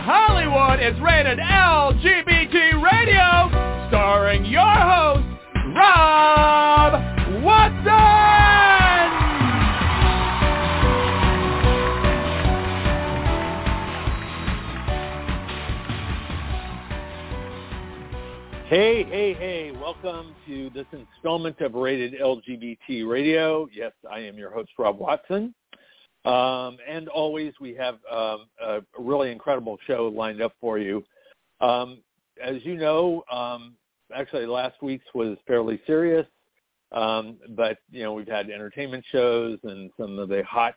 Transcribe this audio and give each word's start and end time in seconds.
Hollywood 0.00 0.80
is 0.80 1.00
rated 1.00 1.38
LGBT 1.38 2.82
Radio, 2.82 3.86
starring 3.88 4.44
your 4.44 4.60
host, 4.60 5.24
Rob 5.76 7.44
Watson! 7.44 7.84
Hey, 18.66 19.04
hey, 19.04 19.34
hey, 19.34 19.70
welcome 19.80 20.34
to 20.48 20.70
this 20.70 20.86
installment 20.90 21.60
of 21.60 21.74
Rated 21.74 22.14
LGBT 22.14 23.08
Radio. 23.08 23.68
Yes, 23.72 23.92
I 24.10 24.18
am 24.18 24.36
your 24.36 24.50
host, 24.50 24.70
Rob 24.76 24.98
Watson. 24.98 25.54
Um, 26.24 26.78
and 26.88 27.08
always, 27.08 27.52
we 27.60 27.74
have 27.74 27.98
um, 28.10 28.46
a 28.62 28.80
really 28.98 29.30
incredible 29.30 29.78
show 29.86 30.08
lined 30.14 30.40
up 30.40 30.54
for 30.60 30.78
you. 30.78 31.04
Um, 31.60 31.98
as 32.42 32.64
you 32.64 32.76
know, 32.76 33.24
um, 33.30 33.74
actually 34.14 34.46
last 34.46 34.82
week's 34.82 35.06
was 35.14 35.36
fairly 35.46 35.80
serious, 35.86 36.26
um, 36.92 37.36
but 37.50 37.78
you 37.90 38.02
know 38.02 38.14
we've 38.14 38.28
had 38.28 38.48
entertainment 38.48 39.04
shows 39.12 39.58
and 39.64 39.90
some 39.98 40.18
of 40.18 40.28
the 40.28 40.42
hot 40.44 40.74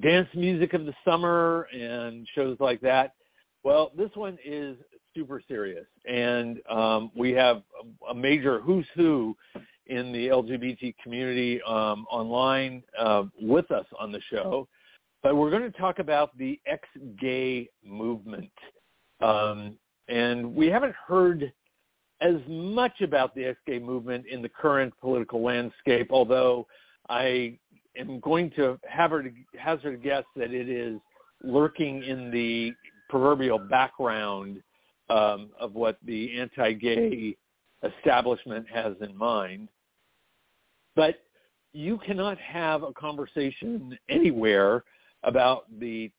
dance 0.00 0.28
music 0.34 0.74
of 0.74 0.86
the 0.86 0.94
summer 1.04 1.68
and 1.72 2.26
shows 2.34 2.56
like 2.58 2.80
that. 2.80 3.14
Well, 3.62 3.92
this 3.96 4.10
one 4.14 4.38
is 4.44 4.76
super 5.16 5.40
serious, 5.46 5.86
and 6.04 6.58
um, 6.68 7.12
we 7.16 7.30
have 7.32 7.62
a 8.10 8.14
major 8.14 8.60
who's 8.60 8.86
who 8.96 9.36
in 9.86 10.12
the 10.12 10.28
LGBT 10.28 10.94
community 11.02 11.60
um, 11.62 12.06
online 12.10 12.82
uh, 12.98 13.24
with 13.40 13.70
us 13.70 13.86
on 13.98 14.12
the 14.12 14.20
show. 14.30 14.66
But 15.22 15.36
we're 15.36 15.50
going 15.50 15.70
to 15.70 15.78
talk 15.78 15.98
about 15.98 16.36
the 16.36 16.60
ex-gay 16.66 17.68
movement. 17.84 18.52
Um, 19.20 19.76
and 20.08 20.54
we 20.54 20.66
haven't 20.66 20.94
heard 21.06 21.52
as 22.20 22.36
much 22.48 23.00
about 23.00 23.34
the 23.34 23.44
ex-gay 23.46 23.78
movement 23.78 24.26
in 24.26 24.42
the 24.42 24.48
current 24.48 24.92
political 25.00 25.42
landscape, 25.42 26.08
although 26.10 26.66
I 27.08 27.58
am 27.96 28.20
going 28.20 28.50
to 28.50 28.78
to 28.78 28.78
hazard 29.58 29.94
a 29.94 29.96
guess 29.96 30.24
that 30.36 30.52
it 30.52 30.68
is 30.68 30.98
lurking 31.42 32.02
in 32.02 32.30
the 32.30 32.72
proverbial 33.08 33.58
background 33.58 34.62
um, 35.10 35.50
of 35.58 35.74
what 35.74 35.98
the 36.04 36.38
anti-gay 36.38 37.36
establishment 37.84 38.66
has 38.72 38.94
in 39.00 39.16
mind. 39.16 39.68
But 40.96 41.16
you 41.72 41.98
cannot 41.98 42.38
have 42.38 42.82
a 42.82 42.92
conversation 42.92 43.98
anywhere 44.08 44.84
about 45.24 45.64
the, 45.80 46.10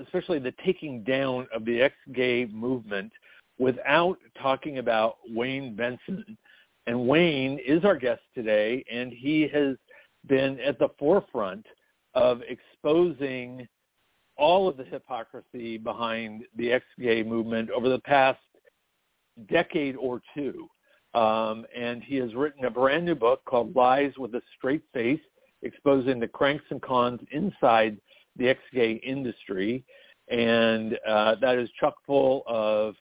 especially 0.00 0.38
the 0.38 0.54
taking 0.64 1.02
down 1.02 1.46
of 1.54 1.64
the 1.64 1.82
ex-gay 1.82 2.46
movement 2.46 3.12
without 3.58 4.18
talking 4.40 4.78
about 4.78 5.16
Wayne 5.28 5.76
Besen. 5.76 6.36
And 6.86 7.06
Wayne 7.06 7.60
is 7.64 7.84
our 7.84 7.96
guest 7.96 8.22
today, 8.34 8.84
and 8.90 9.12
he 9.12 9.48
has 9.52 9.76
been 10.26 10.58
at 10.60 10.78
the 10.78 10.88
forefront 10.98 11.66
of 12.14 12.40
exposing 12.48 13.68
all 14.36 14.68
of 14.68 14.76
the 14.76 14.84
hypocrisy 14.84 15.78
behind 15.78 16.44
the 16.56 16.72
ex-gay 16.72 17.22
movement 17.22 17.70
over 17.70 17.88
the 17.88 18.00
past 18.00 18.40
decade 19.48 19.96
or 19.96 20.20
two. 20.34 20.66
Um, 21.14 21.66
and 21.76 22.02
he 22.02 22.16
has 22.16 22.34
written 22.34 22.64
a 22.64 22.70
brand 22.70 23.04
new 23.04 23.14
book 23.14 23.44
called 23.44 23.74
Lies 23.76 24.12
with 24.18 24.34
a 24.34 24.42
Straight 24.56 24.82
Face, 24.94 25.20
exposing 25.62 26.18
the 26.18 26.28
cranks 26.28 26.64
and 26.70 26.80
cons 26.80 27.20
inside 27.30 27.98
the 28.36 28.48
ex-gay 28.48 28.92
industry. 29.04 29.84
And 30.28 30.98
uh, 31.06 31.36
that 31.40 31.58
is 31.58 31.68
chock 31.78 31.96
full 32.06 32.42
of 32.46 32.94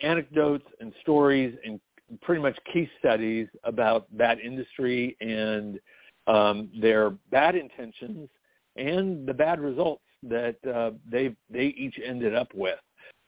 anecdotes 0.00 0.66
and 0.80 0.92
stories 1.02 1.56
and 1.64 1.80
pretty 2.22 2.40
much 2.40 2.56
case 2.72 2.88
studies 2.98 3.48
about 3.64 4.06
that 4.16 4.40
industry 4.40 5.16
and 5.20 5.80
um, 6.26 6.70
their 6.80 7.10
bad 7.30 7.54
intentions 7.54 8.28
and 8.76 9.26
the 9.26 9.34
bad 9.34 9.60
results 9.60 10.02
that 10.22 10.56
uh, 10.66 10.90
they 11.08 11.34
they 11.50 11.66
each 11.66 11.98
ended 12.04 12.34
up 12.34 12.48
with. 12.54 12.78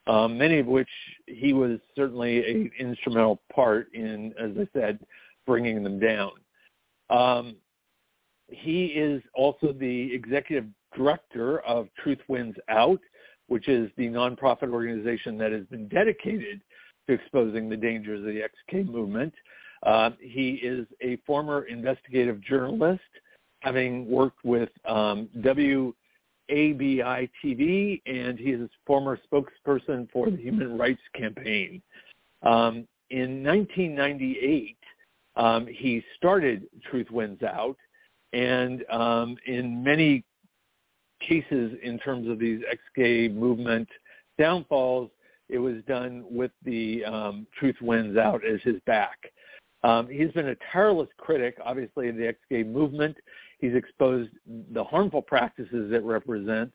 Um, 0.09 0.39
many 0.39 0.59
of 0.59 0.67
which 0.67 0.89
he 1.27 1.53
was 1.53 1.79
certainly 1.95 2.39
an 2.51 2.71
instrumental 2.79 3.43
part 3.55 3.93
in, 3.93 4.33
as 4.41 4.53
I 4.59 4.67
said, 4.73 4.99
bringing 5.47 5.85
them 5.85 6.01
down. 6.01 6.33
Um, 7.11 7.57
he 8.49 8.87
is 8.87 9.23
also 9.35 9.73
the 9.73 10.15
executive 10.15 10.65
director 10.97 11.61
of 11.61 11.89
Truth 12.03 12.21
Wins 12.29 12.57
Out, 12.71 13.01
which 13.49 13.69
is 13.69 13.91
the 13.97 14.09
nonprofit 14.09 14.73
organization 14.73 15.37
that 15.39 15.53
has 15.53 15.65
been 15.67 15.89
dedicated 15.89 16.63
to 17.07 17.13
exposing 17.13 17.69
the 17.69 17.77
dangers 17.77 18.21
of 18.21 18.27
the 18.27 18.43
ex-gay 18.43 18.85
movement. 18.85 19.35
Uh, 19.83 20.11
he 20.21 20.55
is 20.63 20.87
a 21.03 21.17
former 21.27 21.65
investigative 21.65 22.41
journalist, 22.41 23.03
having 23.61 24.11
worked 24.11 24.45
with 24.45 24.71
um, 24.87 25.29
WABI 26.51 27.29
TV, 27.45 28.03
and 28.07 28.39
he 28.39 28.51
is 28.51 28.63
a 28.63 28.69
former 28.87 29.19
spokesperson 29.31 30.11
for 30.11 30.31
the 30.31 30.37
Human 30.37 30.79
Rights 30.79 31.03
Campaign. 31.15 31.83
Um, 32.43 32.87
in 33.11 33.43
1998, 33.43 34.77
um, 35.37 35.67
he 35.67 36.03
started 36.17 36.67
Truth 36.91 37.11
Wins 37.11 37.43
Out, 37.43 37.77
and 38.33 38.85
um, 38.91 39.37
in 39.47 39.83
many 39.83 40.25
cases 41.21 41.77
in 41.83 41.99
terms 41.99 42.29
of 42.29 42.39
these 42.39 42.61
ex-gay 42.71 43.29
movement 43.29 43.89
downfalls, 44.39 45.11
it 45.49 45.59
was 45.59 45.77
done 45.87 46.25
with 46.29 46.51
the 46.65 47.05
um, 47.05 47.47
Truth 47.59 47.77
Wins 47.81 48.17
Out 48.17 48.43
as 48.45 48.61
his 48.63 48.77
back. 48.87 49.19
Um, 49.85 50.09
he's 50.09 50.31
been 50.33 50.49
a 50.49 50.57
tireless 50.73 51.09
critic, 51.19 51.57
obviously, 51.65 52.09
of 52.09 52.17
the 52.17 52.27
ex-gay 52.27 52.65
movement. 52.65 53.17
He's 53.59 53.75
exposed 53.75 54.31
the 54.73 54.85
harmful 54.85 55.23
practices 55.23 55.93
it 55.93 56.03
represents, 56.05 56.73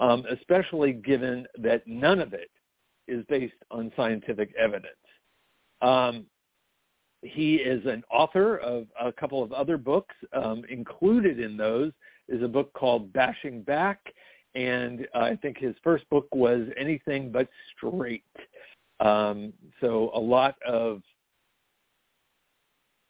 um, 0.00 0.24
especially 0.30 0.92
given 0.92 1.46
that 1.58 1.86
none 1.86 2.20
of 2.20 2.32
it 2.32 2.50
is 3.06 3.24
based 3.28 3.54
on 3.70 3.92
scientific 3.96 4.54
evidence. 4.58 4.96
Um, 5.82 6.26
he 7.22 7.56
is 7.56 7.84
an 7.86 8.02
author 8.10 8.56
of 8.58 8.86
a 9.00 9.12
couple 9.12 9.42
of 9.42 9.52
other 9.52 9.76
books. 9.76 10.14
Um, 10.32 10.64
included 10.68 11.38
in 11.38 11.56
those 11.56 11.92
is 12.28 12.42
a 12.42 12.48
book 12.48 12.72
called 12.72 13.12
Bashing 13.12 13.62
Back, 13.62 14.00
and 14.54 15.06
uh, 15.14 15.18
I 15.18 15.36
think 15.36 15.58
his 15.58 15.74
first 15.84 16.08
book 16.10 16.26
was 16.34 16.66
Anything 16.76 17.30
But 17.30 17.48
Straight. 17.76 18.24
Um, 19.00 19.52
so 19.80 20.10
a 20.14 20.20
lot 20.20 20.56
of 20.66 21.02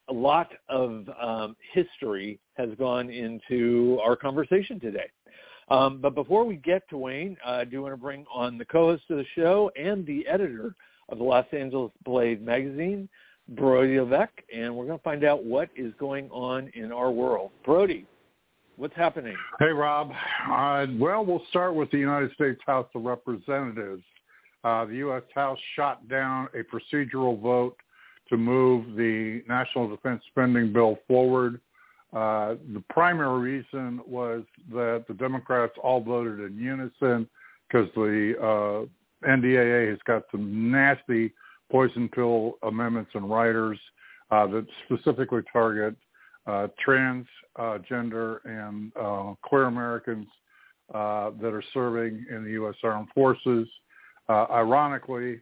a 0.08 0.12
lot 0.12 0.50
of 0.68 1.08
um, 1.20 1.56
history 1.72 2.38
has 2.54 2.70
gone 2.78 3.10
into 3.10 3.98
our 4.04 4.16
conversation 4.16 4.80
today. 4.80 5.10
Um, 5.68 6.00
but 6.00 6.14
before 6.14 6.44
we 6.44 6.56
get 6.56 6.88
to 6.90 6.98
Wayne, 6.98 7.36
uh, 7.46 7.50
I 7.52 7.64
do 7.64 7.82
want 7.82 7.94
to 7.94 7.96
bring 7.96 8.26
on 8.32 8.58
the 8.58 8.64
co-host 8.64 9.04
of 9.10 9.18
the 9.18 9.24
show 9.34 9.70
and 9.76 10.04
the 10.06 10.26
editor 10.26 10.74
of 11.08 11.18
the 11.18 11.24
Los 11.24 11.46
Angeles 11.52 11.92
Blade 12.04 12.44
magazine, 12.44 13.08
Brody 13.50 13.98
Levesque, 14.00 14.42
and 14.54 14.74
we're 14.74 14.86
going 14.86 14.98
to 14.98 15.02
find 15.02 15.24
out 15.24 15.44
what 15.44 15.70
is 15.76 15.92
going 15.98 16.28
on 16.30 16.70
in 16.74 16.92
our 16.92 17.10
world. 17.10 17.50
Brody, 17.64 18.06
what's 18.76 18.94
happening? 18.96 19.36
Hey, 19.58 19.70
Rob. 19.70 20.10
Uh, 20.50 20.86
well, 20.98 21.24
we'll 21.24 21.42
start 21.48 21.74
with 21.74 21.90
the 21.90 21.98
United 21.98 22.32
States 22.32 22.60
House 22.66 22.88
of 22.94 23.04
Representatives. 23.04 24.02
Uh, 24.64 24.84
the 24.84 24.96
U.S. 24.96 25.22
House 25.34 25.58
shot 25.74 26.06
down 26.08 26.48
a 26.54 26.62
procedural 26.62 27.40
vote 27.40 27.76
to 28.32 28.38
move 28.38 28.96
the 28.96 29.42
National 29.46 29.88
Defense 29.88 30.22
Spending 30.30 30.72
Bill 30.72 30.98
forward. 31.06 31.60
Uh, 32.14 32.54
the 32.72 32.82
primary 32.88 33.58
reason 33.58 34.00
was 34.06 34.42
that 34.70 35.04
the 35.06 35.12
Democrats 35.14 35.74
all 35.82 36.00
voted 36.00 36.40
in 36.40 36.56
unison 36.56 37.28
because 37.68 37.88
the 37.94 38.34
uh, 38.40 39.28
NDAA 39.28 39.90
has 39.90 39.98
got 40.06 40.22
some 40.30 40.72
nasty 40.72 41.32
poison 41.70 42.08
pill 42.08 42.54
amendments 42.62 43.10
and 43.14 43.28
riders 43.28 43.78
uh, 44.30 44.46
that 44.46 44.66
specifically 44.86 45.42
target 45.52 45.94
uh, 46.46 46.68
transgender 46.86 48.36
uh, 48.36 48.38
and 48.46 48.92
uh, 48.98 49.34
queer 49.42 49.64
Americans 49.64 50.26
that 50.90 51.52
are 51.52 51.64
serving 51.74 52.24
in 52.30 52.44
the 52.44 52.52
U.S. 52.52 52.76
Armed 52.82 53.08
Forces. 53.14 53.68
Ironically, 54.30 55.40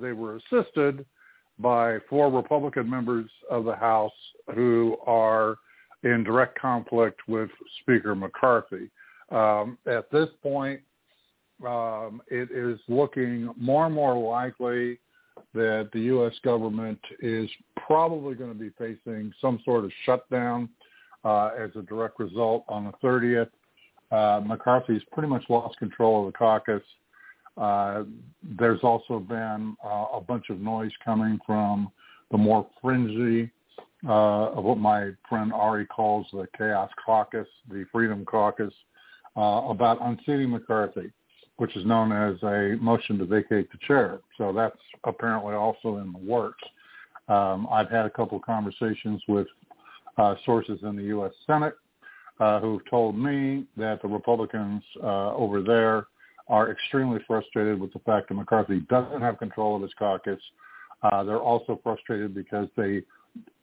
they 0.00 0.12
were 0.12 0.36
assisted 0.36 1.04
by 1.58 1.98
four 2.08 2.30
Republican 2.30 2.88
members 2.88 3.28
of 3.50 3.64
the 3.64 3.74
House 3.74 4.12
who 4.54 4.96
are 5.06 5.56
in 6.04 6.22
direct 6.22 6.58
conflict 6.58 7.20
with 7.26 7.50
Speaker 7.80 8.14
McCarthy. 8.14 8.90
Um, 9.30 9.76
at 9.86 10.10
this 10.10 10.28
point, 10.42 10.80
um, 11.66 12.22
it 12.28 12.50
is 12.52 12.78
looking 12.88 13.52
more 13.56 13.86
and 13.86 13.94
more 13.94 14.16
likely 14.16 14.98
that 15.54 15.90
the 15.92 16.00
U.S. 16.00 16.34
government 16.44 17.00
is 17.20 17.48
probably 17.86 18.34
going 18.34 18.52
to 18.52 18.58
be 18.58 18.70
facing 18.78 19.32
some 19.40 19.60
sort 19.64 19.84
of 19.84 19.90
shutdown 20.04 20.68
uh, 21.24 21.50
as 21.58 21.70
a 21.74 21.82
direct 21.82 22.20
result 22.20 22.64
on 22.68 22.84
the 22.84 22.92
30th. 23.06 23.50
Uh, 24.10 24.40
McCarthy's 24.44 25.02
pretty 25.12 25.28
much 25.28 25.44
lost 25.48 25.76
control 25.78 26.26
of 26.26 26.32
the 26.32 26.38
caucus. 26.38 26.82
Uh, 27.58 28.04
there's 28.58 28.80
also 28.82 29.18
been 29.18 29.76
uh, 29.84 30.06
a 30.14 30.20
bunch 30.20 30.48
of 30.48 30.60
noise 30.60 30.92
coming 31.04 31.38
from 31.44 31.90
the 32.30 32.38
more 32.38 32.66
fringy 32.80 33.50
uh, 34.06 34.50
of 34.52 34.62
what 34.62 34.78
my 34.78 35.10
friend 35.28 35.52
Ari 35.52 35.86
calls 35.86 36.26
the 36.32 36.46
Chaos 36.56 36.90
Caucus, 37.04 37.48
the 37.68 37.84
Freedom 37.90 38.24
Caucus, 38.24 38.72
uh, 39.36 39.62
about 39.68 39.98
unseating 40.00 40.50
McCarthy, 40.50 41.10
which 41.56 41.76
is 41.76 41.84
known 41.84 42.12
as 42.12 42.40
a 42.44 42.76
motion 42.80 43.18
to 43.18 43.24
vacate 43.24 43.70
the 43.72 43.78
chair. 43.86 44.20
So 44.36 44.52
that's 44.52 44.78
apparently 45.04 45.54
also 45.54 45.96
in 45.96 46.12
the 46.12 46.18
works. 46.18 46.62
Um, 47.28 47.66
I've 47.70 47.90
had 47.90 48.06
a 48.06 48.10
couple 48.10 48.38
of 48.38 48.44
conversations 48.44 49.20
with 49.26 49.48
uh, 50.16 50.36
sources 50.46 50.78
in 50.82 50.96
the 50.96 51.04
U.S. 51.04 51.32
Senate 51.46 51.74
who've 52.38 52.88
told 52.88 53.18
me 53.18 53.66
that 53.76 54.00
the 54.00 54.06
Republicans 54.06 54.84
over 55.02 55.60
there 55.60 56.06
are 56.48 56.70
extremely 56.70 57.20
frustrated 57.26 57.80
with 57.80 57.92
the 57.92 57.98
fact 58.00 58.28
that 58.28 58.34
McCarthy 58.34 58.80
doesn't 58.88 59.20
have 59.20 59.38
control 59.38 59.76
of 59.76 59.82
his 59.82 59.92
caucus. 59.98 60.40
Uh, 61.02 61.22
they're 61.22 61.38
also 61.38 61.78
frustrated 61.82 62.34
because 62.34 62.68
they 62.76 63.02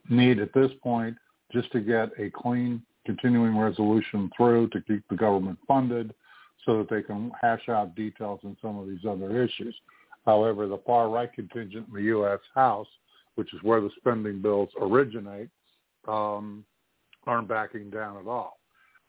need 0.10 0.40
at 0.40 0.54
this 0.54 0.72
point 0.82 1.16
just 1.52 1.72
to 1.72 1.80
get 1.80 2.10
a 2.20 2.30
clean 2.30 2.82
continuing 3.06 3.58
resolution 3.58 4.30
through 4.36 4.68
to 4.70 4.82
keep 4.82 5.04
the 5.10 5.16
government 5.16 5.58
funded 5.68 6.14
so 6.66 6.78
that 6.78 6.90
they 6.90 7.02
can 7.02 7.32
hash 7.40 7.70
out 7.70 7.96
details 7.96 8.40
in 8.44 8.58
some 8.62 8.78
of 8.78 8.88
these 8.88 9.06
other 9.08 9.44
issues. 9.44 9.76
However, 10.26 10.68
the 10.68 10.80
far 10.86 11.10
right 11.10 11.32
contingent 11.32 11.88
in 11.88 11.94
the 11.94 12.02
U.S. 12.04 12.40
House, 12.56 12.88
which 13.36 13.54
is 13.54 13.62
where 13.62 13.82
the 13.82 13.92
spending 13.98 14.42
bills 14.42 14.70
originate, 14.82 15.50
um, 16.08 16.66
aren't 17.28 17.48
backing 17.48 17.90
down 17.90 18.18
at 18.18 18.28
all. 18.28 18.60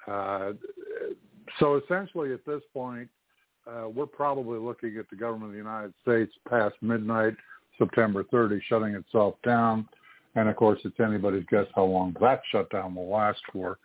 Uh, 0.07 0.53
so 1.59 1.77
essentially 1.77 2.33
at 2.33 2.45
this 2.45 2.63
point, 2.75 3.09
uh, 3.67 3.89
we're 3.89 4.07
probably 4.07 4.59
looking 4.59 4.97
at 4.99 5.09
the 5.11 5.17
government 5.17 5.47
of 5.47 5.53
the 5.53 5.59
United 5.59 5.93
States 6.03 6.33
past 6.49 6.75
midnight, 6.81 7.35
September 7.79 8.25
30, 8.31 8.61
shutting 8.69 8.95
itself 8.95 9.35
down. 9.45 9.89
And 10.35 10.49
of 10.49 10.57
course, 10.57 10.79
it's 10.85 11.01
anybody's 11.01 11.47
guess 11.51 11.67
how 11.75 11.85
long 11.85 12.15
that 12.21 12.43
shutdown 12.53 12.95
will 12.95 13.09
last 13.09 13.41
for. 13.53 13.79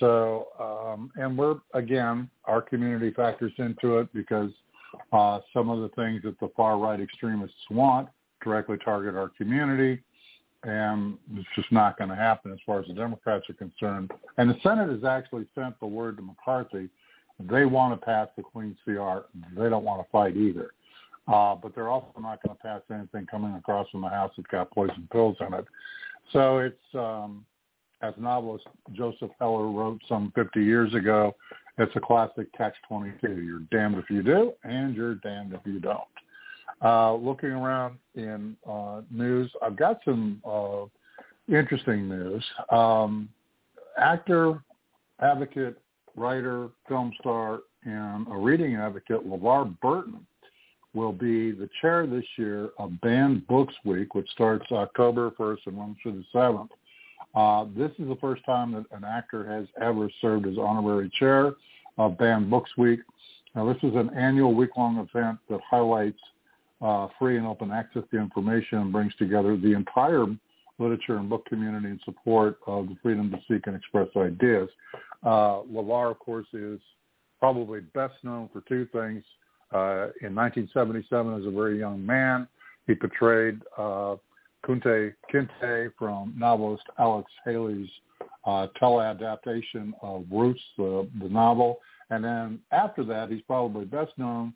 So, 0.00 0.48
um, 0.58 1.12
and 1.16 1.38
we're, 1.38 1.56
again, 1.74 2.28
our 2.46 2.60
community 2.60 3.12
factors 3.12 3.52
into 3.58 3.98
it 3.98 4.12
because 4.12 4.50
uh, 5.12 5.40
some 5.52 5.68
of 5.70 5.80
the 5.80 5.88
things 5.94 6.22
that 6.24 6.38
the 6.40 6.50
far 6.56 6.78
right 6.78 7.00
extremists 7.00 7.56
want 7.70 8.08
directly 8.42 8.76
target 8.84 9.14
our 9.14 9.28
community. 9.28 10.02
And 10.64 11.18
it's 11.34 11.46
just 11.54 11.70
not 11.70 11.98
going 11.98 12.10
to 12.10 12.16
happen 12.16 12.50
as 12.50 12.58
far 12.64 12.80
as 12.80 12.86
the 12.86 12.94
Democrats 12.94 13.44
are 13.50 13.54
concerned. 13.54 14.10
And 14.38 14.48
the 14.48 14.56
Senate 14.62 14.88
has 14.88 15.04
actually 15.04 15.46
sent 15.54 15.78
the 15.78 15.86
word 15.86 16.16
to 16.16 16.22
McCarthy 16.22 16.88
they 17.40 17.64
want 17.64 17.98
to 17.98 18.04
pass 18.04 18.28
the 18.36 18.42
clean 18.42 18.76
CR. 18.84 19.26
They 19.58 19.68
don't 19.68 19.84
want 19.84 20.04
to 20.04 20.10
fight 20.10 20.36
either. 20.36 20.70
Uh, 21.26 21.54
but 21.54 21.74
they're 21.74 21.88
also 21.88 22.08
not 22.20 22.42
going 22.42 22.56
to 22.56 22.62
pass 22.62 22.82
anything 22.92 23.26
coming 23.30 23.54
across 23.54 23.88
from 23.90 24.02
the 24.02 24.08
House 24.08 24.32
that's 24.36 24.46
got 24.48 24.70
poison 24.70 25.08
pills 25.10 25.36
in 25.40 25.54
it. 25.54 25.64
So 26.32 26.58
it's, 26.58 26.76
um, 26.94 27.44
as 28.02 28.12
novelist 28.18 28.66
Joseph 28.92 29.30
Heller 29.38 29.68
wrote 29.68 30.00
some 30.08 30.32
50 30.34 30.62
years 30.62 30.92
ago, 30.94 31.34
it's 31.78 31.94
a 31.96 32.00
classic 32.00 32.52
catch-22. 32.56 33.22
You're 33.22 33.60
damned 33.70 33.96
if 33.96 34.10
you 34.10 34.22
do, 34.22 34.52
and 34.64 34.94
you're 34.94 35.16
damned 35.16 35.54
if 35.54 35.60
you 35.64 35.80
don't. 35.80 36.00
Uh, 36.82 37.14
looking 37.14 37.50
around 37.50 37.96
in 38.14 38.56
uh, 38.68 39.00
news, 39.10 39.50
I've 39.62 39.76
got 39.76 40.00
some 40.04 40.42
uh, 40.44 40.84
interesting 41.48 42.08
news. 42.08 42.44
Um, 42.70 43.28
actor, 43.96 44.62
advocate 45.20 45.78
writer, 46.16 46.68
film 46.88 47.12
star, 47.20 47.60
and 47.84 48.26
a 48.28 48.36
reading 48.36 48.76
advocate, 48.76 49.26
LeVar 49.26 49.78
Burton, 49.80 50.26
will 50.94 51.12
be 51.12 51.50
the 51.50 51.68
chair 51.80 52.06
this 52.06 52.24
year 52.36 52.70
of 52.78 53.00
Banned 53.00 53.46
Books 53.46 53.74
Week, 53.84 54.14
which 54.14 54.28
starts 54.30 54.64
October 54.70 55.30
1st 55.32 55.58
and 55.66 55.78
runs 55.78 55.96
through 56.02 56.22
the 56.32 56.38
7th. 56.38 56.68
Uh, 57.34 57.66
this 57.76 57.90
is 57.98 58.08
the 58.08 58.16
first 58.20 58.44
time 58.44 58.72
that 58.72 58.84
an 58.96 59.04
actor 59.04 59.44
has 59.44 59.66
ever 59.80 60.08
served 60.20 60.46
as 60.46 60.56
honorary 60.56 61.10
chair 61.18 61.54
of 61.98 62.16
Banned 62.16 62.48
Books 62.48 62.70
Week. 62.78 63.00
Now, 63.54 63.72
this 63.72 63.82
is 63.82 63.94
an 63.96 64.10
annual 64.16 64.54
week-long 64.54 64.98
event 64.98 65.38
that 65.50 65.60
highlights 65.68 66.20
uh, 66.80 67.08
free 67.18 67.36
and 67.38 67.46
open 67.46 67.70
access 67.72 68.02
to 68.10 68.18
information 68.18 68.78
and 68.78 68.92
brings 68.92 69.14
together 69.16 69.56
the 69.56 69.72
entire 69.72 70.26
literature 70.78 71.16
and 71.16 71.28
book 71.28 71.44
community 71.46 71.88
in 71.88 72.00
support 72.04 72.58
of 72.66 72.88
the 72.88 72.96
freedom 73.02 73.30
to 73.30 73.38
seek 73.48 73.66
and 73.66 73.76
express 73.76 74.08
ideas. 74.16 74.68
Uh, 75.22 75.62
LeVar, 75.72 76.10
of 76.10 76.18
course, 76.18 76.46
is 76.52 76.80
probably 77.38 77.80
best 77.94 78.14
known 78.22 78.48
for 78.52 78.62
two 78.68 78.86
things. 78.92 79.22
Uh, 79.72 80.10
in 80.22 80.34
1977, 80.34 81.40
as 81.40 81.46
a 81.46 81.50
very 81.50 81.78
young 81.78 82.04
man, 82.04 82.46
he 82.86 82.94
portrayed 82.94 83.60
uh, 83.78 84.16
Kunta 84.64 85.12
Kinte 85.32 85.92
from 85.98 86.34
novelist 86.36 86.84
Alex 86.98 87.30
Haley's 87.44 87.88
uh, 88.46 88.66
teleadaptation 88.80 89.92
of 90.02 90.24
Roots, 90.30 90.60
the, 90.76 91.08
the 91.20 91.28
novel. 91.28 91.78
And 92.10 92.22
then 92.24 92.60
after 92.72 93.04
that, 93.04 93.30
he's 93.30 93.42
probably 93.42 93.84
best 93.84 94.12
known 94.16 94.54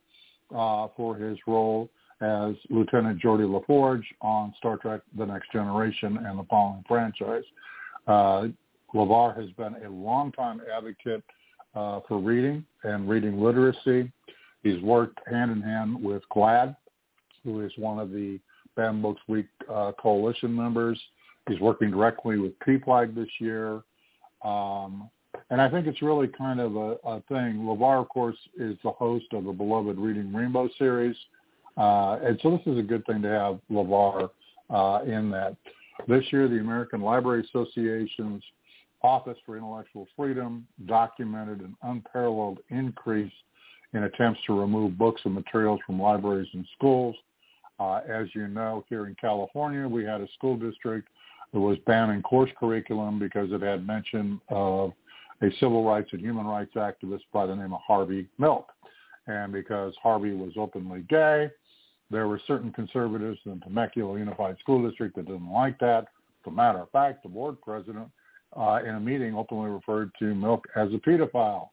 uh, 0.54 0.88
for 0.96 1.16
his 1.16 1.38
role 1.46 1.90
as 2.20 2.54
Lieutenant 2.70 3.20
Geordi 3.22 3.46
LaForge 3.46 4.02
on 4.20 4.52
Star 4.58 4.76
Trek 4.76 5.02
The 5.16 5.24
Next 5.24 5.52
Generation 5.52 6.18
and 6.18 6.38
the 6.38 6.44
following 6.44 6.84
franchise. 6.86 7.44
Uh, 8.06 8.48
LeVar 8.94 9.38
has 9.38 9.50
been 9.52 9.76
a 9.84 9.90
longtime 9.90 10.60
advocate 10.74 11.22
uh, 11.74 12.00
for 12.08 12.18
reading 12.18 12.64
and 12.84 13.08
reading 13.08 13.40
literacy. 13.40 14.10
He's 14.62 14.80
worked 14.82 15.18
hand 15.30 15.52
in 15.52 15.60
hand 15.60 16.02
with 16.02 16.22
GLAAD, 16.34 16.76
who 17.44 17.60
is 17.60 17.72
one 17.76 17.98
of 17.98 18.10
the 18.10 18.40
Banned 18.76 19.02
Books 19.02 19.20
Week 19.28 19.46
uh, 19.72 19.92
coalition 20.00 20.54
members. 20.54 21.00
He's 21.48 21.60
working 21.60 21.90
directly 21.90 22.38
with 22.38 22.58
PFLAG 22.60 23.14
this 23.14 23.28
year. 23.38 23.82
Um, 24.44 25.10
and 25.50 25.60
I 25.60 25.70
think 25.70 25.86
it's 25.86 26.02
really 26.02 26.28
kind 26.28 26.60
of 26.60 26.76
a, 26.76 26.96
a 27.04 27.22
thing. 27.28 27.60
LeVar, 27.60 28.00
of 28.00 28.08
course, 28.08 28.36
is 28.58 28.76
the 28.82 28.90
host 28.90 29.26
of 29.32 29.44
the 29.44 29.52
beloved 29.52 29.98
Reading 29.98 30.32
Rainbow 30.32 30.68
series. 30.78 31.16
Uh, 31.78 32.18
and 32.24 32.38
so 32.42 32.50
this 32.50 32.72
is 32.72 32.78
a 32.78 32.82
good 32.82 33.06
thing 33.06 33.22
to 33.22 33.28
have 33.28 33.60
LeVar 33.70 34.30
uh, 34.70 35.00
in 35.04 35.30
that. 35.30 35.56
This 36.06 36.24
year, 36.32 36.48
the 36.48 36.58
American 36.58 37.00
Library 37.00 37.44
Association's 37.44 38.42
Office 39.02 39.38
for 39.46 39.56
Intellectual 39.56 40.06
Freedom 40.16 40.66
documented 40.86 41.60
an 41.60 41.76
unparalleled 41.82 42.58
increase 42.70 43.32
in 43.92 44.04
attempts 44.04 44.40
to 44.46 44.58
remove 44.58 44.98
books 44.98 45.20
and 45.24 45.34
materials 45.34 45.80
from 45.86 46.00
libraries 46.00 46.48
and 46.52 46.66
schools. 46.76 47.14
Uh, 47.80 48.00
as 48.08 48.26
you 48.34 48.48
know, 48.48 48.84
here 48.88 49.06
in 49.06 49.14
California, 49.20 49.86
we 49.86 50.04
had 50.04 50.20
a 50.20 50.28
school 50.36 50.56
district 50.56 51.08
that 51.52 51.60
was 51.60 51.78
banning 51.86 52.22
course 52.22 52.50
curriculum 52.58 53.18
because 53.18 53.50
it 53.52 53.62
had 53.62 53.86
mention 53.86 54.40
of 54.48 54.92
a 55.42 55.50
civil 55.60 55.84
rights 55.84 56.10
and 56.12 56.20
human 56.20 56.44
rights 56.44 56.74
activist 56.74 57.22
by 57.32 57.46
the 57.46 57.54
name 57.54 57.72
of 57.72 57.80
Harvey 57.86 58.26
Milk. 58.38 58.72
And 59.28 59.52
because 59.52 59.94
Harvey 60.02 60.32
was 60.32 60.52
openly 60.56 61.04
gay, 61.08 61.50
there 62.10 62.28
were 62.28 62.40
certain 62.46 62.72
conservatives 62.72 63.38
in 63.44 63.58
the 63.58 63.64
Temecula 63.64 64.18
Unified 64.18 64.56
School 64.60 64.86
District 64.88 65.14
that 65.16 65.26
didn't 65.26 65.50
like 65.50 65.78
that. 65.80 66.06
As 66.44 66.46
a 66.46 66.50
matter 66.50 66.78
of 66.78 66.90
fact, 66.90 67.22
the 67.22 67.28
board 67.28 67.60
president 67.60 68.08
uh, 68.56 68.80
in 68.84 68.94
a 68.94 69.00
meeting 69.00 69.34
openly 69.34 69.70
referred 69.70 70.10
to 70.18 70.34
Milk 70.34 70.66
as 70.76 70.88
a 70.92 70.98
pedophile. 70.98 71.68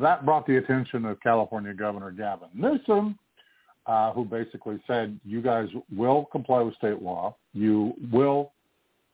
That 0.00 0.24
brought 0.24 0.46
the 0.46 0.58
attention 0.58 1.04
of 1.04 1.20
California 1.20 1.74
Governor 1.74 2.12
Gavin 2.12 2.48
Newsom, 2.54 3.18
uh, 3.86 4.12
who 4.12 4.24
basically 4.24 4.80
said, 4.86 5.18
you 5.24 5.42
guys 5.42 5.68
will 5.94 6.26
comply 6.30 6.60
with 6.60 6.76
state 6.76 7.02
law. 7.02 7.34
You 7.52 7.94
will 8.12 8.52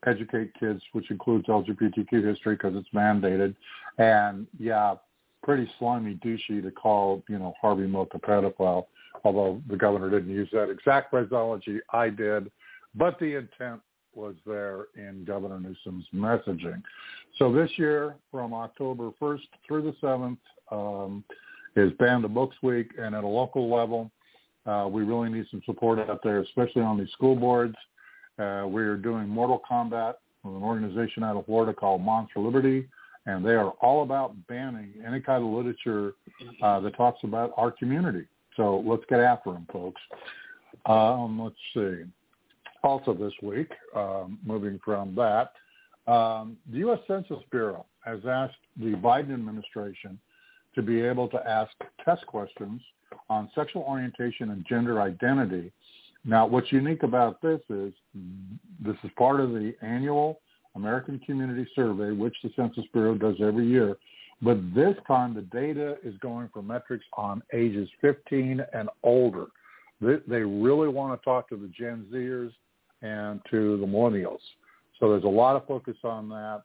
educate 0.07 0.53
kids, 0.61 0.83
which 0.93 1.11
includes 1.11 1.47
LGBTQ 1.47 2.23
history 2.23 2.55
because 2.55 2.75
it's 2.77 2.89
mandated. 2.95 3.55
And 3.97 4.47
yeah, 4.59 4.97
pretty 5.43 5.71
slimy 5.79 6.17
douchey 6.17 6.63
to 6.63 6.71
call, 6.71 7.23
you 7.29 7.39
know, 7.39 7.55
Harvey 7.61 7.87
Milk 7.87 8.11
a 8.15 8.19
pedophile, 8.19 8.87
although 9.25 9.63
the 9.69 9.77
governor 9.77 10.11
didn't 10.11 10.35
use 10.35 10.49
that 10.53 10.71
exact 10.71 11.11
phraseology. 11.11 11.81
I 11.93 12.11
did. 12.11 12.51
But 12.95 13.19
the 13.19 13.37
intent 13.37 13.81
was 14.15 14.35
there 14.47 14.87
in 14.97 15.25
Governor 15.25 15.61
Newsom's 15.61 16.07
messaging. 16.15 16.83
So 17.39 17.53
this 17.53 17.71
year, 17.77 18.17
from 18.31 18.53
October 18.53 19.11
1st 19.21 19.41
through 19.67 19.83
the 19.83 20.07
7th, 20.07 20.39
um, 20.71 21.25
is 21.77 21.93
Banned 21.99 22.25
the 22.25 22.29
Books 22.29 22.57
Week, 22.63 22.91
and 22.99 23.15
at 23.15 23.25
a 23.25 23.29
local 23.29 23.73
level, 23.73 24.11
uh, 24.67 24.89
we 24.91 25.03
really 25.03 25.31
need 25.31 25.47
some 25.51 25.63
support 25.65 25.99
out 25.99 26.21
there, 26.23 26.41
especially 26.41 26.83
on 26.83 26.99
these 26.99 27.11
school 27.13 27.37
boards. 27.37 27.77
Uh, 28.39 28.65
we 28.69 28.83
are 28.83 28.97
doing 28.97 29.29
Mortal 29.29 29.63
Kombat 29.71 30.15
with 30.43 30.55
an 30.57 30.63
organization 30.63 31.23
out 31.23 31.37
of 31.37 31.47
Florida 31.47 31.73
called 31.73 32.03
Moms 32.03 32.29
for 32.35 32.41
Liberty, 32.41 32.89
and 33.27 33.45
they 33.45 33.55
are 33.55 33.71
all 33.81 34.03
about 34.03 34.35
banning 34.47 34.93
any 35.07 35.21
kind 35.21 35.45
of 35.45 35.51
literature 35.51 36.15
uh, 36.63 36.81
that 36.81 36.97
talks 36.97 37.21
about 37.25 37.53
our 37.57 37.71
community. 37.71 38.27
So 38.59 38.85
let's 38.87 39.05
get 39.09 39.21
after 39.21 39.53
them, 39.53 39.67
folks. 39.73 40.03
Um, 40.85 41.41
let's 41.41 41.57
see 41.73 42.05
also 42.83 43.15
this 43.15 43.33
week, 43.43 43.71
um, 43.95 44.39
moving 44.45 44.79
from 44.85 45.15
that, 45.15 45.53
um, 46.11 46.57
the 46.71 46.79
U.S. 46.79 47.01
Census 47.07 47.43
Bureau 47.51 47.87
has 48.05 48.21
asked 48.29 48.57
the 48.77 48.93
Biden 48.93 49.35
administration 49.35 50.19
to 50.75 50.83
be 50.83 51.01
able 51.01 51.29
to 51.29 51.49
ask 51.49 51.71
test 52.05 52.27
questions 52.27 52.81
on 53.29 53.51
sexual 53.55 53.83
orientation 53.83 54.51
and 54.51 54.65
gender 54.69 55.01
identity. 55.01 55.73
Now, 56.25 56.47
what's 56.47 56.71
unique 56.73 57.03
about 57.03 57.41
this 57.43 57.61
is 57.69 57.93
this 58.81 58.97
is 59.03 59.11
part 59.17 59.41
of 59.41 59.51
the 59.51 59.75
annual 59.83 60.41
American 60.75 61.19
Community 61.21 61.67
Survey, 61.75 62.13
which 62.13 62.37
the 62.43 62.51
Census 62.55 62.85
Bureau 62.93 63.15
does 63.15 63.37
every 63.41 63.67
year. 63.67 63.97
But 64.41 64.75
this 64.75 64.95
time, 65.07 65.35
the 65.35 65.43
data 65.43 65.97
is 66.05 66.15
going 66.19 66.49
for 66.53 66.63
metrics 66.63 67.05
on 67.17 67.43
ages 67.53 67.89
15 68.01 68.65
and 68.73 68.89
older. 69.03 69.47
They 70.01 70.43
really 70.43 70.89
want 70.89 71.21
to 71.21 71.25
talk 71.25 71.49
to 71.49 71.57
the 71.57 71.69
Gen 71.69 72.07
Zers 72.13 72.53
and 73.03 73.41
to 73.51 73.79
the 73.79 73.87
millennials. 73.87 74.39
So 74.99 75.11
there's 75.11 75.25
a 75.25 75.29
lot 75.29 75.57
of 75.57 75.67
focus 75.67 75.97
on 76.05 76.29
that. 76.29 76.63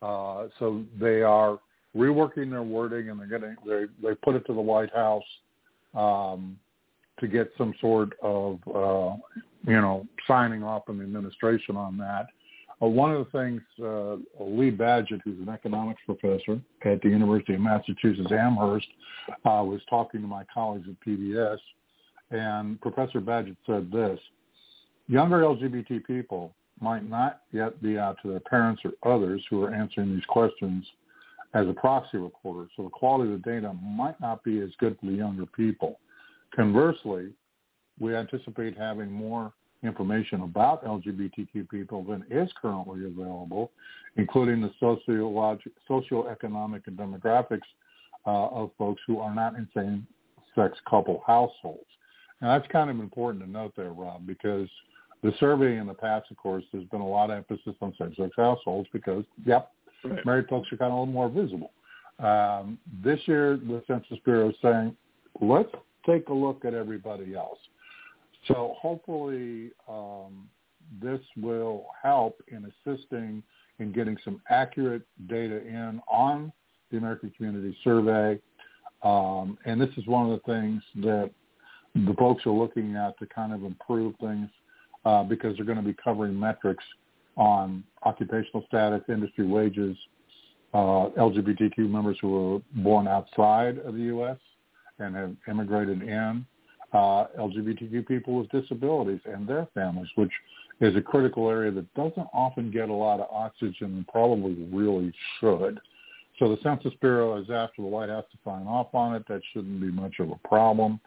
Uh, 0.00 0.48
so 0.58 0.84
they 0.98 1.22
are 1.22 1.58
reworking 1.96 2.50
their 2.50 2.62
wording, 2.62 3.10
and 3.10 3.20
they're 3.20 3.26
getting 3.26 3.56
they 3.66 3.84
they 4.02 4.14
put 4.16 4.34
it 4.34 4.44
to 4.46 4.54
the 4.54 4.60
White 4.60 4.92
House 4.92 5.22
um, 5.94 6.58
to 7.20 7.28
get 7.28 7.50
some 7.56 7.74
sort 7.80 8.14
of 8.22 8.58
uh, 8.66 9.16
you 9.66 9.80
know 9.80 10.06
signing 10.26 10.62
off 10.62 10.88
in 10.88 10.98
the 10.98 11.04
administration 11.04 11.76
on 11.76 11.96
that. 11.98 12.26
Uh, 12.82 12.86
one 12.86 13.12
of 13.12 13.24
the 13.24 13.38
things 13.38 13.60
uh, 13.80 14.16
Lee 14.44 14.70
Badgett, 14.70 15.20
who's 15.24 15.38
an 15.38 15.48
economics 15.48 16.00
professor 16.04 16.60
at 16.84 17.00
the 17.02 17.08
University 17.08 17.54
of 17.54 17.60
Massachusetts 17.60 18.32
Amherst, 18.32 18.86
uh, 19.44 19.62
was 19.64 19.80
talking 19.88 20.20
to 20.20 20.26
my 20.26 20.44
colleagues 20.52 20.88
at 20.88 20.96
PBS, 21.06 21.58
and 22.30 22.80
Professor 22.80 23.20
Badgett 23.20 23.56
said 23.66 23.90
this: 23.92 24.18
younger 25.06 25.42
LGBT 25.42 26.04
people 26.06 26.54
might 26.80 27.08
not 27.08 27.42
yet 27.52 27.80
be 27.82 27.98
out 27.98 28.16
to 28.22 28.30
their 28.30 28.40
parents 28.40 28.82
or 28.84 29.14
others 29.14 29.42
who 29.48 29.62
are 29.62 29.72
answering 29.72 30.14
these 30.14 30.24
questions 30.26 30.84
as 31.54 31.68
a 31.68 31.72
proxy 31.72 32.16
reporter, 32.16 32.66
So 32.76 32.84
the 32.84 32.88
quality 32.88 33.32
of 33.32 33.42
the 33.42 33.50
data 33.50 33.74
might 33.74 34.18
not 34.20 34.42
be 34.42 34.60
as 34.60 34.70
good 34.78 34.96
for 34.98 35.06
the 35.06 35.12
younger 35.12 35.44
people. 35.44 36.00
Conversely, 36.56 37.28
we 38.00 38.16
anticipate 38.16 38.76
having 38.76 39.10
more 39.10 39.52
information 39.82 40.42
about 40.42 40.84
LGBTQ 40.84 41.68
people 41.68 42.04
than 42.04 42.24
is 42.30 42.50
currently 42.60 43.04
available, 43.04 43.70
including 44.16 44.60
the 44.60 44.70
sociologic, 44.80 45.72
socioeconomic 45.88 46.86
and 46.86 46.96
demographics 46.96 47.60
uh, 48.26 48.46
of 48.48 48.70
folks 48.78 49.02
who 49.06 49.18
are 49.18 49.34
not 49.34 49.54
in 49.54 49.68
same-sex 49.74 50.78
couple 50.88 51.22
households. 51.26 51.86
And 52.40 52.50
that's 52.50 52.70
kind 52.70 52.90
of 52.90 53.00
important 53.00 53.44
to 53.44 53.50
note 53.50 53.72
there, 53.76 53.92
Rob, 53.92 54.26
because 54.26 54.68
the 55.22 55.32
survey 55.38 55.76
in 55.76 55.86
the 55.86 55.94
past, 55.94 56.30
of 56.30 56.36
course, 56.36 56.64
there's 56.72 56.86
been 56.86 57.00
a 57.00 57.08
lot 57.08 57.30
of 57.30 57.36
emphasis 57.36 57.74
on 57.80 57.94
same-sex 57.98 58.30
households 58.36 58.88
because, 58.92 59.24
yep, 59.44 59.70
right. 60.04 60.24
married 60.26 60.48
folks 60.48 60.70
are 60.72 60.76
kind 60.76 60.92
of 60.92 60.98
a 60.98 61.00
little 61.00 61.12
more 61.12 61.28
visible. 61.28 61.72
Um, 62.18 62.78
this 63.02 63.20
year, 63.26 63.56
the 63.56 63.82
Census 63.86 64.18
Bureau 64.24 64.50
is 64.50 64.56
saying, 64.62 64.96
let's 65.40 65.70
take 66.06 66.28
a 66.28 66.34
look 66.34 66.64
at 66.64 66.74
everybody 66.74 67.34
else. 67.34 67.58
So 68.48 68.74
hopefully 68.80 69.70
um, 69.88 70.48
this 71.00 71.20
will 71.36 71.86
help 72.02 72.40
in 72.48 72.70
assisting 72.86 73.42
in 73.78 73.92
getting 73.92 74.16
some 74.24 74.40
accurate 74.50 75.02
data 75.28 75.66
in 75.66 76.00
on 76.10 76.52
the 76.90 76.98
American 76.98 77.30
Community 77.36 77.76
Survey. 77.82 78.38
Um, 79.02 79.58
and 79.64 79.80
this 79.80 79.90
is 79.96 80.06
one 80.06 80.30
of 80.30 80.40
the 80.40 80.52
things 80.52 80.82
that 81.04 81.30
the 81.94 82.14
folks 82.18 82.46
are 82.46 82.52
looking 82.52 82.96
at 82.96 83.18
to 83.18 83.26
kind 83.26 83.52
of 83.52 83.64
improve 83.64 84.14
things 84.20 84.48
uh, 85.04 85.22
because 85.22 85.56
they're 85.56 85.66
going 85.66 85.78
to 85.78 85.84
be 85.84 85.94
covering 86.02 86.38
metrics 86.38 86.84
on 87.36 87.82
occupational 88.04 88.64
status, 88.68 89.02
industry 89.08 89.46
wages, 89.46 89.96
uh, 90.74 91.08
LGBTQ 91.18 91.78
members 91.78 92.16
who 92.20 92.30
were 92.30 92.82
born 92.82 93.08
outside 93.08 93.78
of 93.78 93.94
the 93.94 94.02
U.S. 94.02 94.38
and 94.98 95.14
have 95.14 95.34
immigrated 95.48 96.02
in, 96.02 96.46
uh, 96.92 97.26
LGBTQ 97.38 98.06
people 98.06 98.34
with 98.34 98.50
disabilities 98.50 99.20
and 99.24 99.46
their 99.48 99.66
families, 99.74 100.08
which 100.16 100.32
is 100.80 100.94
a 100.96 101.00
critical 101.00 101.48
area 101.48 101.70
that 101.70 101.92
doesn't 101.94 102.26
often 102.32 102.70
get 102.70 102.88
a 102.88 102.92
lot 102.92 103.20
of 103.20 103.28
oxygen 103.30 103.96
and 103.96 104.08
probably 104.08 104.54
really 104.72 105.12
should. 105.38 105.80
So 106.38 106.48
the 106.48 106.58
Census 106.62 106.92
Bureau 107.00 107.40
is 107.40 107.48
after 107.50 107.82
the 107.82 107.88
White 107.88 108.08
House 108.08 108.24
to 108.32 108.38
sign 108.44 108.66
off 108.66 108.88
on 108.94 109.14
it. 109.14 109.26
That 109.28 109.40
shouldn't 109.52 109.80
be 109.80 109.90
much 109.90 110.14
of 110.18 110.30
a 110.30 110.48
problem. 110.48 111.00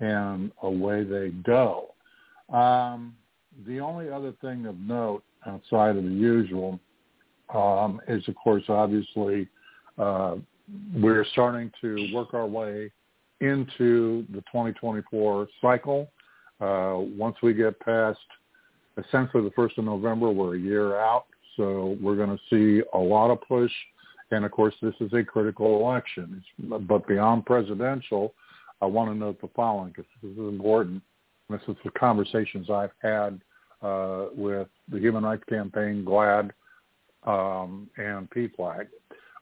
And 0.00 0.50
away 0.62 1.04
they 1.04 1.28
go. 1.28 1.94
Um, 2.52 3.14
the 3.66 3.80
only 3.80 4.08
other 4.10 4.32
thing 4.40 4.66
of 4.66 4.78
note 4.78 5.22
outside 5.46 5.96
of 5.96 6.04
the 6.04 6.10
usual 6.10 6.80
um, 7.54 8.00
is, 8.08 8.26
of 8.28 8.34
course, 8.36 8.62
obviously, 8.68 9.48
uh, 9.98 10.36
we're 10.94 11.26
starting 11.32 11.70
to 11.82 12.08
work 12.14 12.32
our 12.32 12.46
way 12.46 12.90
into 13.40 14.24
the 14.30 14.40
2024 14.42 15.48
cycle. 15.60 16.10
Uh, 16.60 16.96
once 16.98 17.36
we 17.42 17.54
get 17.54 17.78
past 17.80 18.18
essentially 18.98 19.42
the 19.42 19.50
1st 19.50 19.78
of 19.78 19.84
November, 19.84 20.30
we're 20.30 20.56
a 20.56 20.58
year 20.58 20.98
out. 20.98 21.26
So 21.56 21.96
we're 22.00 22.16
going 22.16 22.36
to 22.36 22.42
see 22.50 22.82
a 22.94 22.98
lot 22.98 23.30
of 23.30 23.40
push. 23.42 23.72
And 24.30 24.44
of 24.44 24.50
course, 24.52 24.74
this 24.80 24.94
is 25.00 25.12
a 25.12 25.24
critical 25.24 25.80
election. 25.80 26.42
But 26.58 27.06
beyond 27.06 27.46
presidential, 27.46 28.34
I 28.80 28.86
want 28.86 29.10
to 29.10 29.16
note 29.16 29.40
the 29.40 29.48
following 29.54 29.88
because 29.88 30.06
this 30.22 30.32
is 30.32 30.38
important. 30.38 31.02
This 31.48 31.60
is 31.68 31.76
the 31.84 31.90
conversations 31.90 32.70
I've 32.70 32.92
had 33.02 33.40
uh, 33.82 34.26
with 34.34 34.68
the 34.88 34.98
Human 34.98 35.24
Rights 35.24 35.42
Campaign, 35.48 36.04
GLAAD, 36.04 36.50
um, 37.24 37.88
and 37.96 38.30
PFLAG. 38.30 38.86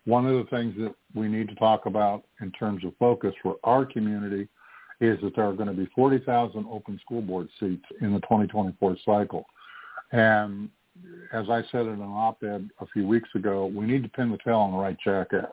One 0.08 0.24
of 0.24 0.42
the 0.42 0.48
things 0.48 0.74
that 0.78 0.94
we 1.14 1.28
need 1.28 1.50
to 1.50 1.54
talk 1.56 1.84
about 1.84 2.24
in 2.40 2.50
terms 2.52 2.82
of 2.82 2.94
focus 2.98 3.34
for 3.42 3.56
our 3.62 3.84
community 3.84 4.48
is 5.02 5.20
that 5.20 5.36
there 5.36 5.44
are 5.44 5.52
going 5.52 5.68
to 5.68 5.74
be 5.74 5.86
40,000 5.94 6.64
open 6.70 6.98
school 7.04 7.20
board 7.20 7.46
seats 7.60 7.84
in 8.00 8.14
the 8.14 8.20
2024 8.20 8.96
cycle. 9.04 9.44
And 10.12 10.70
as 11.34 11.50
I 11.50 11.60
said 11.70 11.82
in 11.82 12.00
an 12.00 12.00
op-ed 12.00 12.70
a 12.80 12.86
few 12.86 13.06
weeks 13.06 13.28
ago, 13.34 13.66
we 13.66 13.84
need 13.84 14.02
to 14.02 14.08
pin 14.08 14.30
the 14.30 14.38
tail 14.38 14.60
on 14.60 14.72
the 14.72 14.78
right 14.78 14.96
jackass. 15.04 15.52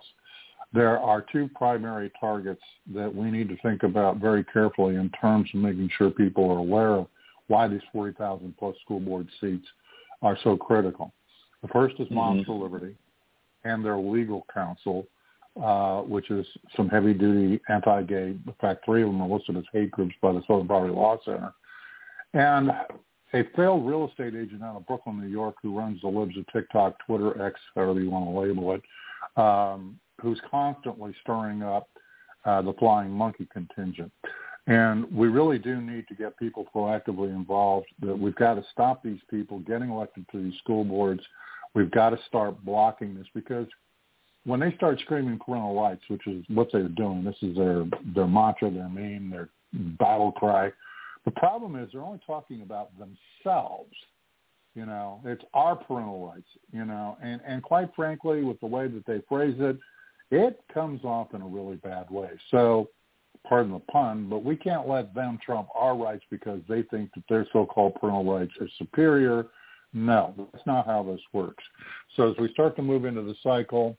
There 0.72 0.98
are 1.00 1.26
two 1.34 1.50
primary 1.54 2.10
targets 2.18 2.64
that 2.94 3.14
we 3.14 3.32
need 3.32 3.50
to 3.50 3.58
think 3.58 3.84
about 3.84 4.20
very 4.20 4.46
carefully 4.46 4.96
in 4.96 5.10
terms 5.20 5.50
of 5.54 5.60
making 5.60 5.90
sure 5.98 6.12
people 6.12 6.50
are 6.50 6.60
aware 6.60 6.94
of 6.94 7.08
why 7.48 7.68
these 7.68 7.82
40,000 7.92 8.56
plus 8.58 8.78
school 8.86 9.02
board 9.02 9.28
seats 9.42 9.68
are 10.22 10.38
so 10.46 10.56
critical. 10.56 11.12
The 11.62 11.68
first 11.68 11.96
is 12.00 12.08
Moms 12.10 12.44
mm-hmm. 12.44 12.52
for 12.54 12.64
Liberty 12.64 12.96
and 13.66 13.84
their 13.84 13.98
legal 13.98 14.46
counsel, 14.54 15.06
uh, 15.62 16.02
which 16.02 16.32
is 16.32 16.46
some 16.78 16.88
heavy-duty 16.88 17.60
anti-gay. 17.68 18.28
In 18.28 18.56
fact, 18.62 18.86
three 18.86 19.02
of 19.04 19.10
them 19.10 19.22
are 19.22 19.28
listed 19.28 19.58
as 19.58 19.66
hate 19.74 19.92
groups 19.92 20.16
by 20.22 20.32
the 20.32 20.42
Southern 20.48 20.68
Poverty 20.68 20.94
Law 20.94 21.18
Center. 21.26 21.52
And 22.34 22.72
a 23.34 23.44
failed 23.56 23.86
real 23.86 24.08
estate 24.08 24.36
agent 24.36 24.64
out 24.64 24.78
of 24.78 24.88
Brooklyn, 24.88 25.20
New 25.20 25.28
York, 25.28 25.56
who 25.62 25.78
runs 25.78 26.00
the 26.02 26.08
libs 26.08 26.38
of 26.38 26.46
TikTok, 26.54 26.96
Twitter, 27.06 27.42
X, 27.42 27.60
however 27.76 28.00
you 28.00 28.10
want 28.10 28.26
to 28.26 28.40
label 28.40 28.74
it, 28.76 28.82
um, 29.38 30.00
who's 30.22 30.40
constantly 30.50 31.14
stirring 31.22 31.64
up 31.64 31.90
uh, 32.46 32.62
the 32.62 32.74
flying 32.74 33.12
monkey 33.12 33.48
contingent. 33.52 34.12
And 34.68 35.12
we 35.12 35.28
really 35.28 35.60
do 35.60 35.82
need 35.82 36.08
to 36.08 36.16
get 36.16 36.38
people 36.40 36.66
proactively 36.74 37.30
involved. 37.30 37.88
That 38.02 38.18
we've 38.18 38.36
got 38.36 38.56
to 38.56 38.64
stop 38.72 39.04
these 39.04 39.20
people 39.30 39.60
getting 39.60 39.90
elected 39.90 40.26
to 40.32 40.42
these 40.42 40.58
school 40.60 40.84
boards 40.84 41.22
We've 41.76 41.92
got 41.92 42.12
to 42.12 42.18
start 42.28 42.64
blocking 42.64 43.14
this 43.14 43.28
because 43.36 43.68
when 44.46 44.62
they 44.62 44.74
start 44.78 45.00
screaming 45.02 45.40
parental 45.46 45.80
rights, 45.80 46.02
which 46.08 46.26
is 46.26 46.46
what 46.48 46.70
they're 46.72 46.88
doing, 46.88 47.24
this 47.24 47.36
is 47.42 47.56
their 47.56 47.86
their 48.16 48.28
mantra, 48.28 48.72
their 48.72 48.90
meme, 48.90 49.30
their 49.30 49.50
battle 50.00 50.32
cry. 50.32 50.72
The 51.26 51.32
problem 51.32 51.76
is 51.76 51.90
they're 51.92 52.02
only 52.02 52.22
talking 52.26 52.62
about 52.62 52.92
themselves. 52.98 53.94
You 54.74 54.86
know, 54.86 55.20
it's 55.26 55.44
our 55.54 55.76
parental 55.76 56.26
rights. 56.28 56.48
You 56.72 56.86
know, 56.86 57.18
and 57.22 57.42
and 57.46 57.62
quite 57.62 57.90
frankly, 57.96 58.44
with 58.44 58.60
the 58.62 58.68
way 58.68 58.88
that 58.88 59.06
they 59.06 59.22
phrase 59.28 59.56
it, 59.60 59.78
it 60.32 60.64
comes 60.74 61.04
off 61.04 61.34
in 61.34 61.42
a 61.42 61.48
really 61.48 61.76
bad 61.78 62.10
way. 62.10 62.30
So, 62.52 62.90
pardon 63.48 63.74
the 63.74 63.80
pun, 63.80 64.30
but 64.30 64.46
we 64.46 64.56
can't 64.56 64.88
let 64.88 65.14
them 65.14 65.40
trump 65.46 65.68
our 65.76 65.98
rights 65.98 66.24
because 66.32 66.62
they 66.70 66.84
think 66.84 67.12
that 67.16 67.24
their 67.28 67.46
so-called 67.52 67.96
parental 67.96 68.38
rights 68.38 68.54
are 68.62 68.70
superior 68.78 69.48
no, 69.96 70.34
that's 70.52 70.66
not 70.68 70.86
how 70.86 71.04
this 71.04 71.22
works. 71.32 71.64
So 72.16 72.30
as 72.30 72.38
we 72.38 72.52
start 72.52 72.76
to 72.76 72.82
move 72.82 73.06
into 73.06 73.22
the 73.22 73.36
cycle, 73.42 73.98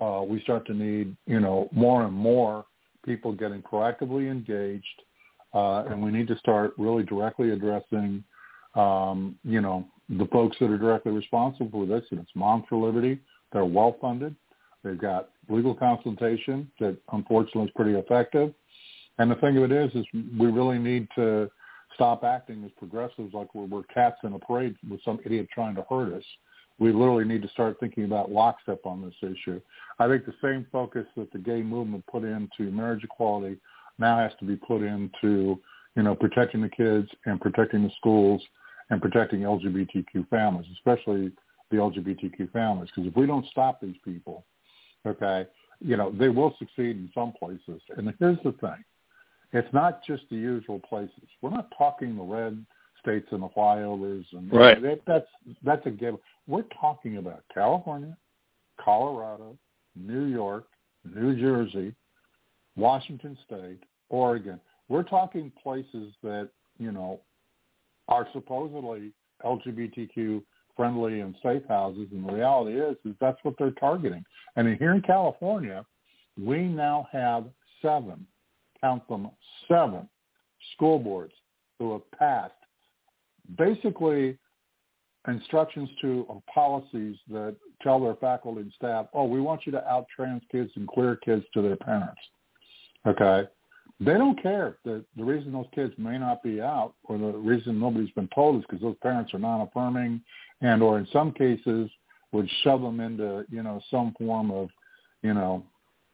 uh, 0.00 0.22
we 0.26 0.40
start 0.40 0.66
to 0.66 0.74
need, 0.74 1.14
you 1.26 1.40
know, 1.40 1.68
more 1.72 2.04
and 2.04 2.14
more 2.14 2.64
people 3.04 3.32
getting 3.32 3.62
proactively 3.62 4.30
engaged, 4.30 5.02
uh, 5.52 5.84
and 5.84 6.02
we 6.02 6.10
need 6.10 6.26
to 6.28 6.38
start 6.38 6.72
really 6.78 7.02
directly 7.02 7.50
addressing, 7.50 8.24
um, 8.74 9.36
you 9.44 9.60
know, 9.60 9.86
the 10.08 10.26
folks 10.32 10.56
that 10.58 10.70
are 10.70 10.78
directly 10.78 11.12
responsible 11.12 11.70
for 11.70 11.86
this. 11.86 12.04
And 12.10 12.20
it's 12.20 12.30
Moms 12.34 12.64
for 12.68 12.84
Liberty. 12.84 13.20
They're 13.52 13.66
well 13.66 13.96
funded. 14.00 14.34
They've 14.82 14.98
got 14.98 15.30
legal 15.50 15.74
consultation 15.74 16.70
that 16.80 16.96
unfortunately 17.12 17.64
is 17.64 17.72
pretty 17.76 17.92
effective. 17.92 18.54
And 19.18 19.30
the 19.30 19.34
thing 19.36 19.58
of 19.58 19.64
it 19.64 19.72
is, 19.72 19.90
is 19.94 20.06
we 20.14 20.46
really 20.46 20.78
need 20.78 21.08
to 21.16 21.50
stop 21.94 22.24
acting 22.24 22.64
as 22.64 22.70
progressives 22.78 23.34
like 23.34 23.54
we're, 23.54 23.66
we're 23.66 23.82
cats 23.84 24.16
in 24.24 24.32
a 24.32 24.38
parade 24.38 24.76
with 24.88 25.02
some 25.04 25.18
idiot 25.24 25.48
trying 25.52 25.74
to 25.74 25.84
hurt 25.88 26.12
us. 26.12 26.24
We 26.78 26.92
literally 26.92 27.24
need 27.24 27.42
to 27.42 27.48
start 27.48 27.76
thinking 27.78 28.04
about 28.04 28.30
lockstep 28.30 28.86
on 28.86 29.02
this 29.02 29.14
issue. 29.22 29.60
I 29.98 30.08
think 30.08 30.24
the 30.24 30.34
same 30.42 30.66
focus 30.72 31.06
that 31.16 31.30
the 31.30 31.38
gay 31.38 31.62
movement 31.62 32.04
put 32.06 32.24
into 32.24 32.70
marriage 32.70 33.04
equality 33.04 33.58
now 33.98 34.18
has 34.18 34.32
to 34.40 34.46
be 34.46 34.56
put 34.56 34.82
into, 34.82 35.60
you 35.94 36.02
know, 36.02 36.14
protecting 36.14 36.62
the 36.62 36.70
kids 36.70 37.08
and 37.26 37.40
protecting 37.40 37.82
the 37.82 37.90
schools 37.98 38.42
and 38.88 39.00
protecting 39.00 39.40
LGBTQ 39.40 40.28
families, 40.30 40.66
especially 40.72 41.32
the 41.70 41.76
LGBTQ 41.76 42.50
families. 42.50 42.88
Because 42.94 43.10
if 43.10 43.16
we 43.16 43.26
don't 43.26 43.46
stop 43.50 43.80
these 43.80 43.96
people, 44.04 44.44
okay, 45.06 45.46
you 45.80 45.96
know, 45.96 46.10
they 46.18 46.28
will 46.28 46.54
succeed 46.58 46.96
in 46.96 47.10
some 47.14 47.32
places. 47.38 47.82
And 47.96 48.12
here's 48.18 48.38
the 48.44 48.52
thing. 48.52 48.84
It's 49.52 49.72
not 49.72 50.04
just 50.04 50.22
the 50.30 50.36
usual 50.36 50.80
places. 50.80 51.28
We're 51.42 51.50
not 51.50 51.72
talking 51.76 52.16
the 52.16 52.22
red 52.22 52.64
states 53.00 53.26
and 53.30 53.42
the 53.42 53.48
flyovers 53.48 54.24
and 54.32 54.52
right. 54.52 54.80
that, 54.82 55.00
that's 55.06 55.26
that's 55.64 55.86
a 55.86 55.90
given. 55.90 56.18
We're 56.46 56.64
talking 56.80 57.16
about 57.16 57.42
California, 57.52 58.16
Colorado, 58.78 59.56
New 59.96 60.24
York, 60.24 60.66
New 61.04 61.38
Jersey, 61.38 61.94
Washington 62.76 63.36
State, 63.46 63.80
Oregon. 64.08 64.60
We're 64.88 65.02
talking 65.02 65.52
places 65.62 66.12
that, 66.22 66.50
you 66.78 66.92
know, 66.92 67.20
are 68.08 68.26
supposedly 68.32 69.12
LGBTQ 69.44 70.42
friendly 70.76 71.20
and 71.20 71.34
safe 71.42 71.62
houses, 71.68 72.08
and 72.10 72.26
the 72.26 72.32
reality 72.32 72.80
is, 72.80 72.96
is 73.04 73.14
that's 73.20 73.38
what 73.42 73.54
they're 73.58 73.70
targeting. 73.72 74.24
And 74.56 74.76
here 74.78 74.94
in 74.94 75.02
California, 75.02 75.84
we 76.42 76.60
now 76.60 77.06
have 77.12 77.44
seven, 77.82 78.26
count 78.82 79.06
them, 79.08 79.30
seven 79.68 80.08
school 80.74 80.98
boards 80.98 81.32
who 81.78 81.92
have 81.92 82.10
passed 82.12 82.54
basically 83.58 84.38
instructions 85.28 85.88
to 86.00 86.24
or 86.28 86.42
policies 86.52 87.16
that 87.30 87.54
tell 87.82 88.00
their 88.00 88.14
faculty 88.16 88.60
and 88.60 88.72
staff, 88.76 89.06
oh, 89.14 89.24
we 89.24 89.40
want 89.40 89.66
you 89.66 89.72
to 89.72 89.86
out 89.88 90.06
trans 90.14 90.42
kids 90.50 90.70
and 90.76 90.86
queer 90.86 91.16
kids 91.16 91.44
to 91.54 91.62
their 91.62 91.76
parents. 91.76 92.20
Okay? 93.06 93.48
They 93.98 94.14
don't 94.14 94.40
care 94.42 94.78
that 94.84 95.04
the 95.16 95.24
reason 95.24 95.52
those 95.52 95.66
kids 95.74 95.92
may 95.98 96.16
not 96.16 96.42
be 96.42 96.60
out 96.60 96.94
or 97.04 97.18
the 97.18 97.32
reason 97.32 97.78
nobody's 97.78 98.10
been 98.12 98.30
told 98.34 98.56
is 98.56 98.62
because 98.68 98.82
those 98.82 98.96
parents 99.02 99.34
are 99.34 99.38
non-affirming 99.38 100.22
and 100.62 100.82
or 100.82 100.98
in 100.98 101.06
some 101.12 101.32
cases 101.32 101.90
would 102.32 102.48
shove 102.62 102.80
them 102.80 103.00
into, 103.00 103.44
you 103.50 103.62
know, 103.62 103.80
some 103.90 104.14
form 104.18 104.50
of, 104.50 104.68
you 105.22 105.34
know, 105.34 105.62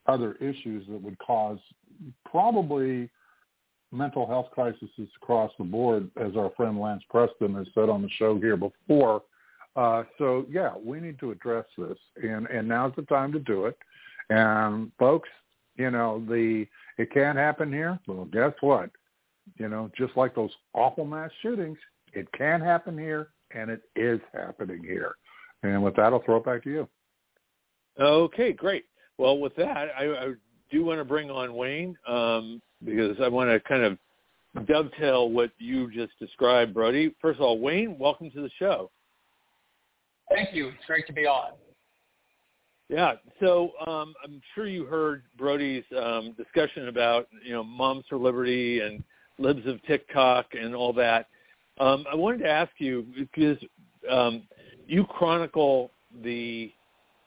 other 0.08 0.34
issues 0.34 0.86
that 0.88 1.00
would 1.00 1.18
cause 1.18 1.58
probably 2.24 3.10
mental 3.92 4.26
health 4.26 4.48
crises 4.52 4.88
across 5.22 5.50
the 5.58 5.64
board, 5.64 6.10
as 6.16 6.36
our 6.36 6.50
friend 6.56 6.80
Lance 6.80 7.02
Preston 7.08 7.54
has 7.54 7.66
said 7.74 7.88
on 7.88 8.02
the 8.02 8.10
show 8.18 8.38
here 8.38 8.56
before. 8.56 9.22
Uh, 9.74 10.04
so 10.18 10.46
yeah, 10.50 10.72
we 10.82 11.00
need 11.00 11.18
to 11.20 11.30
address 11.30 11.64
this, 11.76 11.98
and 12.22 12.46
and 12.46 12.66
now's 12.66 12.94
the 12.96 13.02
time 13.02 13.32
to 13.32 13.38
do 13.38 13.66
it. 13.66 13.76
And 14.30 14.90
folks, 14.98 15.28
you 15.76 15.90
know 15.90 16.24
the 16.28 16.66
it 16.98 17.12
can't 17.12 17.36
happen 17.36 17.72
here. 17.72 17.98
Well, 18.06 18.24
guess 18.26 18.52
what? 18.60 18.90
You 19.58 19.68
know, 19.68 19.90
just 19.96 20.16
like 20.16 20.34
those 20.34 20.50
awful 20.72 21.04
mass 21.04 21.30
shootings, 21.42 21.78
it 22.12 22.26
can 22.32 22.60
happen 22.60 22.98
here, 22.98 23.28
and 23.52 23.70
it 23.70 23.82
is 23.94 24.20
happening 24.32 24.82
here. 24.82 25.14
And 25.62 25.82
with 25.82 25.94
that, 25.96 26.12
I'll 26.12 26.22
throw 26.22 26.36
it 26.36 26.44
back 26.44 26.64
to 26.64 26.70
you. 26.70 26.88
Okay, 28.00 28.52
great. 28.52 28.84
Well, 29.18 29.38
with 29.38 29.54
that, 29.56 29.88
I, 29.98 30.04
I 30.04 30.32
do 30.70 30.84
want 30.84 31.00
to 31.00 31.04
bring 31.04 31.30
on 31.30 31.54
Wayne 31.54 31.96
um, 32.06 32.60
because 32.84 33.16
I 33.22 33.28
want 33.28 33.50
to 33.50 33.60
kind 33.60 33.82
of 33.82 33.98
dovetail 34.66 35.30
what 35.30 35.50
you 35.58 35.90
just 35.90 36.18
described, 36.18 36.74
Brody. 36.74 37.14
First 37.20 37.38
of 37.38 37.42
all, 37.42 37.58
Wayne, 37.58 37.98
welcome 37.98 38.30
to 38.32 38.42
the 38.42 38.50
show. 38.58 38.90
Thank 40.34 40.54
you. 40.54 40.68
It's 40.68 40.84
great 40.86 41.06
to 41.06 41.12
be 41.12 41.26
on. 41.26 41.52
Yeah. 42.88 43.14
So 43.40 43.72
um, 43.86 44.14
I'm 44.22 44.40
sure 44.54 44.66
you 44.66 44.84
heard 44.84 45.22
Brody's 45.36 45.84
um, 45.96 46.34
discussion 46.36 46.88
about 46.88 47.28
you 47.44 47.52
know 47.52 47.64
Moms 47.64 48.04
for 48.08 48.16
Liberty 48.16 48.80
and 48.80 49.02
Libs 49.38 49.66
of 49.66 49.82
TikTok 49.84 50.46
and 50.52 50.74
all 50.74 50.92
that. 50.94 51.26
Um, 51.78 52.04
I 52.10 52.14
wanted 52.14 52.38
to 52.38 52.48
ask 52.48 52.70
you 52.78 53.06
because 53.16 53.58
um, 54.10 54.44
you 54.86 55.04
chronicle 55.04 55.90
the 56.22 56.72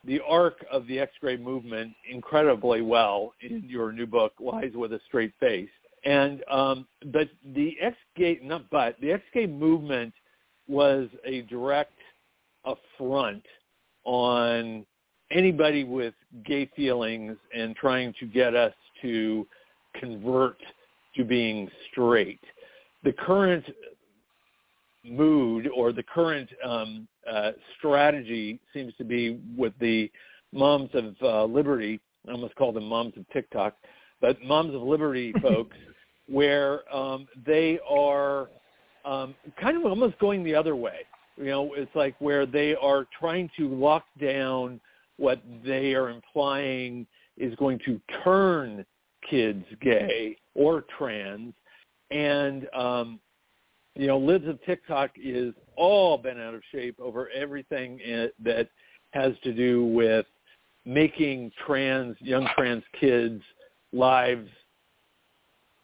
the 0.10 0.20
arc 0.28 0.66
of 0.72 0.88
the 0.88 1.00
ex-gay 1.00 1.38
movement 1.38 1.94
incredibly 2.12 2.82
well 2.82 3.32
in 3.42 3.64
your 3.68 3.92
new 3.92 4.08
book, 4.08 4.34
Lies 4.40 4.72
with 4.74 4.92
a 4.92 5.00
Straight 5.08 5.34
Face. 5.40 5.70
And 6.04 6.44
um, 6.50 6.88
but 7.14 7.30
the 7.54 7.76
ex-gay, 7.80 8.40
not 8.42 8.68
but 8.72 9.00
the 9.02 9.12
ex-gay 9.12 9.46
movement 9.46 10.14
was 10.68 11.10
a 11.26 11.42
direct 11.44 11.94
affront 12.66 13.44
on 14.04 14.84
anybody 15.32 15.84
with 15.84 16.16
gay 16.44 16.68
feelings 16.76 17.38
and 17.56 17.76
trying 17.76 18.12
to 18.20 18.26
get 18.26 18.56
us 18.56 18.74
to 19.04 19.46
convert 20.00 20.58
to 21.18 21.24
being 21.24 21.70
straight. 21.92 22.42
The 23.04 23.14
current 23.14 23.66
mood 25.04 25.70
or 25.76 25.92
the 25.92 26.04
current 26.04 26.50
um, 26.64 27.08
uh, 27.30 27.52
strategy 27.78 28.60
seems 28.74 28.94
to 28.98 29.04
be 29.04 29.40
with 29.58 29.74
the 29.80 30.12
moms 30.54 30.90
of 30.94 31.16
uh, 31.22 31.46
liberty. 31.46 32.00
I 32.28 32.32
almost 32.32 32.56
call 32.56 32.72
them 32.72 32.86
moms 32.86 33.14
of 33.18 33.28
TikTok, 33.30 33.76
but 34.22 34.42
moms 34.44 34.76
of 34.76 34.82
liberty 34.82 35.34
folks, 35.42 35.78
where 36.28 36.94
um, 36.96 37.28
they 37.46 37.80
are 37.90 38.50
um, 39.06 39.36
kind 39.60 39.78
of 39.78 39.86
almost 39.86 40.20
going 40.20 40.44
the 40.44 40.56
other 40.56 40.76
way. 40.76 41.06
You 41.38 41.46
know, 41.46 41.74
it's 41.74 41.94
like 41.96 42.16
where 42.20 42.46
they 42.46 42.76
are 42.76 43.08
trying 43.18 43.50
to 43.58 43.70
lock 43.70 44.04
down 44.20 44.82
what 45.18 45.42
they 45.64 45.94
are 45.94 46.10
implying 46.10 47.08
is 47.38 47.56
going 47.56 47.80
to 47.86 48.00
turn 48.24 48.86
kids 49.30 49.66
gay 49.82 50.36
or 50.56 50.84
trans, 50.98 51.54
and 52.12 52.68
um, 52.74 53.20
you 53.96 54.08
know, 54.08 54.18
Libs 54.18 54.48
of 54.48 54.64
TikTok 54.64 55.12
is 55.22 55.54
all 55.76 56.18
been 56.18 56.40
out 56.40 56.54
of 56.54 56.62
shape 56.72 57.00
over 57.00 57.30
everything 57.30 58.00
that 58.44 58.70
has 59.12 59.34
to 59.44 59.54
do 59.54 59.86
with 59.86 60.26
making 60.86 61.52
trans, 61.66 62.16
young 62.20 62.48
trans 62.56 62.84
kids' 63.00 63.42
lives 63.92 64.48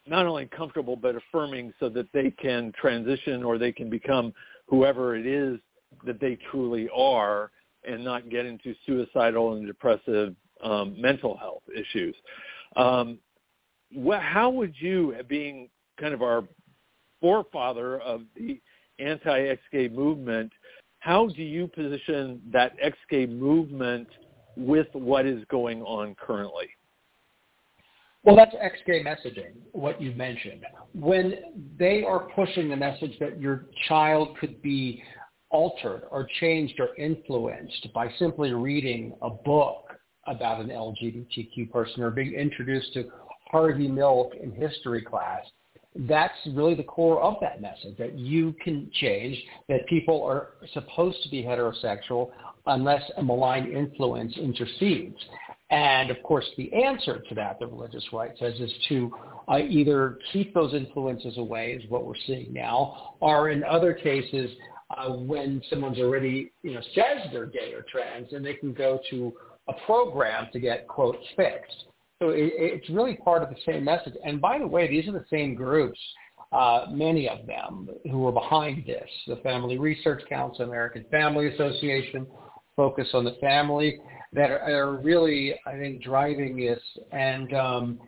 not 0.07 0.25
only 0.25 0.45
comfortable 0.45 0.95
but 0.95 1.15
affirming 1.15 1.73
so 1.79 1.89
that 1.89 2.07
they 2.13 2.29
can 2.29 2.71
transition 2.79 3.43
or 3.43 3.57
they 3.57 3.71
can 3.71 3.89
become 3.89 4.33
whoever 4.67 5.15
it 5.15 5.25
is 5.25 5.59
that 6.05 6.19
they 6.19 6.37
truly 6.51 6.87
are 6.95 7.51
and 7.87 8.03
not 8.03 8.29
get 8.29 8.45
into 8.45 8.75
suicidal 8.85 9.53
and 9.53 9.65
depressive 9.65 10.35
um, 10.63 10.99
mental 10.99 11.37
health 11.37 11.63
issues. 11.75 12.15
Um, 12.75 13.19
wh- 13.95 14.19
how 14.19 14.49
would 14.49 14.73
you, 14.79 15.15
being 15.27 15.69
kind 15.99 16.13
of 16.13 16.21
our 16.21 16.43
forefather 17.25 17.99
of 18.01 18.21
the 18.35 18.61
anti-ex-gay 18.99 19.87
movement. 19.87 20.53
How 20.99 21.27
do 21.27 21.41
you 21.41 21.67
position 21.67 22.39
that 22.53 22.73
ex-gay 22.79 23.25
movement 23.25 24.07
with 24.55 24.85
what 24.93 25.25
is 25.25 25.43
going 25.49 25.81
on 25.81 26.13
currently? 26.23 26.67
Well, 28.21 28.35
that's 28.35 28.55
ex-gay 28.61 29.03
messaging, 29.03 29.53
what 29.71 29.99
you 29.99 30.11
mentioned. 30.11 30.65
When 30.93 31.33
they 31.79 32.03
are 32.03 32.27
pushing 32.35 32.69
the 32.69 32.75
message 32.75 33.17
that 33.19 33.41
your 33.41 33.65
child 33.87 34.37
could 34.39 34.61
be 34.61 35.01
altered 35.49 36.03
or 36.11 36.27
changed 36.39 36.79
or 36.79 36.95
influenced 36.95 37.91
by 37.91 38.11
simply 38.19 38.53
reading 38.53 39.15
a 39.23 39.31
book 39.31 39.85
about 40.27 40.61
an 40.61 40.67
LGBTQ 40.67 41.71
person 41.71 42.03
or 42.03 42.11
being 42.11 42.35
introduced 42.35 42.93
to 42.93 43.09
Harvey 43.49 43.87
Milk 43.87 44.33
in 44.39 44.51
history 44.51 45.01
class, 45.01 45.43
that's 45.95 46.33
really 46.53 46.75
the 46.75 46.83
core 46.83 47.21
of 47.21 47.35
that 47.41 47.61
message, 47.61 47.97
that 47.97 48.17
you 48.17 48.53
can 48.63 48.89
change, 48.93 49.41
that 49.69 49.85
people 49.87 50.23
are 50.23 50.49
supposed 50.73 51.21
to 51.23 51.29
be 51.29 51.41
heterosexual 51.41 52.31
unless 52.67 53.01
a 53.17 53.23
malign 53.23 53.71
influence 53.71 54.35
intercedes. 54.37 55.17
And 55.69 56.11
of 56.11 56.21
course, 56.23 56.45
the 56.57 56.71
answer 56.73 57.23
to 57.27 57.35
that, 57.35 57.59
the 57.59 57.67
religious 57.67 58.05
right 58.13 58.31
says, 58.39 58.53
is 58.59 58.71
to 58.89 59.11
uh, 59.47 59.57
either 59.57 60.19
keep 60.31 60.53
those 60.53 60.73
influences 60.73 61.37
away, 61.37 61.71
is 61.71 61.89
what 61.89 62.05
we're 62.05 62.13
seeing 62.27 62.53
now, 62.53 63.15
or 63.19 63.49
in 63.49 63.63
other 63.63 63.93
cases, 63.93 64.51
uh, 64.95 65.09
when 65.09 65.61
someone's 65.69 65.97
already, 65.97 66.51
you 66.61 66.73
know, 66.73 66.81
says 66.93 67.27
they're 67.31 67.47
gay 67.47 67.73
or 67.73 67.83
trans, 67.91 68.27
then 68.31 68.43
they 68.43 68.53
can 68.53 68.73
go 68.73 68.99
to 69.09 69.33
a 69.67 69.73
program 69.85 70.47
to 70.53 70.59
get, 70.59 70.87
quote, 70.87 71.17
fixed. 71.35 71.85
So 72.21 72.29
it, 72.29 72.53
it's 72.55 72.89
really 72.89 73.15
part 73.15 73.43
of 73.43 73.49
the 73.49 73.57
same 73.65 73.83
message. 73.83 74.13
And 74.23 74.39
by 74.39 74.59
the 74.59 74.67
way, 74.67 74.87
these 74.87 75.07
are 75.07 75.11
the 75.11 75.25
same 75.29 75.53
groups, 75.53 75.99
uh, 76.51 76.85
many 76.89 77.27
of 77.27 77.45
them, 77.45 77.89
who 78.09 78.25
are 78.27 78.31
behind 78.31 78.85
this. 78.85 79.09
The 79.27 79.37
Family 79.37 79.77
Research 79.77 80.23
Council, 80.29 80.65
American 80.65 81.05
Family 81.11 81.53
Association, 81.53 82.25
Focus 82.75 83.07
on 83.13 83.23
the 83.23 83.35
Family, 83.41 83.99
that 84.33 84.51
are, 84.51 84.59
are 84.59 84.97
really, 84.97 85.55
I 85.65 85.77
think, 85.77 86.03
driving 86.03 86.57
this. 86.57 86.79
And, 87.11 87.53
um, 87.53 87.99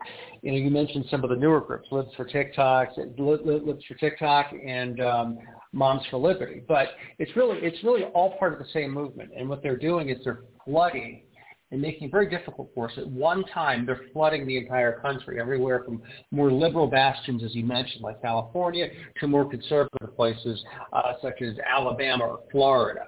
you 0.42 0.52
know, 0.52 0.58
you 0.58 0.70
mentioned 0.70 1.06
some 1.10 1.24
of 1.24 1.30
the 1.30 1.36
newer 1.36 1.60
groups, 1.60 1.88
Libs 1.90 2.10
for 2.16 2.24
TikTok, 2.24 2.88
Libs 3.18 3.84
for 3.86 3.94
TikTok, 3.94 4.52
and 4.52 5.00
um, 5.00 5.38
Moms 5.72 6.02
for 6.10 6.18
Liberty. 6.18 6.62
But 6.66 6.88
it's 7.18 7.34
really, 7.36 7.58
it's 7.60 7.82
really 7.82 8.04
all 8.04 8.38
part 8.38 8.52
of 8.54 8.58
the 8.58 8.70
same 8.72 8.92
movement. 8.92 9.30
And 9.36 9.48
what 9.48 9.62
they're 9.62 9.76
doing 9.78 10.10
is 10.10 10.18
they're 10.24 10.40
flooding 10.64 11.22
and 11.70 11.80
making 11.80 12.08
it 12.08 12.10
very 12.10 12.28
difficult 12.28 12.70
for 12.74 12.90
us. 12.90 12.96
At 12.96 13.06
one 13.08 13.44
time, 13.44 13.84
they're 13.84 14.00
flooding 14.12 14.46
the 14.46 14.56
entire 14.56 15.00
country, 15.00 15.40
everywhere 15.40 15.82
from 15.84 16.02
more 16.30 16.50
liberal 16.50 16.86
bastions, 16.86 17.42
as 17.44 17.54
you 17.54 17.64
mentioned, 17.64 18.02
like 18.02 18.20
California, 18.22 18.88
to 19.20 19.26
more 19.26 19.48
conservative 19.48 20.16
places 20.16 20.64
uh, 20.92 21.12
such 21.20 21.42
as 21.42 21.54
Alabama 21.68 22.24
or 22.24 22.40
Florida. 22.50 23.00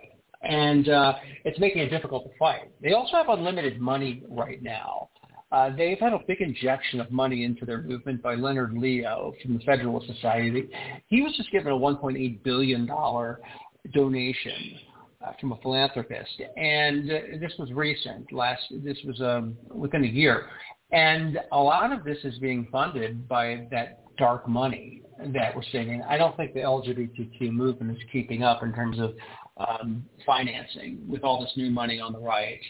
And 0.42 0.88
uh, 0.88 1.14
it's 1.44 1.58
making 1.58 1.82
it 1.82 1.88
difficult 1.88 2.24
to 2.24 2.38
fight. 2.38 2.70
They 2.82 2.92
also 2.92 3.16
have 3.16 3.28
unlimited 3.28 3.80
money 3.80 4.22
right 4.28 4.62
now. 4.62 5.08
Uh, 5.52 5.74
they've 5.76 5.98
had 5.98 6.12
a 6.12 6.20
big 6.28 6.40
injection 6.40 7.00
of 7.00 7.10
money 7.10 7.44
into 7.44 7.64
their 7.64 7.82
movement 7.82 8.22
by 8.22 8.36
Leonard 8.36 8.72
Leo 8.72 9.34
from 9.42 9.58
the 9.58 9.64
Federalist 9.64 10.06
Society. 10.06 10.68
He 11.08 11.22
was 11.22 11.34
just 11.36 11.50
given 11.50 11.72
a 11.72 11.76
$1.8 11.76 12.42
billion 12.44 12.88
donation 13.92 14.78
uh, 15.24 15.32
from 15.40 15.52
a 15.52 15.56
philanthropist, 15.58 16.40
and 16.56 17.10
uh, 17.10 17.18
this 17.40 17.52
was 17.58 17.72
recent. 17.72 18.32
Last 18.32 18.62
this 18.82 18.98
was 19.04 19.20
um, 19.20 19.56
within 19.68 20.04
a 20.04 20.08
year, 20.08 20.46
and 20.92 21.38
a 21.52 21.58
lot 21.58 21.92
of 21.92 22.04
this 22.04 22.18
is 22.24 22.38
being 22.38 22.68
funded 22.72 23.28
by 23.28 23.66
that 23.70 24.00
dark 24.16 24.48
money 24.48 25.02
that 25.32 25.54
we're 25.54 25.62
seeing. 25.72 25.90
And 25.90 26.02
I 26.04 26.16
don't 26.16 26.36
think 26.36 26.54
the 26.54 26.60
LGBTQ 26.60 27.52
movement 27.52 27.96
is 27.96 28.02
keeping 28.12 28.42
up 28.42 28.62
in 28.62 28.72
terms 28.72 28.98
of 28.98 29.14
um, 29.56 30.04
financing 30.24 31.00
with 31.08 31.22
all 31.24 31.40
this 31.40 31.52
new 31.56 31.70
money 31.70 32.00
on 32.00 32.12
the 32.12 32.18
right. 32.18 32.60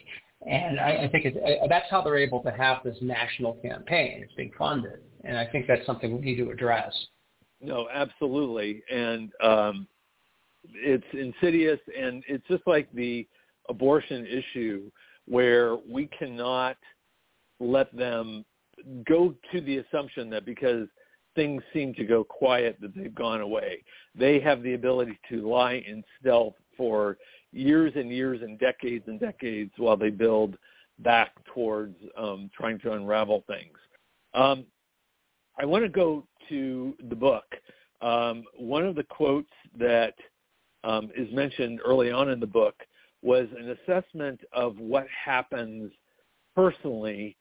And 0.46 0.80
I, 0.80 1.04
I 1.04 1.08
think 1.08 1.26
it's, 1.26 1.36
uh, 1.36 1.66
that's 1.68 1.86
how 1.90 2.02
they're 2.02 2.16
able 2.16 2.42
to 2.42 2.50
have 2.50 2.78
this 2.82 2.96
national 3.00 3.54
campaign. 3.54 4.22
It's 4.22 4.32
being 4.34 4.52
funded, 4.58 5.00
and 5.24 5.36
I 5.36 5.46
think 5.46 5.66
that's 5.66 5.84
something 5.84 6.14
we 6.14 6.22
need 6.22 6.36
to 6.36 6.50
address. 6.50 6.92
No, 7.60 7.88
absolutely, 7.92 8.82
and 8.90 9.30
um, 9.42 9.86
it's 10.64 11.04
insidious, 11.12 11.80
and 11.98 12.22
it's 12.28 12.46
just 12.48 12.62
like 12.66 12.92
the 12.92 13.26
abortion 13.68 14.26
issue, 14.26 14.90
where 15.26 15.76
we 15.88 16.06
cannot 16.06 16.76
let 17.60 17.94
them 17.96 18.44
go 19.06 19.34
to 19.52 19.60
the 19.60 19.78
assumption 19.78 20.30
that 20.30 20.44
because 20.44 20.88
things 21.34 21.62
seem 21.72 21.94
to 21.94 22.04
go 22.04 22.24
quiet 22.24 22.76
that 22.80 22.94
they've 22.94 23.14
gone 23.14 23.40
away. 23.40 23.82
They 24.14 24.40
have 24.40 24.62
the 24.62 24.74
ability 24.74 25.18
to 25.30 25.48
lie 25.48 25.84
in 25.86 26.02
stealth 26.20 26.54
for 26.76 27.18
years 27.52 27.92
and 27.94 28.10
years 28.10 28.42
and 28.42 28.58
decades 28.58 29.04
and 29.06 29.20
decades 29.20 29.72
while 29.76 29.96
they 29.96 30.10
build 30.10 30.56
back 31.00 31.32
towards 31.54 31.96
um, 32.16 32.50
trying 32.56 32.78
to 32.80 32.92
unravel 32.92 33.44
things. 33.46 33.76
Um, 34.34 34.64
I 35.58 35.64
want 35.64 35.84
to 35.84 35.88
go 35.88 36.26
to 36.48 36.94
the 37.08 37.16
book. 37.16 37.44
Um, 38.00 38.44
one 38.56 38.86
of 38.86 38.94
the 38.94 39.04
quotes 39.04 39.50
that 39.78 40.14
um, 40.84 41.10
is 41.16 41.32
mentioned 41.32 41.80
early 41.84 42.10
on 42.10 42.30
in 42.30 42.40
the 42.40 42.46
book 42.46 42.74
was 43.22 43.46
an 43.58 43.76
assessment 43.76 44.40
of 44.52 44.78
what 44.78 45.06
happens 45.08 45.92
personally 46.54 47.36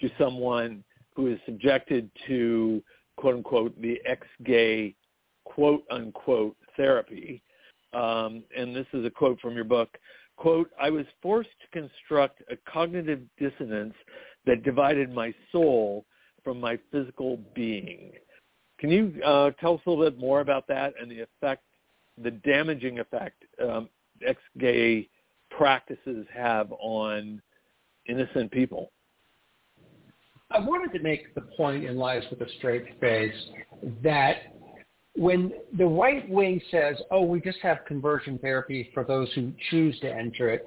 to 0.00 0.08
someone 0.18 0.84
who 1.14 1.28
is 1.28 1.38
subjected 1.44 2.10
to 2.26 2.82
quote 3.16 3.36
unquote 3.36 3.80
the 3.80 4.00
ex-gay 4.06 4.94
quote 5.44 5.84
unquote 5.90 6.56
therapy. 6.76 7.42
Um, 7.92 8.42
and 8.56 8.74
this 8.74 8.86
is 8.92 9.04
a 9.04 9.10
quote 9.10 9.40
from 9.40 9.54
your 9.54 9.64
book. 9.64 9.96
Quote, 10.36 10.70
I 10.80 10.90
was 10.90 11.06
forced 11.22 11.50
to 11.60 11.80
construct 11.80 12.42
a 12.50 12.56
cognitive 12.70 13.20
dissonance 13.38 13.94
that 14.46 14.64
divided 14.64 15.12
my 15.12 15.32
soul 15.52 16.04
from 16.42 16.60
my 16.60 16.78
physical 16.90 17.38
being. 17.54 18.12
Can 18.78 18.90
you 18.90 19.22
uh, 19.24 19.50
tell 19.60 19.74
us 19.74 19.80
a 19.86 19.90
little 19.90 20.10
bit 20.10 20.18
more 20.18 20.40
about 20.40 20.66
that 20.68 20.94
and 21.00 21.08
the 21.08 21.20
effect, 21.20 21.62
the 22.22 22.30
damaging 22.30 23.00
effect 23.00 23.44
um, 23.62 23.88
ex-gay 24.26 25.08
practices 25.50 26.26
have 26.32 26.72
on 26.72 27.40
innocent 28.06 28.50
people? 28.50 28.90
I 30.50 30.60
wanted 30.60 30.96
to 30.96 31.02
make 31.02 31.34
the 31.34 31.40
point 31.40 31.84
in 31.84 31.96
Lies 31.96 32.22
with 32.30 32.40
a 32.40 32.50
Straight 32.58 32.84
Face 33.00 33.34
that 34.02 34.54
when 35.16 35.52
the 35.76 35.86
right 35.86 36.28
wing 36.28 36.60
says, 36.70 36.96
oh, 37.10 37.22
we 37.22 37.40
just 37.40 37.58
have 37.62 37.78
conversion 37.86 38.38
therapy 38.38 38.90
for 38.94 39.04
those 39.04 39.32
who 39.34 39.52
choose 39.70 39.98
to 40.00 40.12
enter 40.12 40.50
it, 40.50 40.64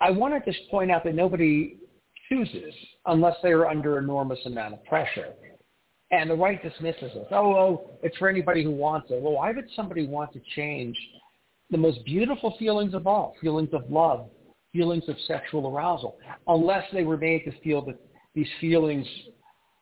I 0.00 0.10
want 0.10 0.34
to 0.34 0.52
just 0.52 0.70
point 0.70 0.90
out 0.90 1.04
that 1.04 1.14
nobody 1.14 1.76
chooses 2.28 2.74
unless 3.06 3.36
they 3.42 3.50
are 3.50 3.66
under 3.66 3.98
enormous 3.98 4.38
amount 4.46 4.74
of 4.74 4.84
pressure. 4.84 5.32
And 6.10 6.30
the 6.30 6.34
right 6.34 6.62
dismisses 6.62 7.10
it. 7.14 7.28
Oh, 7.30 7.54
oh, 7.54 7.90
it's 8.02 8.16
for 8.18 8.28
anybody 8.28 8.62
who 8.62 8.70
wants 8.70 9.10
it. 9.10 9.20
Well, 9.20 9.32
why 9.34 9.52
would 9.52 9.66
somebody 9.74 10.06
want 10.06 10.32
to 10.34 10.40
change 10.54 10.96
the 11.70 11.78
most 11.78 12.04
beautiful 12.04 12.54
feelings 12.58 12.94
of 12.94 13.06
all, 13.06 13.34
feelings 13.40 13.70
of 13.72 13.90
love, 13.90 14.28
feelings 14.72 15.04
of 15.08 15.16
sexual 15.26 15.74
arousal, 15.74 16.18
unless 16.46 16.84
they 16.92 17.04
were 17.04 17.16
made 17.16 17.44
to 17.44 17.52
feel 17.60 17.84
that 17.86 17.96
these 18.34 18.48
feelings 18.60 19.06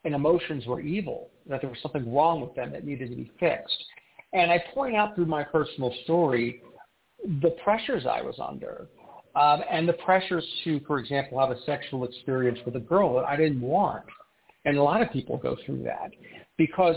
and 0.04 0.14
emotions 0.14 0.66
were 0.66 0.80
evil, 0.80 1.30
that 1.46 1.60
there 1.60 1.70
was 1.70 1.78
something 1.82 2.12
wrong 2.12 2.40
with 2.40 2.54
them 2.54 2.72
that 2.72 2.84
needed 2.84 3.10
to 3.10 3.16
be 3.16 3.30
fixed. 3.38 3.84
And 4.32 4.50
I 4.50 4.62
point 4.72 4.96
out 4.96 5.14
through 5.14 5.26
my 5.26 5.42
personal 5.42 5.92
story 6.04 6.62
the 7.40 7.50
pressures 7.62 8.04
I 8.06 8.20
was 8.22 8.34
under 8.40 8.88
um, 9.34 9.62
and 9.70 9.88
the 9.88 9.94
pressures 9.94 10.44
to, 10.64 10.80
for 10.86 10.98
example, 10.98 11.38
have 11.40 11.50
a 11.50 11.60
sexual 11.62 12.04
experience 12.04 12.58
with 12.64 12.76
a 12.76 12.80
girl 12.80 13.14
that 13.14 13.24
I 13.24 13.36
didn't 13.36 13.60
want. 13.60 14.04
And 14.64 14.76
a 14.76 14.82
lot 14.82 15.02
of 15.02 15.10
people 15.10 15.36
go 15.36 15.56
through 15.66 15.82
that 15.84 16.12
because 16.56 16.96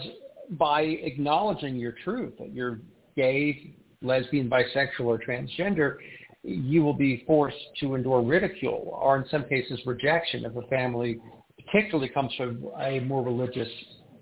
by 0.51 0.81
acknowledging 0.81 1.75
your 1.75 1.93
truth, 2.03 2.33
that 2.39 2.53
you're 2.53 2.79
gay, 3.15 3.75
lesbian, 4.01 4.49
bisexual, 4.49 5.05
or 5.05 5.19
transgender, 5.19 5.97
you 6.43 6.83
will 6.83 6.93
be 6.93 7.23
forced 7.25 7.57
to 7.79 7.95
endure 7.95 8.21
ridicule 8.21 8.97
or 9.01 9.17
in 9.17 9.25
some 9.29 9.45
cases 9.45 9.79
rejection 9.85 10.45
if 10.45 10.55
a 10.55 10.67
family 10.67 11.19
particularly 11.65 12.09
comes 12.09 12.31
from 12.35 12.69
a 12.81 12.99
more 12.99 13.23
religious 13.23 13.69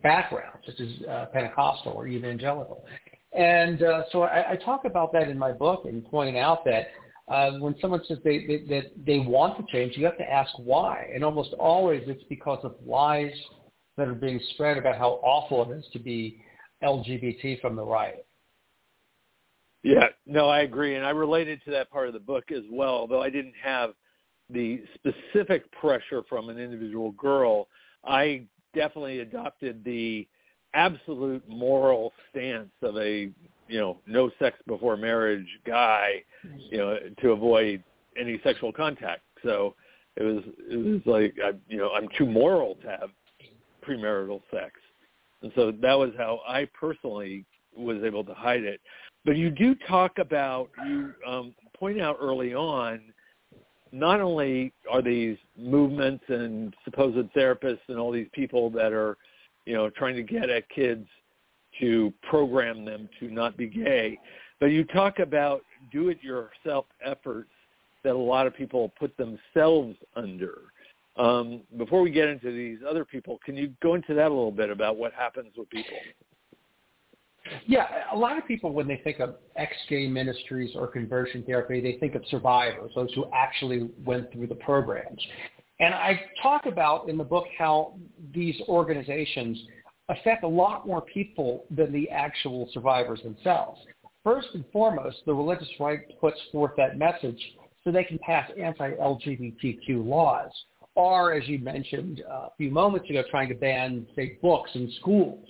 background, 0.01 0.60
such 0.65 0.79
as 0.79 1.08
uh, 1.08 1.25
Pentecostal 1.34 1.91
or 1.93 2.08
evangelical. 2.08 2.86
And 3.34 3.82
uh, 3.82 4.03
so 4.12 4.23
I, 4.23 4.51
I 4.51 4.56
talk 4.58 4.86
about 4.86 5.12
that 5.13 5.27
in 5.27 5.38
my 5.38 5.51
book 5.51 5.84
and 5.86 6.06
point 6.06 6.38
out 6.38 6.63
that 6.65 6.88
uh, 7.27 7.51
when 7.59 7.75
someone 7.79 8.01
says 8.07 8.17
they, 8.23 8.45
they, 8.45 8.63
that 8.69 8.91
they 9.05 9.19
want 9.19 9.57
to 9.57 9.65
change, 9.71 9.97
you 9.97 10.05
have 10.05 10.17
to 10.17 10.29
ask 10.29 10.51
why. 10.57 11.09
And 11.13 11.23
almost 11.23 11.53
always 11.59 12.03
it's 12.07 12.23
because 12.29 12.59
of 12.63 12.75
lies 12.86 13.31
that 13.97 14.07
are 14.07 14.15
being 14.15 14.39
spread 14.51 14.77
about 14.77 14.97
how 14.97 15.19
awful 15.23 15.71
it 15.71 15.77
is 15.77 15.86
to 15.93 15.99
be 15.99 16.41
LGBT 16.83 17.62
from 17.62 17.75
the 17.75 17.83
right. 17.83 18.25
Yeah, 19.83 20.07
no, 20.25 20.47
I 20.47 20.62
agree, 20.62 20.95
and 20.95 21.05
I 21.05 21.09
related 21.09 21.62
to 21.65 21.71
that 21.71 21.91
part 21.91 22.07
of 22.07 22.13
the 22.13 22.19
book 22.19 22.51
as 22.51 22.63
well. 22.71 23.05
though 23.05 23.21
I 23.21 23.29
didn't 23.29 23.55
have 23.62 23.91
the 24.49 24.81
specific 24.95 25.69
pressure 25.73 26.23
from 26.29 26.49
an 26.49 26.57
individual 26.57 27.12
girl, 27.12 27.67
I 28.05 28.45
definitely 28.73 29.19
adopted 29.19 29.83
the 29.83 30.27
absolute 30.73 31.43
moral 31.47 32.13
stance 32.29 32.71
of 32.81 32.97
a 32.97 33.29
you 33.67 33.80
know 33.80 33.97
no 34.08 34.30
sex 34.39 34.58
before 34.67 34.97
marriage 34.97 35.47
guy, 35.65 36.23
you 36.69 36.78
know, 36.78 36.97
to 37.21 37.32
avoid 37.32 37.84
any 38.19 38.39
sexual 38.43 38.71
contact. 38.71 39.21
So 39.43 39.76
it 40.15 40.23
was 40.23 40.43
it 40.69 40.78
was 40.78 41.02
like 41.06 41.36
I, 41.43 41.52
you 41.67 41.78
know 41.78 41.91
I'm 41.91 42.08
too 42.17 42.26
moral 42.26 42.76
to 42.84 42.88
have 42.88 43.10
premarital 43.88 44.41
sex, 44.52 44.71
and 45.41 45.52
so 45.56 45.71
that 45.71 45.97
was 45.97 46.12
how 46.17 46.41
I 46.47 46.67
personally 46.80 47.45
was 47.76 48.04
able 48.04 48.23
to 48.23 48.34
hide 48.34 48.63
it. 48.63 48.80
But 49.26 49.38
you 49.38 49.49
do 49.49 49.76
talk 49.88 50.19
about 50.19 50.69
you 50.86 51.13
um, 51.28 51.56
point 51.78 51.99
out 51.99 52.17
early 52.21 52.54
on 52.54 53.02
not 53.93 54.19
only 54.19 54.73
are 54.91 55.04
these 55.04 55.38
movements 55.56 56.23
and 56.28 56.73
supposed 56.84 57.17
therapists 57.34 57.80
and 57.88 57.99
all 57.99 58.12
these 58.12 58.28
people 58.34 58.69
that 58.71 58.91
are, 58.91 59.17
you 59.65 59.73
know, 59.76 59.89
trying 59.91 60.15
to 60.15 60.23
get 60.23 60.49
at 60.49 60.67
kids 60.69 61.08
to 61.79 62.13
program 62.29 62.86
them 62.86 63.09
to 63.19 63.29
not 63.29 63.57
be 63.57 63.67
gay, 63.67 64.19
but 64.59 64.67
you 64.67 64.83
talk 64.86 65.19
about 65.19 65.62
do-it-yourself 65.91 66.86
efforts 67.05 67.49
that 68.03 68.13
a 68.13 68.17
lot 68.17 68.47
of 68.47 68.55
people 68.55 68.91
put 68.99 69.15
themselves 69.17 69.95
under. 70.15 70.59
Um, 71.15 71.62
before 71.77 72.01
we 72.01 72.12
get 72.12 72.27
into 72.27 72.51
these 72.51 72.79
other 72.88 73.05
people, 73.05 73.39
can 73.45 73.55
you 73.55 73.73
go 73.81 73.93
into 73.93 74.13
that 74.13 74.27
a 74.27 74.33
little 74.33 74.51
bit 74.51 74.69
about 74.69 74.97
what 74.97 75.13
happens 75.13 75.51
with 75.57 75.69
people? 75.69 75.97
Yeah, 77.67 77.88
a 78.12 78.17
lot 78.17 78.38
of 78.38 78.47
people, 78.47 78.71
when 78.71 78.88
they 78.88 79.01
think 79.03 79.19
of 79.19 79.36
ex-gay 79.57 80.07
ministries 80.07 80.71
or 80.75 80.88
conversion 80.88 81.43
therapy, 81.43 81.81
they 81.81 81.97
think 81.99 82.15
of 82.15 82.23
survivors, 82.29 82.91
those 82.95 83.13
who 83.13 83.25
actually 83.33 83.89
went 84.05 84.31
through 84.31 84.47
the 84.47 84.55
programs. 84.55 85.21
And 85.79 85.93
I 85.93 86.21
talk 86.41 86.65
about 86.65 87.09
in 87.09 87.17
the 87.17 87.23
book 87.23 87.45
how 87.57 87.95
these 88.33 88.55
organizations 88.69 89.59
affect 90.09 90.43
a 90.43 90.47
lot 90.47 90.85
more 90.85 91.01
people 91.01 91.65
than 91.71 91.91
the 91.91 92.09
actual 92.09 92.69
survivors 92.73 93.21
themselves. 93.23 93.79
First 94.23 94.49
and 94.53 94.63
foremost, 94.71 95.17
the 95.25 95.33
religious 95.33 95.69
right 95.79 96.01
puts 96.19 96.39
forth 96.51 96.71
that 96.77 96.97
message 96.97 97.39
so 97.83 97.91
they 97.91 98.03
can 98.03 98.19
pass 98.19 98.49
anti-LGBTQ 98.57 100.05
laws, 100.05 100.51
or, 100.95 101.33
as 101.33 101.47
you 101.47 101.59
mentioned 101.59 102.23
uh, 102.29 102.33
a 102.33 102.51
few 102.57 102.71
moments 102.71 103.09
ago, 103.09 103.23
trying 103.29 103.49
to 103.49 103.55
ban, 103.55 104.05
say, 104.15 104.37
books 104.41 104.71
in 104.75 104.91
schools. 105.01 105.45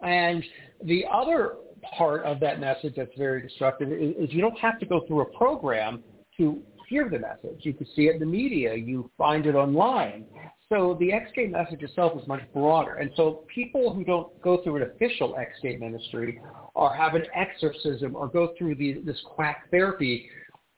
And 0.00 0.42
the 0.84 1.04
other 1.12 1.56
part 1.96 2.24
of 2.24 2.40
that 2.40 2.60
message 2.60 2.94
that's 2.96 3.10
very 3.18 3.42
destructive 3.42 3.92
is, 3.92 4.14
is 4.16 4.32
you 4.32 4.40
don't 4.40 4.58
have 4.58 4.78
to 4.80 4.86
go 4.86 5.04
through 5.06 5.22
a 5.22 5.36
program 5.36 6.02
to 6.38 6.62
hear 6.88 7.08
the 7.08 7.18
message. 7.18 7.60
You 7.60 7.74
can 7.74 7.86
see 7.94 8.02
it 8.02 8.14
in 8.14 8.20
the 8.20 8.26
media. 8.26 8.74
You 8.74 9.10
find 9.18 9.46
it 9.46 9.54
online. 9.54 10.24
So 10.72 10.96
the 11.00 11.12
ex-gay 11.12 11.48
message 11.48 11.82
itself 11.82 12.12
is 12.20 12.26
much 12.28 12.42
broader. 12.54 12.94
And 12.94 13.10
so 13.16 13.44
people 13.52 13.92
who 13.92 14.04
don't 14.04 14.40
go 14.40 14.62
through 14.62 14.76
an 14.76 14.82
official 14.82 15.36
ex-gay 15.36 15.76
ministry 15.76 16.40
or 16.74 16.94
have 16.94 17.14
an 17.14 17.24
exorcism 17.34 18.14
or 18.14 18.28
go 18.28 18.54
through 18.56 18.76
the, 18.76 19.02
this 19.04 19.20
quack 19.26 19.68
therapy 19.70 20.30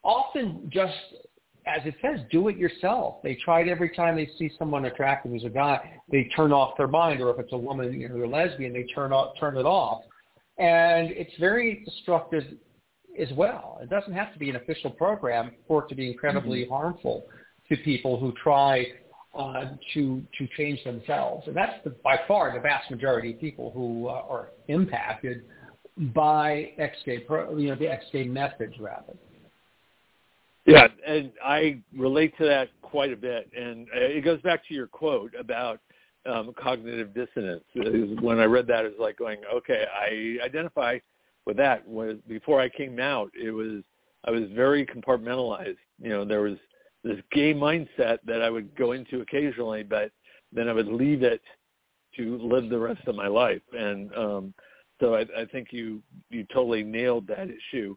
often 0.02 0.70
just 0.72 0.94
as 1.66 1.82
it 1.84 1.94
says, 2.02 2.20
do 2.30 2.48
it 2.48 2.56
yourself. 2.56 3.22
They 3.22 3.36
try 3.36 3.60
it 3.60 3.68
every 3.68 3.94
time 3.94 4.16
they 4.16 4.28
see 4.38 4.50
someone 4.58 4.86
attractive 4.86 5.30
who's 5.30 5.44
a 5.44 5.48
guy. 5.48 6.00
They 6.10 6.24
turn 6.34 6.52
off 6.52 6.76
their 6.76 6.88
mind, 6.88 7.20
or 7.20 7.30
if 7.30 7.38
it's 7.38 7.52
a 7.52 7.56
woman, 7.58 7.92
you 7.92 8.08
know, 8.08 8.16
they're 8.16 8.26
lesbian, 8.26 8.72
they 8.72 8.82
turn 8.94 9.12
off, 9.12 9.34
turn 9.38 9.56
it 9.56 9.64
off, 9.64 10.02
and 10.58 11.10
it's 11.12 11.32
very 11.38 11.84
destructive 11.84 12.42
as 13.16 13.28
well. 13.36 13.78
It 13.80 13.90
doesn't 13.90 14.12
have 14.12 14.32
to 14.32 14.38
be 14.38 14.50
an 14.50 14.56
official 14.56 14.90
program 14.90 15.52
for 15.68 15.84
it 15.84 15.88
to 15.90 15.94
be 15.94 16.10
incredibly 16.10 16.62
mm-hmm. 16.62 16.72
harmful 16.72 17.26
to 17.68 17.76
people 17.76 18.18
who 18.18 18.32
try 18.42 18.86
uh, 19.34 19.64
to 19.94 20.22
to 20.38 20.46
change 20.56 20.82
themselves, 20.84 21.46
and 21.46 21.56
that's 21.56 21.82
the, 21.84 21.90
by 22.04 22.20
far 22.28 22.52
the 22.52 22.60
vast 22.60 22.90
majority 22.90 23.32
of 23.32 23.40
people 23.40 23.70
who 23.70 24.08
uh, 24.08 24.22
are 24.28 24.48
impacted 24.68 25.42
by 26.14 26.72
pro, 27.26 27.56
you 27.56 27.68
know, 27.68 27.74
the 27.74 27.88
ex-gay 27.88 28.24
message 28.24 28.74
rather. 28.78 29.14
Yeah, 30.64 30.88
and 31.06 31.32
I 31.44 31.80
relate 31.96 32.36
to 32.38 32.44
that 32.44 32.68
quite 32.82 33.12
a 33.12 33.16
bit, 33.16 33.50
and 33.56 33.88
uh, 33.88 34.00
it 34.00 34.24
goes 34.24 34.40
back 34.42 34.66
to 34.68 34.74
your 34.74 34.86
quote 34.86 35.32
about 35.38 35.80
um, 36.24 36.54
cognitive 36.56 37.14
dissonance. 37.14 37.64
When 38.20 38.38
I 38.38 38.44
read 38.44 38.66
that, 38.68 38.84
it 38.84 38.92
was 38.92 39.00
like 39.00 39.16
going, 39.16 39.40
okay, 39.52 39.84
I 39.92 40.44
identify 40.44 40.98
with 41.46 41.56
that. 41.56 41.86
When, 41.88 42.22
before 42.28 42.60
I 42.60 42.68
came 42.68 43.00
out, 43.00 43.32
it 43.34 43.50
was 43.50 43.82
I 44.24 44.30
was 44.30 44.44
very 44.54 44.86
compartmentalized. 44.86 45.78
You 46.00 46.10
know, 46.10 46.24
there 46.24 46.42
was 46.42 46.58
this 47.04 47.18
gay 47.32 47.52
mindset 47.52 48.18
that 48.24 48.42
I 48.42 48.50
would 48.50 48.74
go 48.76 48.92
into 48.92 49.20
occasionally, 49.20 49.82
but 49.82 50.10
then 50.52 50.68
I 50.68 50.72
would 50.72 50.88
leave 50.88 51.22
it 51.22 51.40
to 52.16 52.38
live 52.38 52.68
the 52.68 52.78
rest 52.78 53.06
of 53.06 53.14
my 53.14 53.26
life. 53.26 53.62
And 53.72 54.14
um, 54.14 54.54
so 55.00 55.14
I, 55.14 55.20
I 55.36 55.44
think 55.50 55.68
you 55.72 56.02
you 56.30 56.46
totally 56.52 56.84
nailed 56.84 57.26
that 57.28 57.48
issue. 57.48 57.96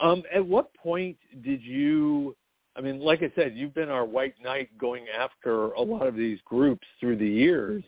Um, 0.00 0.22
at 0.32 0.44
what 0.44 0.74
point 0.74 1.16
did 1.42 1.62
you? 1.62 2.36
I 2.76 2.80
mean, 2.80 3.00
like 3.00 3.22
I 3.22 3.32
said, 3.36 3.54
you've 3.54 3.74
been 3.74 3.88
our 3.88 4.04
white 4.04 4.34
knight 4.42 4.76
going 4.78 5.06
after 5.16 5.72
a 5.72 5.80
lot 5.80 6.06
of 6.06 6.16
these 6.16 6.38
groups 6.44 6.86
through 6.98 7.16
the 7.16 7.28
years. 7.28 7.84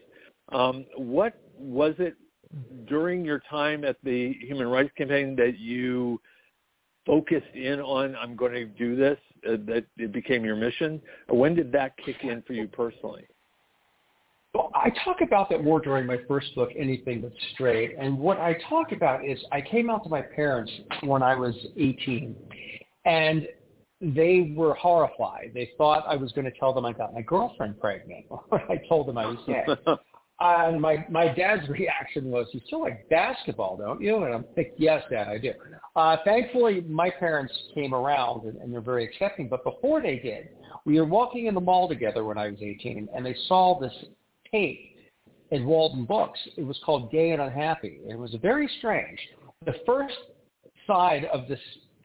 Um, 0.52 0.85
what 0.96 1.40
was 1.59 1.94
it 1.98 2.16
during 2.87 3.24
your 3.24 3.40
time 3.50 3.85
at 3.85 3.96
the 4.05 4.35
Human 4.40 4.68
Rights 4.68 4.92
Campaign 4.96 5.35
that 5.37 5.59
you 5.59 6.20
focused 7.05 7.55
in 7.55 7.81
on? 7.81 8.14
I'm 8.14 8.37
going 8.37 8.52
to 8.52 8.64
do 8.64 8.94
this. 8.94 9.18
Uh, 9.46 9.56
that 9.66 9.85
it 9.96 10.12
became 10.12 10.44
your 10.44 10.56
mission, 10.56 11.00
or 11.28 11.38
when 11.38 11.54
did 11.54 11.70
that 11.72 11.96
kick 12.04 12.16
in 12.22 12.42
for 12.42 12.52
you 12.52 12.66
personally? 12.68 13.26
Well, 14.54 14.70
I 14.74 14.90
talk 15.04 15.20
about 15.20 15.50
that 15.50 15.62
more 15.62 15.80
during 15.80 16.06
my 16.06 16.16
first 16.26 16.54
book, 16.54 16.70
Anything 16.78 17.20
But 17.20 17.32
Straight. 17.52 17.94
And 17.98 18.18
what 18.18 18.38
I 18.38 18.56
talk 18.70 18.92
about 18.92 19.22
is 19.24 19.38
I 19.52 19.61
came 19.61 19.90
out 19.90 20.02
to 20.04 20.09
my 20.09 20.22
parents 20.22 20.72
when 21.02 21.22
I 21.22 21.35
was 21.35 21.54
18, 21.76 22.35
and 23.04 23.46
they 24.00 24.54
were 24.56 24.74
horrified. 24.74 25.50
They 25.52 25.70
thought 25.76 26.04
I 26.09 26.16
was 26.16 26.32
going 26.32 26.46
to 26.46 26.59
tell 26.59 26.72
them 26.72 26.87
I 26.87 26.92
got 26.92 27.12
my 27.12 27.20
girlfriend 27.20 27.78
pregnant. 27.78 28.24
I 28.52 28.80
told 28.88 29.09
them 29.09 29.18
I 29.18 29.26
was 29.26 29.38
gay. 29.46 29.64
and 30.40 30.81
my 30.81 31.07
my 31.11 31.29
dad's 31.29 31.68
reaction 31.68 32.31
was, 32.31 32.46
"You 32.53 32.61
still 32.66 32.83
like 32.83 33.09
basketball, 33.09 33.77
don't 33.77 34.01
you?" 34.01 34.25
And 34.25 34.35
I'm 34.35 34.44
like, 34.57 34.75
"Yes, 34.77 35.03
Dad, 35.11 35.29
I 35.29 35.38
do." 35.38 35.53
Uh, 35.94 36.16
thankfully, 36.25 36.83
my 36.83 37.11
parents 37.11 37.55
came 37.75 37.94
around 37.94 38.44
and, 38.44 38.57
and 38.59 38.72
they're 38.72 38.81
very 38.81 39.05
accepting. 39.05 39.49
But 39.49 39.64
before 39.64 40.03
they 40.03 40.18
did, 40.18 40.51
we 40.85 41.01
were 41.01 41.07
walking 41.07 41.46
in 41.46 41.55
the 41.55 41.61
mall 41.61 41.88
together 41.88 42.25
when 42.25 42.38
I 42.38 42.49
was 42.49 42.59
18, 42.61 43.09
and 43.14 43.25
they 43.25 43.35
saw 43.49 43.79
this 43.81 43.94
tape 44.51 44.96
in 45.51 45.64
Waldenbooks. 45.64 46.38
It 46.57 46.66
was 46.66 46.79
called 46.85 47.11
Gay 47.11 47.31
and 47.31 47.40
Unhappy. 47.40 48.01
It 48.09 48.18
was 48.18 48.35
very 48.42 48.68
strange. 48.79 49.18
The 49.64 49.75
first 49.87 50.14
side 50.87 51.25
of 51.33 51.49
this 51.49 51.61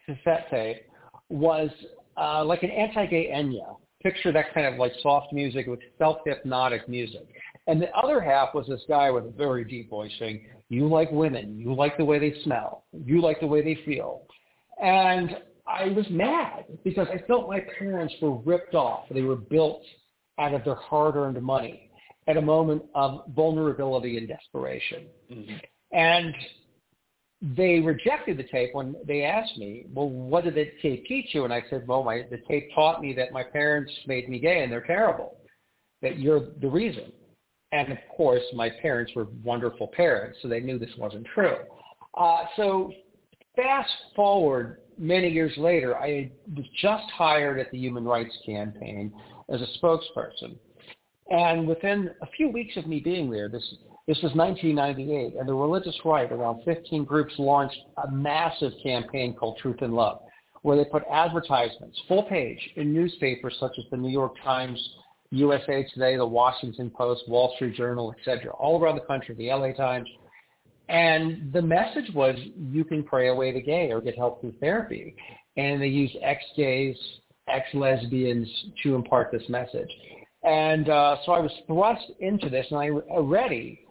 cassette 0.06 0.50
tape 0.50 0.84
was 1.30 1.70
uh, 2.18 2.44
like 2.44 2.64
an 2.64 2.72
anti-gay 2.72 3.32
Enya. 3.34 3.76
Picture 4.04 4.32
that 4.32 4.54
kind 4.54 4.66
of 4.66 4.80
like 4.80 4.94
soft 5.02 5.32
music 5.32 5.68
with 5.68 5.80
self-hypnotic 5.98 6.90
music. 6.90 7.28
And 7.72 7.82
the 7.82 7.90
other 7.96 8.20
half 8.20 8.54
was 8.54 8.68
this 8.68 8.82
guy 8.90 9.10
with 9.12 9.26
a 9.26 9.30
very 9.30 9.64
deep 9.64 9.90
voice 9.90 10.12
saying, 10.20 10.46
you 10.68 10.90
like 10.90 11.10
women, 11.10 11.58
you 11.58 11.74
like 11.74 11.96
the 11.96 12.04
way 12.04 12.20
they 12.20 12.38
smell, 12.44 12.84
you 12.92 13.22
like 13.22 13.40
the 13.40 13.48
way 13.48 13.62
they 13.62 13.80
feel. 13.86 14.24
And 14.84 15.38
I 15.66 15.86
was 15.86 16.06
mad 16.10 16.66
because 16.84 17.08
I 17.14 17.26
felt 17.28 17.48
my 17.48 17.62
parents 17.80 18.14
were 18.22 18.36
ripped 18.40 18.76
off. 18.76 19.06
They 19.10 19.22
were 19.22 19.38
built 19.38 19.84
out 20.38 20.54
of 20.54 20.66
their 20.66 20.76
hard-earned 20.76 21.42
money 21.42 21.92
at 22.28 22.36
a 22.36 22.42
moment 22.42 22.84
of 22.94 23.22
vulnerability 23.34 24.18
and 24.18 24.28
desperation. 24.28 25.06
Mm-hmm. 25.32 25.56
And 25.94 26.36
they 27.56 27.80
rejected 27.80 28.36
the 28.36 28.44
tape 28.52 28.72
when 28.74 28.98
they 29.08 29.24
asked 29.24 29.58
me, 29.58 29.86
well, 29.94 30.10
what 30.10 30.44
did 30.44 30.56
the 30.56 30.70
tape 30.82 31.06
teach 31.06 31.28
you? 31.34 31.46
And 31.46 31.54
I 31.54 31.64
said, 31.70 31.88
well, 31.88 32.04
my, 32.04 32.24
the 32.30 32.40
tape 32.50 32.68
taught 32.76 33.02
me 33.02 33.14
that 33.14 33.32
my 33.32 33.44
parents 33.44 33.94
made 34.08 34.28
me 34.28 34.40
gay 34.40 34.62
and 34.62 34.70
they're 34.70 34.82
terrible, 34.82 35.38
that 36.02 36.20
you're 36.20 36.48
the 36.60 36.68
reason. 36.68 37.14
And 37.72 37.92
of 37.92 37.98
course, 38.16 38.44
my 38.54 38.70
parents 38.82 39.14
were 39.16 39.28
wonderful 39.44 39.88
parents, 39.88 40.40
so 40.42 40.48
they 40.48 40.60
knew 40.60 40.78
this 40.78 40.90
wasn't 40.98 41.26
true. 41.34 41.56
Uh, 42.18 42.44
so 42.58 42.92
fast 43.56 43.90
forward 44.16 44.80
many 44.98 45.30
years 45.30 45.54
later, 45.58 45.98
I 45.98 46.32
was 46.56 46.66
just 46.82 47.10
hired 47.12 47.60
at 47.60 47.72
the 47.72 47.78
Human 47.78 48.04
Rights 48.04 48.38
Campaign 48.46 49.14
as 49.50 49.62
a 49.62 49.68
spokesperson. 49.80 50.56
And 51.30 51.66
within 51.66 52.10
a 52.22 52.28
few 52.36 52.50
weeks 52.50 52.76
of 52.76 52.88
me 52.88 53.00
being 53.00 53.30
there, 53.32 53.48
this 53.48 53.64
this 54.08 54.18
was 54.24 54.34
1998, 54.34 55.40
and 55.40 55.48
the 55.48 55.54
religious 55.54 55.98
right, 56.04 56.30
around 56.32 56.64
15 56.66 57.06
groups 57.06 57.34
launched 57.38 57.78
a 58.04 58.12
massive 58.12 58.74
campaign 58.84 59.34
called 59.34 59.60
Truth 59.60 59.78
and 59.82 59.94
Love, 59.94 60.22
where 60.64 60.76
they 60.76 60.86
put 60.86 61.04
advertisements, 61.10 61.98
full 62.08 62.24
page, 62.24 62.60
in 62.76 62.94
newspapers 62.94 63.56
such 63.60 63.74
as 63.78 63.86
the 63.92 63.98
New 63.98 64.10
York 64.10 64.34
Times, 64.44 64.78
USA 65.32 65.86
Today, 65.94 66.18
the 66.18 66.26
Washington 66.26 66.90
Post, 66.90 67.28
Wall 67.28 67.54
Street 67.56 67.76
Journal, 67.76 68.14
etc., 68.18 68.52
all 68.52 68.82
around 68.82 68.96
the 68.96 69.02
country, 69.02 69.34
the 69.36 69.48
LA 69.48 69.72
Times. 69.72 70.08
And 70.90 71.54
the 71.54 71.62
message 71.62 72.14
was 72.14 72.36
you 72.58 72.84
can 72.84 73.04
pray 73.04 73.30
away 73.30 73.54
the 73.54 73.62
gay 73.62 73.92
or 73.92 74.02
get 74.02 74.18
help 74.18 74.42
through 74.42 74.54
therapy. 74.60 75.16
And 75.56 75.82
they 75.82 75.88
used 75.88 76.18
ex-gays, 76.22 76.98
ex-lesbians 77.48 78.48
to 78.84 78.96
impart 78.96 79.32
this 79.32 79.44
message. 79.48 79.90
And 80.44 80.90
uh, 80.90 81.18
so 81.26 81.32
I 81.32 81.40
was 81.40 81.52
thrust 81.68 82.12
into 82.20 82.50
this, 82.50 82.66
and 82.72 82.80
I 82.80 82.90
already 82.90 83.86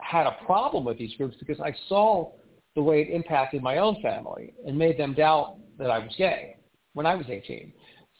had 0.00 0.26
a 0.26 0.36
problem 0.46 0.84
with 0.84 0.98
these 0.98 1.14
groups 1.16 1.36
because 1.38 1.60
I 1.60 1.74
saw 1.88 2.32
the 2.74 2.82
way 2.82 3.02
it 3.02 3.10
impacted 3.10 3.62
my 3.62 3.78
own 3.78 4.00
family 4.00 4.54
and 4.66 4.78
made 4.78 4.98
them 4.98 5.14
doubt 5.14 5.56
that 5.78 5.90
I 5.90 5.98
was 5.98 6.14
gay 6.16 6.56
when 6.94 7.06
I 7.06 7.14
was 7.14 7.26
18. 7.28 7.72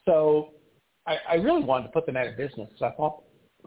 So 0.05 0.51
I, 1.07 1.17
I 1.29 1.35
really 1.35 1.65
wanted 1.65 1.85
to 1.87 1.93
put 1.93 2.07
them 2.07 2.17
out 2.17 2.27
of 2.27 2.37
business. 2.37 2.69
So 2.79 2.87
I 2.87 2.93
thought 2.93 3.23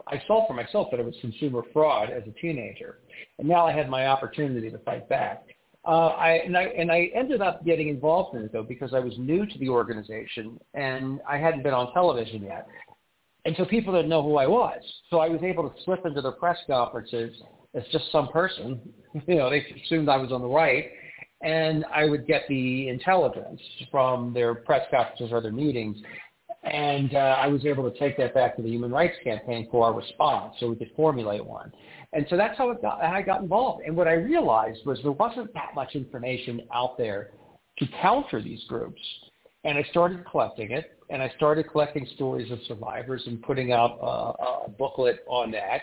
I 0.08 0.22
saw 0.28 0.48
for 0.48 0.54
myself 0.54 0.88
that 0.92 1.00
it 1.00 1.06
was 1.06 1.16
consumer 1.22 1.62
fraud 1.72 2.10
as 2.10 2.24
a 2.28 2.32
teenager, 2.40 3.00
and 3.40 3.48
now 3.48 3.66
I 3.66 3.72
had 3.72 3.90
my 3.90 4.08
opportunity 4.08 4.70
to 4.72 4.80
fight 4.80 5.08
back. 5.10 5.44
Uh, 5.86 6.08
I, 6.08 6.42
and, 6.46 6.58
I, 6.58 6.64
and 6.64 6.92
I 6.92 7.10
ended 7.14 7.42
up 7.42 7.66
getting 7.66 7.90
involved 7.90 8.38
in 8.38 8.44
it 8.44 8.54
though 8.54 8.64
because 8.64 8.94
I 8.94 9.00
was 9.00 9.14
new 9.18 9.46
to 9.46 9.60
the 9.60 9.68
organization 9.68 10.58
and 10.74 11.20
I 11.28 11.38
hadn't 11.38 11.62
been 11.62 11.74
on 11.74 11.92
television 11.92 12.44
yet. 12.44 12.68
And 13.46 13.54
so 13.58 13.66
people 13.66 13.94
didn't 13.94 14.08
know 14.08 14.24
who 14.24 14.38
I 14.38 14.48
was. 14.48 14.82
So 15.10 15.20
I 15.20 15.28
was 15.28 15.42
able 15.44 15.70
to 15.70 15.76
slip 15.84 16.06
into 16.06 16.22
their 16.22 16.32
press 16.32 16.58
conferences 16.68 17.36
as 17.74 17.84
just 17.92 18.12
some 18.12 18.30
person. 18.30 18.80
You 19.28 19.36
know, 19.36 19.52
they 19.52 19.64
assumed 19.86 20.10
I 20.10 20.18
was 20.18 20.32
on 20.32 20.42
the 20.42 20.48
right. 20.48 20.90
And 21.44 21.86
I 21.94 22.06
would 22.06 22.26
get 22.26 22.46
the 22.50 22.88
intelligence 22.88 23.62
from 23.92 24.34
their 24.34 24.56
press 24.56 24.88
conferences 24.90 25.30
or 25.32 25.40
their 25.40 25.52
meetings. 25.52 25.98
And 26.64 27.14
uh, 27.14 27.38
I 27.40 27.48
was 27.48 27.66
able 27.66 27.90
to 27.90 28.00
take 28.00 28.18
that 28.18 28.34
back 28.34 28.56
to 28.56 28.62
the 28.62 28.70
Human 28.70 28.92
Rights 28.92 29.16
Campaign 29.24 29.68
for 29.70 29.86
our 29.86 29.94
response 29.94 30.56
so 30.60 30.70
we 30.70 30.76
could 30.78 30.92
formulate 30.96 31.46
one. 31.46 31.74
And 32.14 32.26
so 32.30 32.38
that's 32.38 32.58
how 32.58 32.70
it 32.72 32.82
got, 32.82 33.02
I 33.02 33.22
got 33.22 33.42
involved. 33.42 33.84
And 33.86 33.96
what 33.98 34.08
I 34.08 34.14
realized 34.14 34.86
was 34.86 35.00
there 35.02 35.12
wasn't 35.12 35.54
that 35.54 35.72
much 35.76 35.96
information 35.96 36.62
out 36.74 36.98
there 36.98 37.32
to 37.80 37.86
counter 38.02 38.42
these 38.42 38.64
groups. 38.70 39.02
And 39.66 39.78
I 39.78 39.84
started 39.92 40.26
collecting 40.30 40.72
it 40.72 40.98
and 41.10 41.22
I 41.22 41.32
started 41.36 41.70
collecting 41.70 42.08
stories 42.16 42.52
of 42.52 42.60
survivors 42.68 43.24
and 43.28 43.42
putting 43.42 43.72
out 43.72 43.98
a, 44.02 44.66
a 44.66 44.70
booklet 44.70 45.20
on 45.28 45.52
that. 45.52 45.82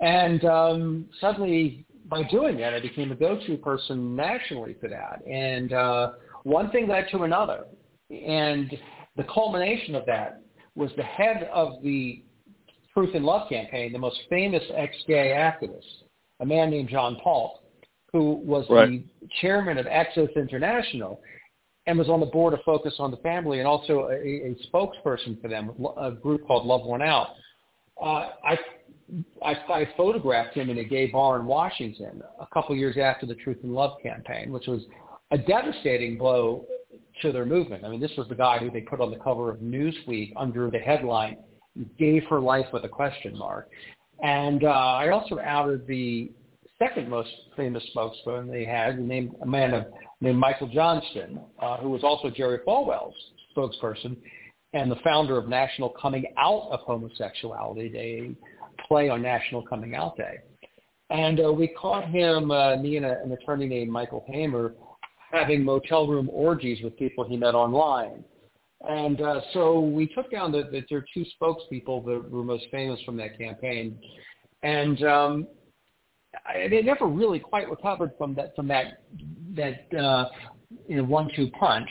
And 0.00 0.44
um, 0.44 1.06
suddenly, 1.20 1.84
by 2.08 2.22
doing 2.24 2.56
that, 2.58 2.74
I 2.74 2.80
became 2.80 3.12
a 3.12 3.14
go-to 3.14 3.56
person 3.58 4.16
nationally 4.16 4.76
for 4.80 4.88
that. 4.88 5.24
And 5.26 5.72
uh, 5.72 6.12
one 6.42 6.70
thing 6.70 6.88
led 6.88 7.06
to 7.12 7.22
another. 7.22 7.64
And 8.10 8.76
the 9.16 9.24
culmination 9.24 9.94
of 9.94 10.06
that 10.06 10.42
was 10.74 10.90
the 10.96 11.02
head 11.02 11.48
of 11.52 11.82
the 11.82 12.22
Truth 12.94 13.14
and 13.14 13.24
Love 13.24 13.48
campaign, 13.48 13.92
the 13.92 13.98
most 13.98 14.18
famous 14.28 14.62
ex-gay 14.74 15.32
activist, 15.36 16.04
a 16.40 16.46
man 16.46 16.70
named 16.70 16.88
John 16.88 17.16
Paulk, 17.22 17.62
who 18.12 18.34
was 18.34 18.66
right. 18.68 18.88
the 18.88 19.28
chairman 19.40 19.78
of 19.78 19.86
Exodus 19.86 20.30
International 20.36 21.20
and 21.86 21.98
was 21.98 22.08
on 22.08 22.20
the 22.20 22.26
board 22.26 22.54
of 22.54 22.60
Focus 22.64 22.94
on 22.98 23.10
the 23.10 23.16
Family 23.18 23.58
and 23.58 23.66
also 23.66 24.08
a, 24.10 24.14
a 24.14 24.56
spokesperson 24.72 25.40
for 25.40 25.48
them, 25.48 25.70
a 25.96 26.10
group 26.10 26.46
called 26.46 26.66
Love 26.66 26.82
Won 26.84 27.02
Out. 27.02 27.28
Uh, 28.00 28.28
I, 28.44 28.58
I, 29.44 29.54
I 29.72 29.88
photographed 29.96 30.54
him 30.54 30.70
in 30.70 30.78
a 30.78 30.84
gay 30.84 31.06
bar 31.06 31.40
in 31.40 31.46
Washington 31.46 32.22
a 32.40 32.46
couple 32.52 32.76
years 32.76 32.96
after 32.96 33.26
the 33.26 33.34
Truth 33.34 33.58
and 33.62 33.72
Love 33.72 33.98
campaign, 34.02 34.52
which 34.52 34.66
was 34.66 34.82
a 35.30 35.38
devastating 35.38 36.18
blow 36.18 36.66
to 37.22 37.32
their 37.32 37.46
movement. 37.46 37.84
I 37.84 37.88
mean, 37.88 38.00
this 38.00 38.12
was 38.16 38.28
the 38.28 38.34
guy 38.34 38.58
who 38.58 38.70
they 38.70 38.80
put 38.80 39.00
on 39.00 39.10
the 39.10 39.18
cover 39.18 39.50
of 39.50 39.58
Newsweek 39.58 40.32
under 40.36 40.70
the 40.70 40.78
headline 40.78 41.38
"Gay 41.98 42.20
for 42.28 42.40
Life 42.40 42.66
with 42.72 42.84
a 42.84 42.88
Question 42.88 43.36
Mark." 43.36 43.68
And 44.22 44.64
uh, 44.64 44.68
I 44.68 45.10
also 45.10 45.38
outed 45.38 45.86
the 45.86 46.30
second 46.78 47.08
most 47.08 47.30
famous 47.56 47.82
spokesman 47.90 48.50
they 48.50 48.64
had, 48.64 48.98
named 48.98 49.34
a 49.42 49.46
man 49.46 49.74
of, 49.74 49.86
named 50.20 50.38
Michael 50.38 50.68
Johnston, 50.68 51.40
uh, 51.60 51.76
who 51.78 51.90
was 51.90 52.02
also 52.02 52.30
Jerry 52.30 52.58
Falwell's 52.66 53.14
spokesperson 53.56 54.16
and 54.72 54.90
the 54.90 54.96
founder 55.02 55.36
of 55.36 55.48
National 55.48 55.88
Coming 55.90 56.24
Out 56.38 56.68
of 56.70 56.80
Homosexuality, 56.80 57.92
a 57.96 58.82
play 58.86 59.08
on 59.08 59.20
National 59.20 59.62
Coming 59.62 59.94
Out 59.94 60.16
Day. 60.16 60.38
And 61.10 61.40
uh, 61.44 61.52
we 61.52 61.68
caught 61.68 62.08
him, 62.08 62.50
uh, 62.50 62.76
me 62.76 62.96
and 62.96 63.04
a, 63.04 63.20
an 63.22 63.32
attorney 63.32 63.66
named 63.66 63.90
Michael 63.90 64.24
Hamer, 64.28 64.74
having 65.30 65.64
motel 65.64 66.06
room 66.06 66.28
orgies 66.32 66.82
with 66.82 66.96
people 66.96 67.24
he 67.24 67.36
met 67.36 67.54
online. 67.54 68.24
And 68.88 69.20
uh, 69.20 69.40
so 69.52 69.80
we 69.80 70.06
took 70.06 70.30
down 70.30 70.52
the, 70.52 70.62
the, 70.70 70.82
there 70.88 70.98
are 70.98 71.04
two 71.12 71.24
spokespeople 71.40 72.04
that 72.06 72.30
were 72.30 72.42
most 72.42 72.64
famous 72.70 73.00
from 73.02 73.16
that 73.18 73.38
campaign, 73.38 73.98
and 74.62 75.04
um, 75.04 75.46
I, 76.46 76.66
they 76.68 76.80
never 76.80 77.06
really 77.06 77.38
quite 77.38 77.68
recovered 77.68 78.12
from 78.16 78.34
that 78.36 78.56
from 78.56 78.68
that 78.68 79.02
that 79.54 79.98
uh, 79.98 80.28
you 80.88 80.96
know 80.96 81.04
one-two 81.04 81.50
punch. 81.58 81.88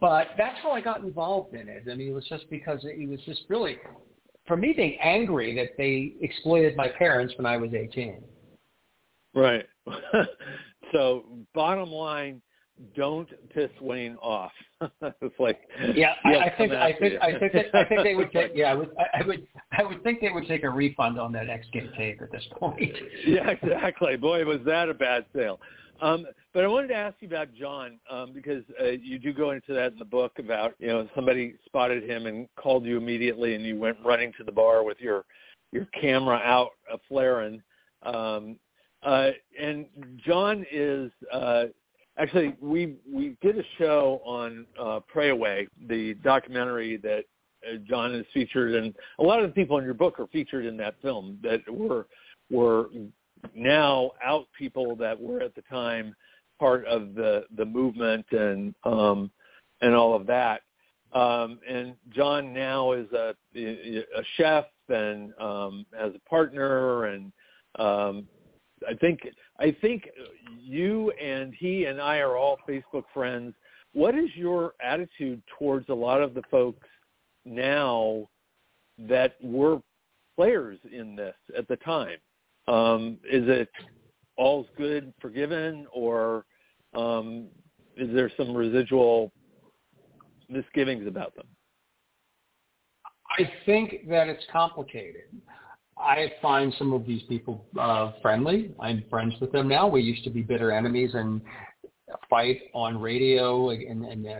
But 0.00 0.28
that's 0.36 0.58
how 0.62 0.72
I 0.72 0.80
got 0.80 1.00
involved 1.02 1.54
in 1.54 1.68
it. 1.68 1.84
I 1.90 1.94
mean, 1.94 2.08
it 2.08 2.12
was 2.12 2.26
just 2.28 2.50
because 2.50 2.80
it 2.82 3.08
was 3.08 3.20
just 3.24 3.42
really, 3.48 3.78
for 4.46 4.56
me, 4.56 4.74
being 4.76 4.98
angry 5.00 5.54
that 5.54 5.76
they 5.78 6.14
exploited 6.20 6.76
my 6.76 6.88
parents 6.88 7.32
when 7.38 7.46
I 7.46 7.56
was 7.56 7.72
18. 7.72 8.20
Right. 9.32 9.64
so, 10.92 11.24
bottom 11.54 11.88
line, 11.88 12.42
don't 12.94 13.28
piss 13.50 13.70
Wayne 13.80 14.16
off. 14.20 14.52
it's 15.00 15.38
like 15.38 15.60
yeah, 15.94 16.14
I, 16.24 16.36
I 16.36 16.54
think 16.56 16.72
I 16.72 16.92
think 16.98 17.22
I 17.22 17.38
think 17.38 17.52
that, 17.52 17.74
I 17.74 17.84
think 17.84 18.02
they 18.02 18.14
would 18.14 18.32
take 18.32 18.52
yeah 18.54 18.72
I 18.72 18.74
would 18.74 18.90
I 18.98 19.26
would 19.26 19.46
I 19.78 19.82
would 19.84 20.02
think 20.02 20.20
they 20.20 20.30
would 20.30 20.46
take 20.46 20.64
a 20.64 20.70
refund 20.70 21.18
on 21.18 21.32
that 21.32 21.48
X 21.48 21.66
tape 21.72 22.20
at 22.20 22.30
this 22.30 22.44
point. 22.58 22.80
yeah, 23.26 23.50
exactly. 23.50 24.16
Boy, 24.16 24.44
was 24.44 24.60
that 24.66 24.88
a 24.88 24.94
bad 24.94 25.24
sale. 25.34 25.60
Um, 26.02 26.26
but 26.52 26.62
I 26.62 26.66
wanted 26.66 26.88
to 26.88 26.94
ask 26.94 27.16
you 27.20 27.28
about 27.28 27.54
John 27.54 27.98
um, 28.10 28.32
because 28.34 28.62
uh, 28.80 28.90
you 29.02 29.18
do 29.18 29.32
go 29.32 29.52
into 29.52 29.72
that 29.72 29.92
in 29.92 29.98
the 29.98 30.04
book 30.04 30.32
about 30.38 30.74
you 30.78 30.88
know 30.88 31.08
somebody 31.14 31.54
spotted 31.64 32.02
him 32.02 32.26
and 32.26 32.46
called 32.56 32.84
you 32.84 32.98
immediately, 32.98 33.54
and 33.54 33.64
you 33.64 33.78
went 33.78 33.96
running 34.04 34.32
to 34.38 34.44
the 34.44 34.52
bar 34.52 34.84
with 34.84 34.98
your 35.00 35.24
your 35.72 35.86
camera 35.98 36.40
out, 36.44 36.70
uh, 36.92 36.98
flaring. 37.08 37.62
Um, 38.02 38.58
uh, 39.02 39.30
and 39.60 39.86
John 40.24 40.66
is 40.70 41.10
uh, 41.32 41.64
actually 42.18 42.56
we 42.60 42.96
we 43.10 43.36
did 43.40 43.58
a 43.58 43.64
show 43.78 44.20
on 44.24 44.66
uh, 44.80 45.00
Pray 45.06 45.30
Away, 45.30 45.68
the 45.88 46.14
documentary 46.14 46.96
that 46.98 47.24
uh, 47.66 47.76
John 47.88 48.14
is 48.14 48.26
featured, 48.32 48.74
and 48.74 48.94
a 49.18 49.22
lot 49.22 49.42
of 49.42 49.50
the 49.50 49.54
people 49.54 49.78
in 49.78 49.84
your 49.84 49.94
book 49.94 50.18
are 50.18 50.26
featured 50.28 50.66
in 50.66 50.76
that 50.78 50.94
film 51.02 51.38
that 51.42 51.60
were 51.68 52.06
were 52.50 52.88
now 53.54 54.12
out 54.24 54.46
people 54.58 54.96
that 54.96 55.20
were 55.20 55.40
at 55.40 55.54
the 55.54 55.62
time 55.62 56.14
part 56.58 56.86
of 56.86 57.14
the 57.14 57.44
the 57.56 57.64
movement 57.64 58.26
and 58.30 58.74
um, 58.84 59.30
and 59.80 59.94
all 59.94 60.14
of 60.14 60.26
that. 60.26 60.62
Um, 61.12 61.60
and 61.68 61.94
John 62.14 62.52
now 62.52 62.92
is 62.92 63.06
a, 63.12 63.34
a 63.54 64.22
chef 64.36 64.66
and 64.88 65.32
um, 65.40 65.86
as 65.98 66.12
a 66.14 66.28
partner 66.28 67.06
and 67.06 67.32
um, 67.78 68.26
I 68.88 68.94
think 68.94 69.20
I 69.58 69.74
think 69.80 70.08
you 70.60 71.12
and 71.12 71.54
he 71.54 71.84
and 71.86 72.00
I 72.00 72.18
are 72.18 72.36
all 72.36 72.58
Facebook 72.68 73.04
friends. 73.14 73.54
What 73.92 74.14
is 74.14 74.28
your 74.34 74.74
attitude 74.82 75.42
towards 75.58 75.88
a 75.88 75.94
lot 75.94 76.20
of 76.20 76.34
the 76.34 76.42
folks 76.50 76.86
now 77.44 78.28
that 78.98 79.36
were 79.42 79.80
players 80.36 80.78
in 80.92 81.16
this 81.16 81.34
at 81.56 81.66
the 81.68 81.76
time? 81.76 82.18
Um, 82.68 83.18
is 83.24 83.44
it 83.48 83.70
all's 84.36 84.66
good, 84.76 85.14
forgiven, 85.20 85.86
or 85.92 86.44
um, 86.94 87.46
is 87.96 88.12
there 88.14 88.30
some 88.36 88.54
residual 88.54 89.32
misgivings 90.48 91.06
about 91.06 91.34
them? 91.34 91.46
I 93.38 93.50
think 93.64 94.08
that 94.08 94.28
it's 94.28 94.44
complicated. 94.52 95.24
I 95.98 96.32
find 96.42 96.74
some 96.78 96.92
of 96.92 97.06
these 97.06 97.22
people 97.22 97.64
uh, 97.78 98.12
friendly. 98.20 98.74
I'm 98.80 99.04
friends 99.08 99.34
with 99.40 99.52
them 99.52 99.68
now. 99.68 99.86
We 99.86 100.02
used 100.02 100.24
to 100.24 100.30
be 100.30 100.42
bitter 100.42 100.70
enemies 100.70 101.10
and 101.14 101.40
fight 102.28 102.60
on 102.74 103.00
radio 103.00 103.70
and, 103.70 104.04
and 104.04 104.26
uh, 104.26 104.30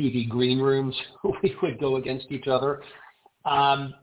TV 0.00 0.28
green 0.28 0.60
rooms. 0.60 0.94
we 1.42 1.54
would 1.62 1.80
go 1.80 1.96
against 1.96 2.26
each 2.30 2.46
other 2.46 2.80
um, 3.44 3.94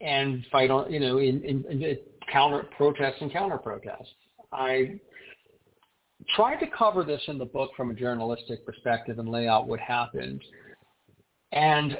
and 0.00 0.44
fight 0.50 0.70
on, 0.70 0.92
you 0.92 1.00
know, 1.00 1.18
in, 1.18 1.42
in, 1.44 1.64
in 1.70 1.98
counter 2.30 2.64
protests 2.76 3.18
and 3.20 3.32
counter 3.32 3.58
protests. 3.58 4.08
I 4.52 5.00
tried 6.34 6.56
to 6.56 6.66
cover 6.76 7.04
this 7.04 7.22
in 7.28 7.38
the 7.38 7.44
book 7.44 7.70
from 7.76 7.90
a 7.90 7.94
journalistic 7.94 8.64
perspective 8.66 9.18
and 9.18 9.28
lay 9.28 9.46
out 9.46 9.66
what 9.66 9.80
happened. 9.80 10.42
And 11.52 11.98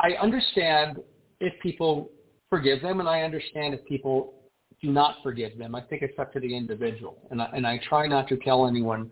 I 0.00 0.12
understand 0.20 1.00
if 1.40 1.52
people 1.62 2.10
forgive 2.52 2.82
them, 2.82 3.00
and 3.00 3.08
I 3.08 3.22
understand 3.22 3.72
if 3.72 3.82
people 3.86 4.34
do 4.82 4.90
not 4.90 5.16
forgive 5.22 5.56
them. 5.56 5.74
I 5.74 5.80
think 5.80 6.02
it's 6.02 6.18
up 6.18 6.34
to 6.34 6.40
the 6.40 6.54
individual, 6.54 7.16
and 7.30 7.40
I, 7.40 7.46
and 7.54 7.66
I 7.66 7.80
try 7.88 8.06
not 8.06 8.28
to 8.28 8.36
tell 8.36 8.66
anyone 8.66 9.10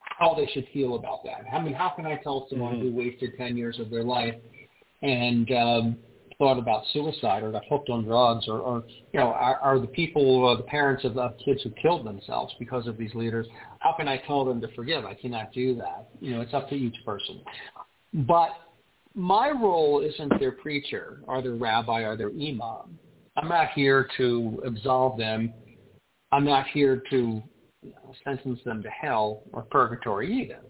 how 0.00 0.34
they 0.34 0.46
should 0.54 0.66
feel 0.72 0.94
about 0.94 1.22
that. 1.24 1.44
I 1.52 1.60
mean, 1.60 1.74
how 1.74 1.90
can 1.90 2.06
I 2.06 2.16
tell 2.22 2.46
someone 2.48 2.76
mm-hmm. 2.76 2.92
who 2.92 2.96
wasted 2.96 3.32
10 3.36 3.58
years 3.58 3.78
of 3.78 3.90
their 3.90 4.04
life 4.04 4.36
and 5.02 5.50
um, 5.52 5.96
thought 6.38 6.58
about 6.58 6.84
suicide 6.94 7.42
or 7.42 7.52
got 7.52 7.64
hooked 7.68 7.90
on 7.90 8.04
drugs 8.04 8.46
or, 8.48 8.58
or 8.58 8.84
you 9.12 9.20
know, 9.20 9.26
are, 9.26 9.56
are 9.56 9.78
the 9.78 9.86
people, 9.88 10.48
uh, 10.48 10.56
the 10.56 10.62
parents 10.62 11.04
of, 11.04 11.18
of 11.18 11.32
kids 11.44 11.62
who 11.62 11.70
killed 11.82 12.06
themselves 12.06 12.54
because 12.58 12.86
of 12.86 12.96
these 12.96 13.14
leaders, 13.14 13.46
how 13.80 13.92
can 13.92 14.08
I 14.08 14.16
tell 14.26 14.46
them 14.46 14.62
to 14.62 14.68
forgive? 14.74 15.04
I 15.04 15.12
cannot 15.12 15.52
do 15.52 15.74
that. 15.76 16.08
You 16.20 16.36
know, 16.36 16.40
it's 16.40 16.54
up 16.54 16.70
to 16.70 16.74
each 16.74 16.96
person. 17.04 17.42
But 18.14 18.50
my 19.14 19.50
role 19.50 20.00
isn't 20.00 20.38
their 20.40 20.52
preacher 20.52 21.20
or 21.26 21.40
their 21.40 21.54
rabbi 21.54 22.00
or 22.00 22.16
their 22.16 22.30
imam. 22.30 22.98
I'm 23.36 23.48
not 23.48 23.68
here 23.74 24.08
to 24.16 24.62
absolve 24.66 25.18
them. 25.18 25.52
I'm 26.32 26.44
not 26.44 26.66
here 26.68 27.02
to 27.10 27.42
sentence 28.24 28.60
them 28.64 28.82
to 28.82 28.90
hell 28.90 29.42
or 29.52 29.62
purgatory 29.62 30.32
either. 30.42 30.60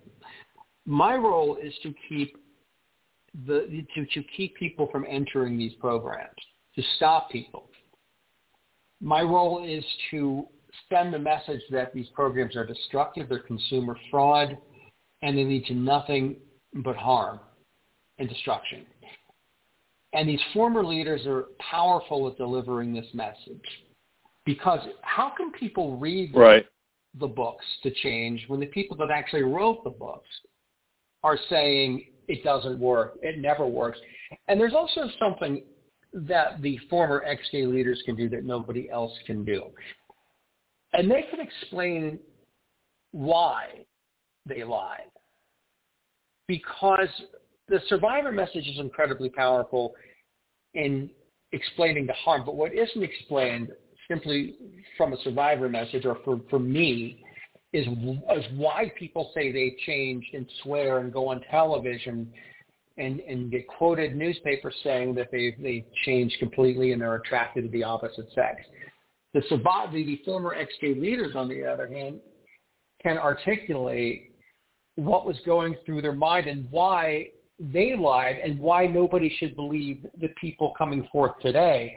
My 0.87 1.15
role 1.15 1.57
is 1.63 1.73
to 1.83 1.95
keep 2.09 2.37
the 3.47 3.85
to, 3.95 4.07
to 4.07 4.23
keep 4.37 4.55
people 4.57 4.89
from 4.93 5.07
entering 5.09 5.57
these 5.59 5.73
programs, 5.75 6.35
to 6.77 6.83
stop 6.97 7.31
people. 7.31 7.71
My 9.01 9.23
role 9.23 9.65
is 9.67 9.85
to 10.11 10.47
send 10.91 11.15
the 11.15 11.19
message 11.19 11.61
that 11.71 11.95
these 11.95 12.07
programs 12.15 12.57
are 12.57 12.67
destructive, 12.67 13.29
they're 13.29 13.39
consumer 13.41 13.97
fraud, 14.11 14.57
and 15.23 15.37
they 15.37 15.45
lead 15.45 15.67
to 15.67 15.75
nothing 15.75 16.37
but 16.75 16.97
harm 16.97 17.41
and 18.18 18.29
destruction. 18.29 18.87
And 20.12 20.29
these 20.29 20.40
former 20.53 20.85
leaders 20.85 21.27
are 21.27 21.46
powerful 21.59 22.29
at 22.29 22.37
delivering 22.37 22.94
this 22.94 23.07
message. 23.14 23.64
Because 24.46 24.81
how 25.03 25.33
can 25.37 25.50
people 25.53 25.96
read 25.96 26.35
right. 26.35 26.66
the 27.18 27.27
books 27.27 27.64
to 27.83 27.90
change 28.03 28.44
when 28.48 28.61
the 28.61 28.66
people 28.66 28.96
that 28.98 29.11
actually 29.11 29.42
wrote 29.42 29.83
the 29.83 29.90
books 29.90 30.29
are 31.22 31.38
saying 31.48 32.05
it 32.29 32.44
doesn't 32.44 32.79
work, 32.79 33.15
it 33.23 33.38
never 33.38 33.67
works. 33.67 33.98
And 34.48 34.60
there's 34.60 34.75
also 34.75 35.08
something 35.19 35.62
that 36.12 36.62
the 36.62 36.79
former 36.88 37.25
ex-gay 37.27 37.67
leaders 37.67 38.00
can 38.04 38.15
do 38.15 38.29
that 38.29 38.44
nobody 38.44 38.88
else 38.90 39.12
can 39.27 39.44
do. 39.44 39.65
And 40.92 41.10
they 41.10 41.23
can 41.29 41.40
explain 41.40 42.21
why 43.10 43.85
they 44.46 44.62
lied. 44.62 45.10
Because 46.46 47.08
the 47.69 47.81
survivor 47.88 48.33
message 48.33 48.67
is 48.67 48.79
incredibly 48.79 49.29
powerful 49.29 49.94
in 50.75 51.10
explaining 51.52 52.06
the 52.06 52.12
harm, 52.12 52.42
but 52.44 52.56
what 52.56 52.75
isn't 52.75 53.02
explained 53.02 53.71
simply 54.08 54.56
from 54.96 55.12
a 55.12 55.17
survivor 55.23 55.69
message 55.69 56.04
or 56.04 56.19
for, 56.25 56.40
for 56.50 56.58
me 56.58 57.23
is, 57.73 57.87
is 57.87 58.44
why 58.56 58.92
people 58.98 59.31
say 59.35 59.50
they 59.50 59.77
changed 59.87 60.35
and 60.35 60.46
swear 60.62 60.98
and 60.98 61.12
go 61.12 61.29
on 61.29 61.40
television 61.50 62.31
and, 62.96 63.21
and 63.21 63.50
get 63.50 63.67
quoted 63.67 64.15
newspapers 64.15 64.75
saying 64.85 65.15
that 65.15 65.29
they 65.33 65.56
they 65.60 65.85
changed 66.04 66.37
completely 66.38 66.92
and 66.92 67.02
they're 67.02 67.17
attracted 67.17 67.65
to 67.65 67.71
the 67.71 67.83
opposite 67.83 68.27
sex. 68.35 68.62
The 69.33 69.42
survivor, 69.48 69.92
the 69.92 70.21
former 70.25 70.54
ex-gay 70.54 70.94
leaders, 70.94 71.35
on 71.35 71.48
the 71.48 71.65
other 71.65 71.88
hand, 71.88 72.21
can 73.02 73.19
articulate 73.19 74.33
what 74.94 75.27
was 75.27 75.37
going 75.44 75.75
through 75.85 76.02
their 76.02 76.12
mind 76.12 76.46
and 76.46 76.69
why 76.71 77.31
they 77.59 77.94
lied 77.96 78.37
and 78.42 78.59
why 78.59 78.87
nobody 78.87 79.35
should 79.38 79.55
believe 79.55 80.05
the 80.21 80.29
people 80.40 80.73
coming 80.77 81.09
forth 81.13 81.33
today 81.40 81.96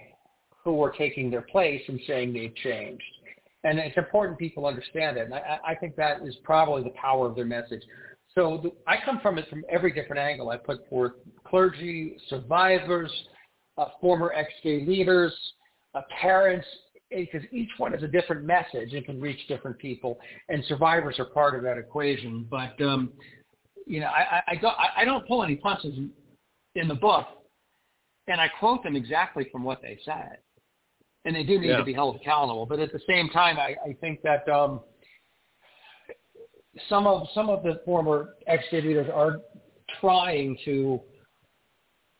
who 0.63 0.81
are 0.83 0.91
taking 0.91 1.31
their 1.31 1.41
place 1.41 1.81
and 1.87 1.99
saying 2.05 2.33
they've 2.33 2.55
changed. 2.55 3.03
And 3.63 3.79
it's 3.79 3.97
important 3.97 4.37
people 4.37 4.65
understand 4.65 5.17
it. 5.17 5.25
And 5.25 5.33
I, 5.33 5.59
I 5.65 5.75
think 5.75 5.95
that 5.95 6.21
is 6.23 6.35
probably 6.43 6.83
the 6.83 6.91
power 6.91 7.27
of 7.27 7.35
their 7.35 7.45
message. 7.45 7.81
So 8.35 8.59
the, 8.61 8.71
I 8.85 8.97
come 9.03 9.19
from 9.21 9.39
it 9.39 9.49
from 9.49 9.65
every 9.69 9.91
different 9.91 10.19
angle. 10.19 10.49
I 10.51 10.57
put 10.57 10.87
forth 10.89 11.13
clergy, 11.45 12.17
survivors, 12.29 13.11
uh, 13.77 13.85
former 13.99 14.31
ex-gay 14.33 14.85
leaders, 14.85 15.33
uh, 15.95 16.01
parents, 16.21 16.67
because 17.09 17.41
each 17.51 17.69
one 17.77 17.93
has 17.93 18.03
a 18.03 18.07
different 18.07 18.43
message 18.45 18.93
and 18.93 19.05
can 19.05 19.19
reach 19.19 19.39
different 19.47 19.77
people, 19.79 20.19
and 20.49 20.63
survivors 20.65 21.15
are 21.19 21.25
part 21.25 21.55
of 21.55 21.63
that 21.63 21.77
equation. 21.77 22.45
But 22.49 22.79
um, 22.81 23.11
you 23.87 24.01
know, 24.01 24.07
I, 24.07 24.41
I, 24.47 24.55
don't, 24.55 24.75
I 24.97 25.05
don't 25.05 25.25
pull 25.27 25.43
any 25.43 25.55
punches 25.55 25.97
in, 25.97 26.11
in 26.75 26.87
the 26.87 26.95
book, 26.95 27.25
and 28.27 28.41
I 28.41 28.47
quote 28.47 28.83
them 28.83 28.95
exactly 28.95 29.47
from 29.51 29.63
what 29.63 29.81
they 29.81 29.97
said, 30.03 30.37
and 31.25 31.35
they 31.35 31.43
do 31.43 31.59
need 31.59 31.69
yeah. 31.69 31.77
to 31.77 31.83
be 31.83 31.93
held 31.93 32.17
accountable. 32.17 32.65
But 32.65 32.79
at 32.79 32.91
the 32.91 32.99
same 33.07 33.29
time, 33.29 33.57
I, 33.57 33.75
I 33.89 33.93
think 34.01 34.21
that 34.23 34.47
um, 34.49 34.81
some 36.89 37.07
of 37.07 37.27
some 37.33 37.49
of 37.49 37.63
the 37.63 37.81
former 37.85 38.35
ex 38.47 38.63
leaders 38.71 39.07
are 39.13 39.37
trying 40.01 40.57
to 40.65 40.99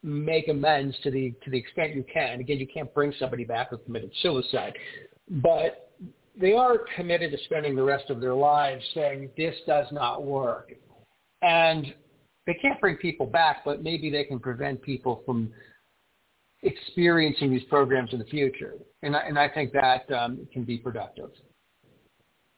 make 0.04 0.48
amends 0.48 0.96
to 1.04 1.12
the 1.12 1.34
to 1.44 1.52
the 1.52 1.58
extent 1.58 1.96
you 1.96 2.06
can. 2.12 2.40
Again, 2.40 2.60
you 2.60 2.68
can't 2.68 2.94
bring 2.94 3.14
somebody 3.20 3.44
back 3.44 3.72
who 3.72 3.78
committed 3.78 4.12
suicide, 4.22 4.74
but 5.30 5.92
they 6.40 6.54
are 6.54 6.80
committed 6.96 7.32
to 7.32 7.38
spending 7.46 7.76
the 7.76 7.84
rest 7.84 8.10
of 8.10 8.22
their 8.22 8.36
lives 8.36 8.84
saying 8.94 9.30
this 9.38 9.56
does 9.66 9.88
not 9.92 10.24
work, 10.24 10.72
and 11.42 11.94
they 12.46 12.54
can't 12.54 12.80
bring 12.80 12.96
people 12.98 13.26
back, 13.26 13.64
but 13.66 13.84
maybe 13.84 14.10
they 14.10 14.24
can 14.24 14.40
prevent 14.40 14.82
people 14.82 15.22
from 15.26 15.52
experiencing 16.64 17.52
these 17.52 17.64
programs 17.66 18.14
in 18.14 18.20
the 18.20 18.26
future, 18.26 18.74
and 19.04 19.16
I, 19.16 19.20
and 19.22 19.38
I 19.38 19.48
think 19.50 19.74
that 19.74 20.12
um, 20.12 20.48
can 20.52 20.64
be 20.64 20.78
productive. 20.78 21.30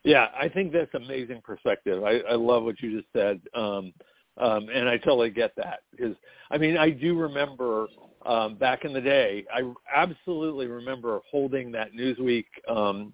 Yeah, 0.03 0.27
I 0.39 0.47
think 0.47 0.71
that's 0.71 0.93
amazing 0.93 1.41
perspective. 1.43 2.03
I, 2.03 2.19
I 2.29 2.35
love 2.35 2.63
what 2.63 2.81
you 2.81 2.97
just 2.97 3.11
said. 3.13 3.41
Um, 3.53 3.93
um, 4.37 4.69
and 4.73 4.87
I 4.87 4.97
totally 4.97 5.29
get 5.29 5.51
that 5.57 5.79
because 5.91 6.15
I 6.49 6.57
mean 6.57 6.77
I 6.77 6.91
do 6.91 7.17
remember 7.17 7.87
um, 8.25 8.55
back 8.55 8.85
in 8.85 8.93
the 8.93 9.01
day. 9.01 9.45
I 9.53 9.71
absolutely 9.93 10.67
remember 10.67 11.19
holding 11.29 11.71
that 11.73 11.93
Newsweek 11.93 12.45
um, 12.69 13.11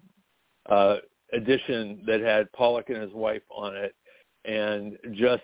uh, 0.70 0.96
edition 1.32 2.02
that 2.06 2.20
had 2.20 2.50
Paulk 2.52 2.90
and 2.90 3.02
his 3.02 3.12
wife 3.12 3.42
on 3.50 3.76
it, 3.76 3.94
and 4.44 4.96
just 5.12 5.42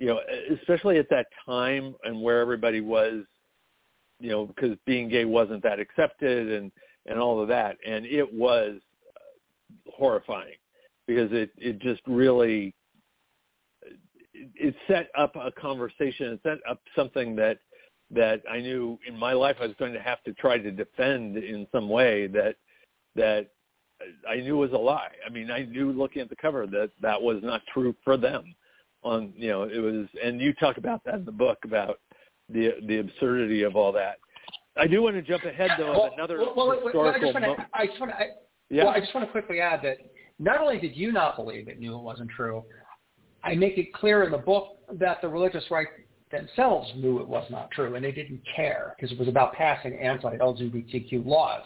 you 0.00 0.06
know, 0.06 0.18
especially 0.58 0.98
at 0.98 1.10
that 1.10 1.26
time 1.46 1.94
and 2.04 2.20
where 2.20 2.40
everybody 2.40 2.80
was, 2.80 3.22
you 4.18 4.30
know, 4.30 4.46
because 4.46 4.76
being 4.86 5.08
gay 5.08 5.26
wasn't 5.26 5.62
that 5.62 5.78
accepted 5.78 6.50
and 6.50 6.72
and 7.06 7.18
all 7.18 7.40
of 7.40 7.48
that, 7.48 7.76
and 7.86 8.04
it 8.04 8.30
was 8.32 8.76
uh, 9.16 9.90
horrifying 9.90 10.56
because 11.06 11.30
it 11.32 11.50
it 11.56 11.78
just 11.80 12.00
really 12.06 12.74
it 14.54 14.74
set 14.88 15.08
up 15.16 15.36
a 15.36 15.50
conversation. 15.52 16.32
It 16.32 16.40
set 16.42 16.58
up 16.68 16.80
something 16.96 17.36
that 17.36 17.58
that 18.10 18.42
I 18.50 18.60
knew 18.60 18.98
in 19.06 19.18
my 19.18 19.32
life 19.34 19.56
I 19.60 19.66
was 19.66 19.76
going 19.78 19.92
to 19.92 20.00
have 20.00 20.22
to 20.24 20.32
try 20.34 20.58
to 20.58 20.70
defend 20.70 21.36
in 21.36 21.66
some 21.72 21.88
way 21.88 22.26
that 22.28 22.56
that 23.16 23.50
I 24.28 24.36
knew 24.36 24.56
was 24.56 24.72
a 24.72 24.78
lie. 24.78 25.12
I 25.26 25.30
mean, 25.30 25.50
I 25.50 25.64
knew 25.64 25.92
looking 25.92 26.22
at 26.22 26.30
the 26.30 26.36
cover 26.36 26.66
that 26.66 26.90
that 27.02 27.20
was 27.20 27.40
not 27.42 27.60
true 27.72 27.94
for 28.02 28.16
them. 28.16 28.54
On 29.02 29.32
you 29.36 29.48
know, 29.48 29.62
it 29.62 29.78
was, 29.78 30.06
and 30.22 30.40
you 30.40 30.52
talk 30.54 30.76
about 30.76 31.02
that 31.04 31.14
in 31.14 31.24
the 31.24 31.32
book 31.32 31.58
about 31.64 32.00
the 32.48 32.74
the 32.86 32.98
absurdity 32.98 33.62
of 33.62 33.76
all 33.76 33.92
that. 33.92 34.18
I 34.76 34.86
do 34.86 35.02
want 35.02 35.16
to 35.16 35.22
jump 35.22 35.44
ahead 35.44 35.70
though 35.78 35.92
well, 35.92 36.06
of 36.06 36.12
another 36.12 36.38
well, 36.38 36.54
well, 36.56 36.70
historical. 36.72 37.32
Well, 37.32 37.56
I 37.72 37.86
just 37.86 38.00
want 38.00 38.12
to. 38.12 38.26
Yeah. 38.68 38.84
Well, 38.84 38.94
I 38.94 39.00
just 39.00 39.14
want 39.14 39.26
to 39.26 39.32
quickly 39.32 39.60
add 39.60 39.80
that 39.82 39.98
not 40.38 40.60
only 40.60 40.78
did 40.78 40.96
you 40.96 41.12
not 41.12 41.36
believe 41.36 41.68
it, 41.68 41.80
knew 41.80 41.96
it 41.96 42.02
wasn't 42.02 42.30
true, 42.30 42.64
I 43.42 43.54
make 43.54 43.78
it 43.78 43.92
clear 43.92 44.24
in 44.24 44.30
the 44.30 44.38
book 44.38 44.78
that 44.92 45.20
the 45.20 45.28
religious 45.28 45.64
right 45.70 45.88
themselves 46.30 46.90
knew 46.96 47.20
it 47.20 47.28
was 47.28 47.44
not 47.50 47.70
true 47.72 47.94
and 47.94 48.04
they 48.04 48.12
didn't 48.12 48.40
care 48.54 48.94
because 48.96 49.12
it 49.12 49.18
was 49.18 49.28
about 49.28 49.52
passing 49.54 49.98
anti-LGBTQ 49.98 51.26
laws. 51.26 51.64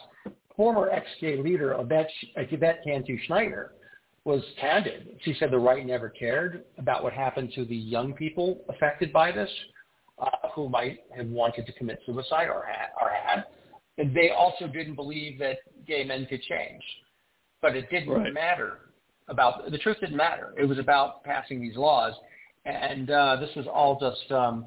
Former 0.56 0.88
ex-gay 0.90 1.36
leader 1.36 1.76
Yvette, 1.78 2.08
Yvette 2.36 2.80
Cantu 2.84 3.18
Schneider 3.26 3.72
was 4.24 4.42
candid. 4.58 5.18
She 5.22 5.34
said 5.38 5.50
the 5.50 5.58
right 5.58 5.84
never 5.84 6.08
cared 6.08 6.64
about 6.78 7.02
what 7.02 7.12
happened 7.12 7.52
to 7.54 7.64
the 7.64 7.76
young 7.76 8.14
people 8.14 8.64
affected 8.68 9.12
by 9.12 9.30
this, 9.30 9.50
uh, 10.18 10.48
who 10.54 10.68
might 10.68 11.00
have 11.16 11.26
wanted 11.26 11.66
to 11.66 11.72
commit 11.72 12.00
suicide 12.06 12.48
or 12.48 12.64
had, 12.66 12.88
or 13.00 13.10
had. 13.10 13.44
And 13.98 14.14
they 14.16 14.30
also 14.30 14.66
didn't 14.66 14.94
believe 14.94 15.38
that 15.40 15.58
gay 15.86 16.04
men 16.04 16.26
could 16.26 16.42
change. 16.42 16.82
But 17.60 17.76
it 17.76 17.90
didn't 17.90 18.10
right. 18.10 18.32
matter 18.32 18.78
about 19.28 19.70
the 19.70 19.78
truth 19.78 19.98
didn't 20.00 20.16
matter. 20.16 20.52
It 20.58 20.64
was 20.64 20.78
about 20.78 21.24
passing 21.24 21.60
these 21.60 21.76
laws, 21.76 22.14
and 22.64 23.10
uh, 23.10 23.36
this 23.40 23.50
was 23.56 23.66
all 23.66 23.98
just 23.98 24.30
um, 24.30 24.66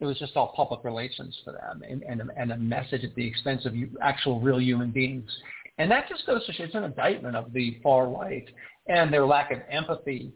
it 0.00 0.04
was 0.04 0.18
just 0.18 0.36
all 0.36 0.52
public 0.54 0.84
relations 0.84 1.38
for 1.44 1.52
them, 1.52 1.82
and, 1.88 2.02
and, 2.02 2.30
and 2.36 2.52
a 2.52 2.56
message 2.56 3.04
at 3.04 3.14
the 3.14 3.26
expense 3.26 3.64
of 3.64 3.72
actual 4.02 4.40
real 4.40 4.60
human 4.60 4.90
beings. 4.90 5.30
And 5.78 5.90
that 5.90 6.08
just 6.08 6.26
goes 6.26 6.44
to 6.46 6.52
show 6.52 6.64
it's 6.64 6.74
an 6.74 6.84
indictment 6.84 7.34
of 7.34 7.52
the 7.52 7.78
far 7.82 8.08
right 8.08 8.46
and 8.86 9.12
their 9.12 9.26
lack 9.26 9.50
of 9.50 9.58
empathy 9.70 10.32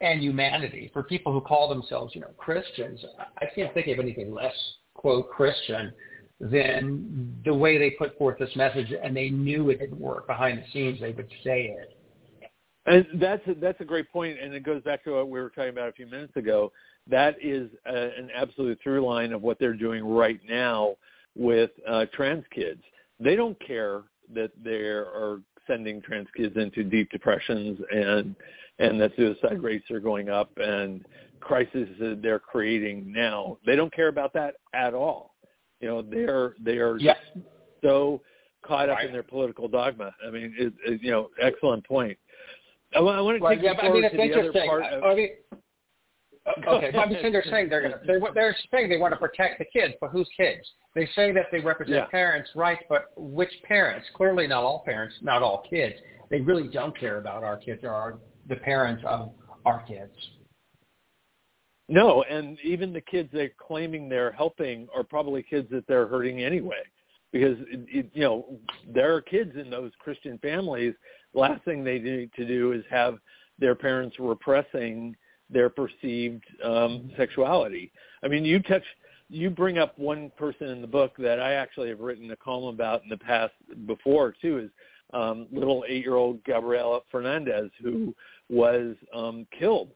and 0.00 0.20
humanity 0.20 0.90
for 0.92 1.02
people 1.02 1.32
who 1.32 1.40
call 1.40 1.68
themselves, 1.68 2.14
you 2.14 2.20
know, 2.20 2.30
Christians. 2.36 3.02
I 3.38 3.46
can't 3.54 3.72
think 3.72 3.88
of 3.88 3.98
anything 3.98 4.34
less 4.34 4.54
quote 4.94 5.30
Christian 5.30 5.92
than 6.38 7.40
the 7.44 7.54
way 7.54 7.78
they 7.78 7.90
put 7.90 8.16
forth 8.18 8.38
this 8.38 8.54
message, 8.56 8.92
and 9.02 9.16
they 9.16 9.30
knew 9.30 9.70
it 9.70 9.78
didn't 9.78 9.98
work 9.98 10.26
behind 10.26 10.58
the 10.58 10.64
scenes. 10.72 11.00
They 11.00 11.12
would 11.12 11.30
say 11.42 11.74
it 11.78 11.96
and 12.86 13.04
that's 13.14 13.46
a, 13.48 13.54
that's 13.54 13.80
a 13.80 13.84
great 13.84 14.10
point, 14.12 14.38
and 14.40 14.54
it 14.54 14.62
goes 14.62 14.82
back 14.82 15.02
to 15.04 15.14
what 15.14 15.28
we 15.28 15.40
were 15.40 15.50
talking 15.50 15.70
about 15.70 15.88
a 15.88 15.92
few 15.92 16.06
minutes 16.06 16.36
ago. 16.36 16.72
That 17.08 17.34
is 17.42 17.68
a, 17.84 18.16
an 18.16 18.30
absolute 18.34 18.78
through 18.82 19.04
line 19.04 19.32
of 19.32 19.42
what 19.42 19.58
they're 19.58 19.74
doing 19.74 20.04
right 20.04 20.40
now 20.48 20.94
with 21.34 21.70
uh, 21.88 22.06
trans 22.12 22.44
kids. 22.54 22.80
They 23.18 23.34
don't 23.34 23.58
care 23.66 24.02
that 24.34 24.52
there 24.62 25.06
are 25.06 25.40
sending 25.66 26.00
trans 26.02 26.28
kids 26.36 26.56
into 26.56 26.84
deep 26.84 27.10
depressions 27.10 27.78
and 27.90 28.34
and 28.78 29.00
that 29.00 29.12
suicide 29.16 29.52
mm-hmm. 29.52 29.64
rates 29.64 29.90
are 29.90 30.00
going 30.00 30.28
up 30.28 30.50
and 30.58 31.06
crises 31.40 31.88
that 31.98 32.20
they're 32.22 32.38
creating 32.38 33.10
now. 33.10 33.56
They 33.64 33.76
don't 33.76 33.92
care 33.92 34.08
about 34.08 34.32
that 34.34 34.56
at 34.74 34.92
all. 34.92 35.34
You 35.80 35.88
know, 35.88 36.02
they're 36.02 36.54
they 36.60 36.78
are 36.78 36.98
yes. 36.98 37.16
so 37.82 38.20
caught 38.66 38.88
up 38.88 38.98
right. 38.98 39.06
in 39.06 39.12
their 39.12 39.22
political 39.22 39.68
dogma. 39.68 40.14
I 40.26 40.30
mean, 40.30 40.54
it, 40.58 40.72
it, 40.84 41.02
you 41.02 41.10
know, 41.10 41.30
excellent 41.40 41.86
point. 41.86 42.18
I 42.94 43.00
want, 43.00 43.18
I 43.18 43.20
want 43.20 43.38
to 43.38 43.42
well, 43.42 43.54
take 43.54 43.62
yeah, 43.62 43.72
you 43.72 43.80
forward 43.80 44.04
I 44.04 44.16
mean, 44.16 44.30
to 44.30 44.34
the 44.34 44.40
other 44.40 44.66
part. 44.66 44.84
Of, 44.84 45.04
I 45.04 45.14
mean, 45.14 45.28
okay, 46.68 46.90
but 46.92 46.98
I'm 47.00 47.12
saying 47.12 47.32
they're 47.32 47.44
saying 47.50 47.68
they're 47.68 47.82
gonna 47.82 48.00
they're, 48.06 48.20
they're 48.34 48.56
saying 48.70 48.88
they 48.88 48.98
want 48.98 49.12
to 49.12 49.18
protect 49.18 49.58
the 49.58 49.64
kids, 49.64 49.94
but 50.00 50.10
whose 50.10 50.28
kids? 50.36 50.60
They 50.94 51.08
say 51.14 51.32
that 51.32 51.46
they 51.50 51.60
represent 51.60 51.96
yeah. 51.96 52.06
parents' 52.06 52.50
rights, 52.54 52.82
but 52.88 53.06
which 53.16 53.50
parents? 53.64 54.06
Clearly, 54.14 54.46
not 54.46 54.62
all 54.62 54.82
parents, 54.84 55.16
not 55.22 55.42
all 55.42 55.64
kids. 55.68 55.94
They 56.30 56.40
really 56.40 56.68
don't 56.68 56.98
care 56.98 57.18
about 57.18 57.44
our 57.44 57.56
kids 57.56 57.82
or 57.84 57.90
our, 57.90 58.18
the 58.48 58.56
parents 58.56 59.02
of 59.06 59.32
our 59.64 59.82
kids. 59.82 60.12
No, 61.88 62.24
and 62.24 62.58
even 62.64 62.92
the 62.92 63.00
kids 63.00 63.28
they're 63.32 63.50
claiming 63.58 64.08
they're 64.08 64.32
helping 64.32 64.88
are 64.94 65.04
probably 65.04 65.42
kids 65.42 65.68
that 65.70 65.86
they're 65.86 66.06
hurting 66.06 66.42
anyway, 66.42 66.82
because 67.32 67.58
it, 67.70 67.86
it, 67.88 68.10
you 68.12 68.22
know 68.22 68.58
there 68.92 69.14
are 69.14 69.20
kids 69.20 69.52
in 69.56 69.70
those 69.70 69.92
Christian 70.00 70.38
families 70.38 70.94
last 71.36 71.64
thing 71.64 71.84
they 71.84 71.98
need 71.98 72.32
to 72.34 72.44
do 72.46 72.72
is 72.72 72.82
have 72.90 73.18
their 73.58 73.74
parents 73.74 74.16
repressing 74.18 75.14
their 75.50 75.68
perceived 75.68 76.44
um, 76.64 77.10
sexuality. 77.16 77.92
I 78.22 78.28
mean, 78.28 78.44
you 78.44 78.60
touch, 78.60 78.82
you 79.28 79.50
bring 79.50 79.78
up 79.78 79.98
one 79.98 80.30
person 80.36 80.68
in 80.68 80.80
the 80.80 80.86
book 80.86 81.12
that 81.18 81.40
I 81.40 81.54
actually 81.54 81.88
have 81.88 82.00
written 82.00 82.30
a 82.30 82.36
column 82.36 82.74
about 82.74 83.02
in 83.02 83.08
the 83.08 83.16
past 83.16 83.52
before 83.86 84.34
too, 84.40 84.58
is 84.58 84.70
um, 85.12 85.46
little 85.52 85.84
eight-year-old 85.88 86.42
Gabriel 86.44 87.04
Fernandez, 87.10 87.70
who 87.82 88.14
was 88.48 88.96
um, 89.14 89.46
killed 89.58 89.90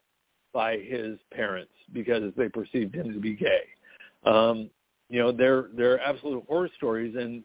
by 0.53 0.79
his 0.79 1.19
parents 1.33 1.73
because 1.93 2.33
they 2.37 2.49
perceived 2.49 2.95
him 2.95 3.13
to 3.13 3.21
be 3.21 3.35
gay. 3.35 3.63
Um, 4.25 4.71
you 5.09 5.19
know, 5.19 5.33
they're 5.33 5.69
they're 5.77 6.01
absolute 6.01 6.45
horror 6.49 6.71
stories, 6.77 7.17
and 7.17 7.43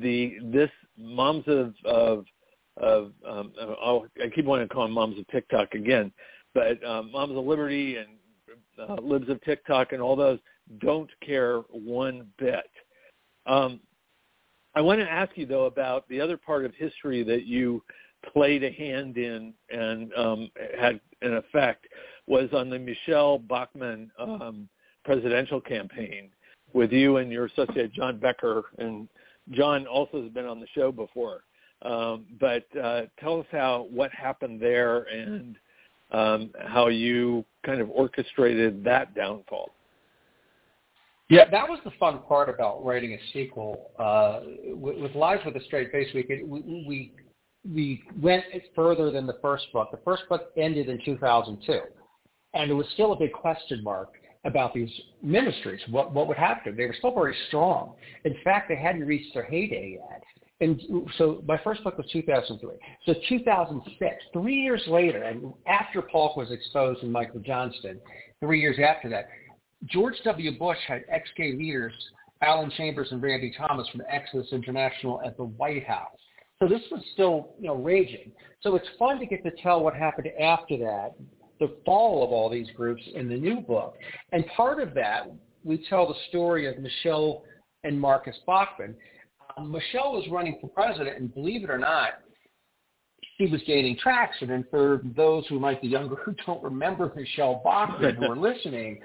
the 0.00 0.36
this 0.42 0.70
moms 0.98 1.44
of 1.46 1.74
of 1.84 2.24
of 2.78 3.12
um, 3.28 3.52
oh, 3.60 4.06
I 4.22 4.28
keep 4.34 4.46
wanting 4.46 4.68
to 4.68 4.74
call 4.74 4.84
them 4.84 4.92
moms 4.92 5.18
of 5.18 5.28
TikTok 5.28 5.74
again, 5.74 6.12
but 6.54 6.82
um, 6.84 7.10
moms 7.10 7.36
of 7.36 7.44
liberty 7.44 7.96
and 7.96 8.08
uh, 8.88 8.94
libs 9.00 9.28
of 9.28 9.42
TikTok 9.42 9.92
and 9.92 10.00
all 10.00 10.16
those 10.16 10.38
don't 10.78 11.10
care 11.24 11.58
one 11.70 12.26
bit. 12.38 12.70
Um, 13.46 13.80
I 14.74 14.80
want 14.80 15.00
to 15.00 15.10
ask 15.10 15.36
you 15.36 15.46
though 15.46 15.66
about 15.66 16.08
the 16.08 16.20
other 16.20 16.36
part 16.36 16.64
of 16.64 16.74
history 16.74 17.22
that 17.24 17.44
you 17.44 17.82
played 18.32 18.64
a 18.64 18.70
hand 18.70 19.16
in 19.18 19.52
and 19.70 20.12
um, 20.14 20.50
had 20.78 21.00
an 21.22 21.34
effect 21.34 21.86
was 22.26 22.48
on 22.52 22.70
the 22.70 22.78
Michele 22.78 23.38
Bachmann 23.38 24.10
um, 24.18 24.68
presidential 25.04 25.60
campaign 25.60 26.30
with 26.72 26.92
you 26.92 27.18
and 27.18 27.30
your 27.30 27.46
associate 27.46 27.92
John 27.92 28.18
Becker, 28.18 28.64
and 28.78 29.08
John 29.50 29.86
also 29.86 30.22
has 30.22 30.32
been 30.32 30.46
on 30.46 30.58
the 30.58 30.66
show 30.74 30.90
before. 30.90 31.44
Um, 31.82 32.24
but 32.40 32.64
uh, 32.82 33.02
tell 33.20 33.40
us 33.40 33.46
how 33.52 33.86
what 33.90 34.10
happened 34.10 34.60
there 34.60 35.02
and 35.02 35.56
um, 36.10 36.50
how 36.66 36.88
you 36.88 37.44
kind 37.64 37.80
of 37.80 37.90
orchestrated 37.90 38.84
that 38.84 39.14
downfall. 39.14 39.70
Yeah, 41.30 41.48
that 41.50 41.68
was 41.68 41.78
the 41.84 41.90
fun 41.98 42.20
part 42.28 42.48
about 42.48 42.84
writing 42.84 43.14
a 43.14 43.18
sequel. 43.32 43.90
Uh, 43.98 44.40
with, 44.74 44.98
with 44.98 45.14
Lies 45.14 45.38
with 45.44 45.56
a 45.56 45.64
Straight 45.64 45.90
Face, 45.90 46.08
we, 46.14 46.22
could, 46.22 46.46
we, 46.46 46.84
we 46.86 47.12
we 47.72 48.02
went 48.20 48.44
further 48.74 49.10
than 49.10 49.26
the 49.26 49.38
first 49.40 49.72
book. 49.72 49.90
The 49.90 50.00
first 50.04 50.28
book 50.28 50.50
ended 50.56 50.88
in 50.88 51.00
2002, 51.04 51.80
and 52.52 52.70
it 52.70 52.74
was 52.74 52.86
still 52.92 53.12
a 53.12 53.16
big 53.16 53.32
question 53.32 53.82
mark 53.82 54.12
about 54.44 54.74
these 54.74 54.90
ministries. 55.22 55.80
What 55.90 56.12
what 56.12 56.28
would 56.28 56.36
happen? 56.36 56.76
They 56.76 56.84
were 56.84 56.94
still 56.98 57.14
very 57.14 57.34
strong. 57.48 57.94
In 58.24 58.36
fact, 58.44 58.68
they 58.68 58.76
hadn't 58.76 59.06
reached 59.06 59.32
their 59.32 59.44
heyday 59.44 59.98
yet. 59.98 60.22
And 60.60 60.80
so 61.18 61.42
my 61.46 61.58
first 61.64 61.82
book 61.82 61.98
was 61.98 62.06
2003. 62.12 62.76
So 63.06 63.14
2006, 63.28 64.14
three 64.32 64.54
years 64.54 64.82
later, 64.86 65.22
and 65.22 65.52
after 65.66 66.00
Paulk 66.00 66.36
was 66.36 66.50
exposed 66.52 67.02
and 67.02 67.12
Michael 67.12 67.40
Johnston, 67.40 68.00
three 68.40 68.60
years 68.60 68.78
after 68.78 69.08
that, 69.10 69.28
George 69.86 70.14
W. 70.24 70.56
Bush 70.58 70.78
had 70.86 71.04
ex-gay 71.08 71.52
leaders, 71.52 71.92
Alan 72.40 72.70
Chambers 72.76 73.08
and 73.10 73.20
Randy 73.22 73.52
Thomas 73.56 73.88
from 73.88 74.02
Exodus 74.08 74.48
International 74.52 75.20
at 75.24 75.36
the 75.36 75.44
White 75.44 75.86
House. 75.86 76.18
So 76.60 76.68
this 76.68 76.82
was 76.90 77.02
still, 77.12 77.54
you 77.60 77.66
know, 77.66 77.74
raging. 77.74 78.32
So 78.60 78.76
it's 78.76 78.86
fun 78.98 79.18
to 79.18 79.26
get 79.26 79.42
to 79.44 79.50
tell 79.62 79.82
what 79.82 79.94
happened 79.94 80.28
after 80.40 80.78
that, 80.78 81.14
the 81.58 81.76
fall 81.84 82.24
of 82.24 82.30
all 82.30 82.48
these 82.48 82.68
groups 82.76 83.02
in 83.14 83.28
the 83.28 83.36
new 83.36 83.60
book. 83.60 83.96
And 84.32 84.46
part 84.56 84.80
of 84.80 84.94
that, 84.94 85.30
we 85.64 85.84
tell 85.88 86.06
the 86.06 86.14
story 86.28 86.66
of 86.66 86.78
Michele 86.78 87.42
and 87.82 88.00
Marcus 88.00 88.36
Bachmann. 88.46 88.94
Um, 89.56 89.70
Michele 89.70 90.12
was 90.12 90.26
running 90.30 90.58
for 90.60 90.68
president, 90.68 91.18
and 91.18 91.32
believe 91.32 91.64
it 91.64 91.70
or 91.70 91.78
not, 91.78 92.10
she 93.38 93.46
was 93.46 93.60
gaining 93.66 93.96
traction. 93.96 94.50
And 94.50 94.64
for 94.70 95.02
those 95.16 95.46
who 95.48 95.58
might 95.58 95.80
be 95.82 95.88
younger 95.88 96.16
who 96.16 96.34
don't 96.46 96.62
remember 96.62 97.12
Michele 97.14 97.60
Bachmann 97.64 98.16
who 98.16 98.30
are 98.30 98.36
listening, 98.54 99.00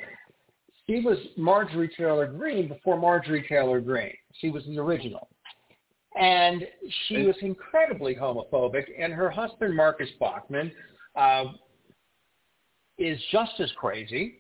she 0.88 1.02
was 1.02 1.18
Marjorie 1.38 1.91
Taylor 1.95 2.28
Greene 2.28 2.68
before 2.68 2.97
Marjorie 2.97 3.45
Taylor 3.47 3.80
Greene. 3.80 4.14
She 4.39 4.50
was 4.50 4.64
the 4.66 4.78
original. 4.80 5.30
And 6.20 6.68
she 7.08 7.24
was 7.24 7.36
incredibly 7.41 8.16
homophobic, 8.16 8.86
and 9.00 9.14
her 9.14 9.30
husband, 9.30 9.76
Marcus 9.76 10.10
Bachmann, 10.20 10.72
uh, 11.16 11.45
is 12.97 13.20
just 13.32 13.54
as 13.60 13.72
crazy 13.78 14.39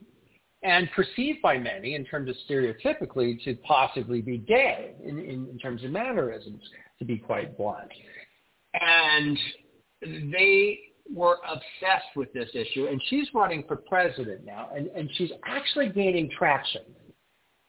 and 0.63 0.89
perceived 0.91 1.41
by 1.41 1.57
many 1.57 1.95
in 1.95 2.03
terms 2.05 2.29
of 2.29 2.35
stereotypically 2.49 3.41
to 3.43 3.55
possibly 3.65 4.21
be 4.21 4.39
gay 4.39 4.93
in, 5.03 5.19
in, 5.19 5.47
in 5.49 5.57
terms 5.57 5.83
of 5.83 5.91
mannerisms, 5.91 6.61
to 6.99 7.05
be 7.05 7.17
quite 7.17 7.57
blunt. 7.57 7.89
And 8.73 9.37
they 10.01 10.79
were 11.13 11.37
obsessed 11.49 12.15
with 12.15 12.31
this 12.33 12.49
issue, 12.53 12.87
and 12.87 13.01
she's 13.09 13.27
running 13.33 13.63
for 13.67 13.77
president 13.77 14.45
now, 14.45 14.69
and, 14.75 14.87
and 14.87 15.09
she's 15.15 15.31
actually 15.47 15.89
gaining 15.89 16.29
traction. 16.37 16.81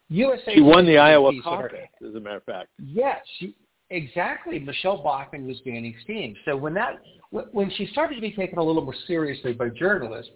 USA 0.09 0.55
she 0.55 0.61
won 0.61 0.85
the 0.85 0.99
Iowa 0.99 1.33
caucus, 1.43 1.79
as 2.07 2.15
a 2.17 2.21
matter 2.21 2.37
of 2.37 2.45
fact. 2.45 2.69
Yes, 2.85 3.19
she, 3.39 3.55
exactly. 3.91 4.59
Michele 4.59 5.03
Bachmann 5.03 5.47
was 5.47 5.61
gaining 5.65 5.95
steam. 6.03 6.35
So 6.45 6.57
when 6.57 6.75
that, 6.75 7.01
when 7.31 7.71
she 7.77 7.87
started 7.87 8.17
to 8.17 8.21
be 8.21 8.33
taken 8.33 8.59
a 8.59 8.63
little 8.63 8.83
more 8.83 8.95
seriously 9.07 9.53
by 9.53 9.69
journalists, 9.69 10.33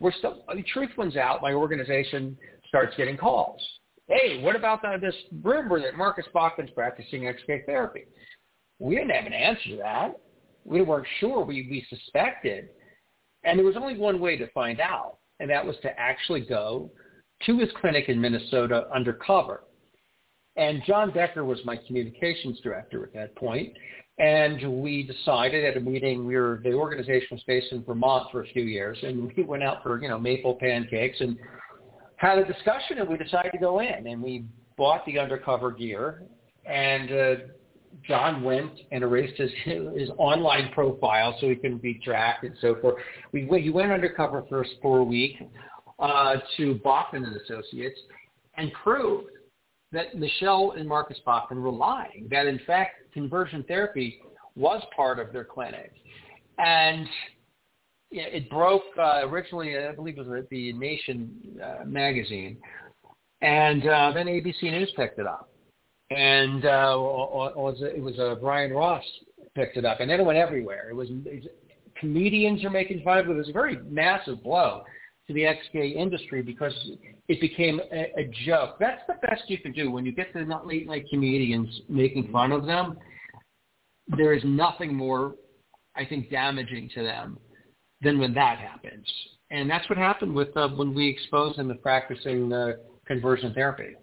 we're 0.00 0.12
still 0.12 0.44
the 0.54 0.62
truth 0.62 0.90
wins 0.96 1.16
out. 1.16 1.42
My 1.42 1.52
organization 1.52 2.36
starts 2.68 2.96
getting 2.96 3.16
calls. 3.16 3.60
Hey, 4.06 4.42
what 4.42 4.56
about 4.56 4.80
the, 4.82 4.96
this 5.00 5.14
rumor 5.42 5.80
that 5.80 5.96
Marcus 5.96 6.24
Bachmann's 6.32 6.70
practicing 6.70 7.26
ex-gay 7.26 7.62
therapy? 7.66 8.04
We 8.78 8.94
didn't 8.94 9.10
have 9.10 9.26
an 9.26 9.32
answer 9.32 9.70
to 9.70 9.76
that 9.76 10.14
we 10.68 10.82
weren't 10.82 11.06
sure. 11.18 11.44
We, 11.44 11.66
we 11.70 11.86
suspected. 11.88 12.68
And 13.44 13.58
there 13.58 13.66
was 13.66 13.76
only 13.76 13.96
one 13.96 14.20
way 14.20 14.36
to 14.36 14.50
find 14.52 14.80
out, 14.80 15.18
and 15.40 15.48
that 15.50 15.64
was 15.64 15.76
to 15.82 15.98
actually 15.98 16.40
go 16.40 16.90
to 17.46 17.58
his 17.58 17.70
clinic 17.80 18.08
in 18.08 18.20
Minnesota 18.20 18.86
undercover. 18.94 19.64
And 20.56 20.82
John 20.86 21.12
Becker 21.12 21.44
was 21.44 21.58
my 21.64 21.76
communications 21.86 22.60
director 22.62 23.04
at 23.04 23.14
that 23.14 23.36
point. 23.36 23.72
And 24.18 24.82
we 24.82 25.04
decided 25.04 25.64
at 25.64 25.76
a 25.76 25.80
meeting, 25.80 26.26
we 26.26 26.34
were, 26.36 26.60
the 26.64 26.72
organization 26.72 27.28
was 27.32 27.42
based 27.46 27.68
in 27.70 27.84
Vermont 27.84 28.28
for 28.32 28.42
a 28.42 28.46
few 28.48 28.64
years, 28.64 28.98
and 29.02 29.32
we 29.36 29.44
went 29.44 29.62
out 29.62 29.82
for, 29.82 30.02
you 30.02 30.08
know, 30.08 30.18
maple 30.18 30.54
pancakes 30.54 31.20
and 31.20 31.38
had 32.16 32.38
a 32.38 32.44
discussion, 32.44 32.98
and 32.98 33.08
we 33.08 33.16
decided 33.16 33.52
to 33.52 33.58
go 33.58 33.78
in. 33.78 34.08
And 34.08 34.20
we 34.20 34.44
bought 34.76 35.06
the 35.06 35.20
undercover 35.20 35.70
gear 35.70 36.22
and 36.68 37.10
uh, 37.10 37.34
John 38.06 38.42
went 38.42 38.72
and 38.92 39.02
erased 39.02 39.38
his 39.38 39.50
his 39.64 40.10
online 40.18 40.70
profile 40.72 41.36
so 41.40 41.48
he 41.48 41.56
couldn't 41.56 41.82
be 41.82 41.94
tracked 42.04 42.44
and 42.44 42.54
so 42.60 42.76
forth. 42.80 42.96
We 43.32 43.48
he 43.60 43.70
went 43.70 43.90
undercover 43.90 44.44
for 44.48 44.98
a 44.98 45.04
week 45.04 45.42
uh, 45.98 46.36
to 46.56 46.74
Bachmann 46.84 47.24
and 47.24 47.36
Associates 47.36 47.98
and 48.56 48.70
proved 48.84 49.30
that 49.90 50.14
Michele 50.14 50.74
and 50.76 50.86
Marcus 50.86 51.18
Bachmann 51.24 51.62
were 51.62 51.70
lying. 51.70 52.28
That 52.30 52.46
in 52.46 52.60
fact 52.66 53.07
conversion 53.18 53.64
therapy 53.64 54.20
was 54.56 54.82
part 54.94 55.18
of 55.18 55.32
their 55.32 55.44
clinic, 55.44 55.92
and 56.58 57.06
it 58.10 58.48
broke 58.48 58.82
uh, 58.98 59.20
originally. 59.24 59.76
I 59.76 59.92
believe 59.92 60.18
it 60.18 60.26
was 60.26 60.44
the 60.50 60.72
Nation 60.72 61.30
uh, 61.62 61.84
magazine, 61.84 62.56
and 63.42 63.86
uh, 63.86 64.12
then 64.14 64.26
ABC 64.26 64.62
News 64.64 64.92
picked 64.96 65.18
it 65.18 65.26
up 65.26 65.50
and 66.10 66.64
uh, 66.64 66.96
was 66.96 67.76
it 67.80 68.02
was 68.02 68.18
uh, 68.18 68.36
Brian 68.40 68.72
Ross 68.72 69.04
picked 69.54 69.76
it 69.76 69.84
up, 69.84 70.00
and 70.00 70.10
then 70.10 70.20
it 70.20 70.24
went 70.24 70.38
everywhere. 70.38 70.88
It 70.90 70.94
was 70.94 71.08
comedians 72.00 72.64
are 72.64 72.70
making 72.70 73.02
fun 73.02 73.18
of 73.18 73.28
it. 73.28 73.32
It 73.32 73.36
was 73.36 73.48
a 73.48 73.52
very 73.52 73.78
massive 73.88 74.42
blow 74.42 74.84
to 75.26 75.34
the 75.34 75.44
ex-gay 75.44 75.88
industry 75.88 76.40
because 76.40 76.72
it 77.28 77.40
became 77.40 77.80
a, 77.92 78.04
a 78.18 78.30
joke. 78.46 78.76
That's 78.80 79.02
the 79.06 79.16
best 79.26 79.42
you 79.48 79.58
can 79.58 79.72
do 79.72 79.90
when 79.90 80.06
you 80.06 80.12
get 80.12 80.32
the 80.32 80.46
late 80.64 80.86
night 80.86 81.04
comedians 81.10 81.82
making 81.88 82.30
fun 82.32 82.52
of 82.52 82.64
them. 82.64 82.96
There 84.16 84.32
is 84.32 84.42
nothing 84.44 84.94
more, 84.94 85.34
I 85.96 86.04
think, 86.04 86.30
damaging 86.30 86.90
to 86.94 87.02
them 87.02 87.38
than 88.00 88.18
when 88.18 88.32
that 88.34 88.58
happens. 88.58 89.06
And 89.50 89.68
that's 89.68 89.88
what 89.88 89.98
happened 89.98 90.34
with 90.34 90.56
uh, 90.56 90.68
when 90.68 90.94
we 90.94 91.08
exposed 91.08 91.58
them 91.58 91.68
to 91.68 91.74
practicing 91.74 92.52
uh, 92.52 92.72
conversion 93.06 93.52
therapy. 93.54 93.94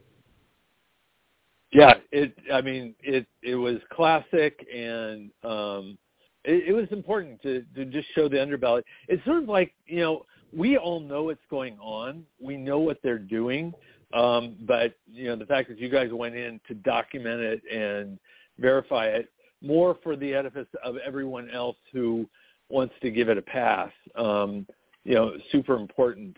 Yeah, 1.71 1.95
it. 2.11 2.35
I 2.53 2.61
mean, 2.61 2.95
it 3.01 3.27
it 3.43 3.55
was 3.55 3.77
classic, 3.91 4.65
and 4.73 5.29
um, 5.43 5.97
it, 6.45 6.69
it 6.69 6.73
was 6.73 6.87
important 6.91 7.41
to 7.41 7.63
to 7.75 7.85
just 7.85 8.07
show 8.15 8.29
the 8.29 8.37
underbelly. 8.37 8.81
It's 9.07 9.23
sort 9.25 9.43
of 9.43 9.49
like 9.49 9.73
you 9.85 9.99
know 9.99 10.25
we 10.53 10.77
all 10.77 10.99
know 10.99 11.23
what's 11.23 11.45
going 11.49 11.77
on. 11.79 12.23
We 12.39 12.55
know 12.55 12.79
what 12.79 12.99
they're 13.03 13.19
doing, 13.19 13.73
um, 14.13 14.55
but 14.61 14.95
you 15.11 15.27
know 15.27 15.35
the 15.35 15.45
fact 15.45 15.67
that 15.69 15.77
you 15.77 15.89
guys 15.89 16.09
went 16.11 16.35
in 16.35 16.61
to 16.67 16.75
document 16.75 17.41
it 17.41 17.61
and 17.71 18.19
verify 18.57 19.07
it 19.07 19.29
more 19.65 19.97
for 20.03 20.15
the 20.15 20.33
edifice 20.33 20.67
of 20.83 20.97
everyone 20.97 21.49
else 21.49 21.77
who 21.91 22.27
wants 22.69 22.93
to 23.01 23.11
give 23.11 23.29
it 23.29 23.37
a 23.37 23.41
pass. 23.41 23.91
Um, 24.15 24.65
you 25.03 25.15
know, 25.15 25.33
super 25.51 25.75
important. 25.75 26.35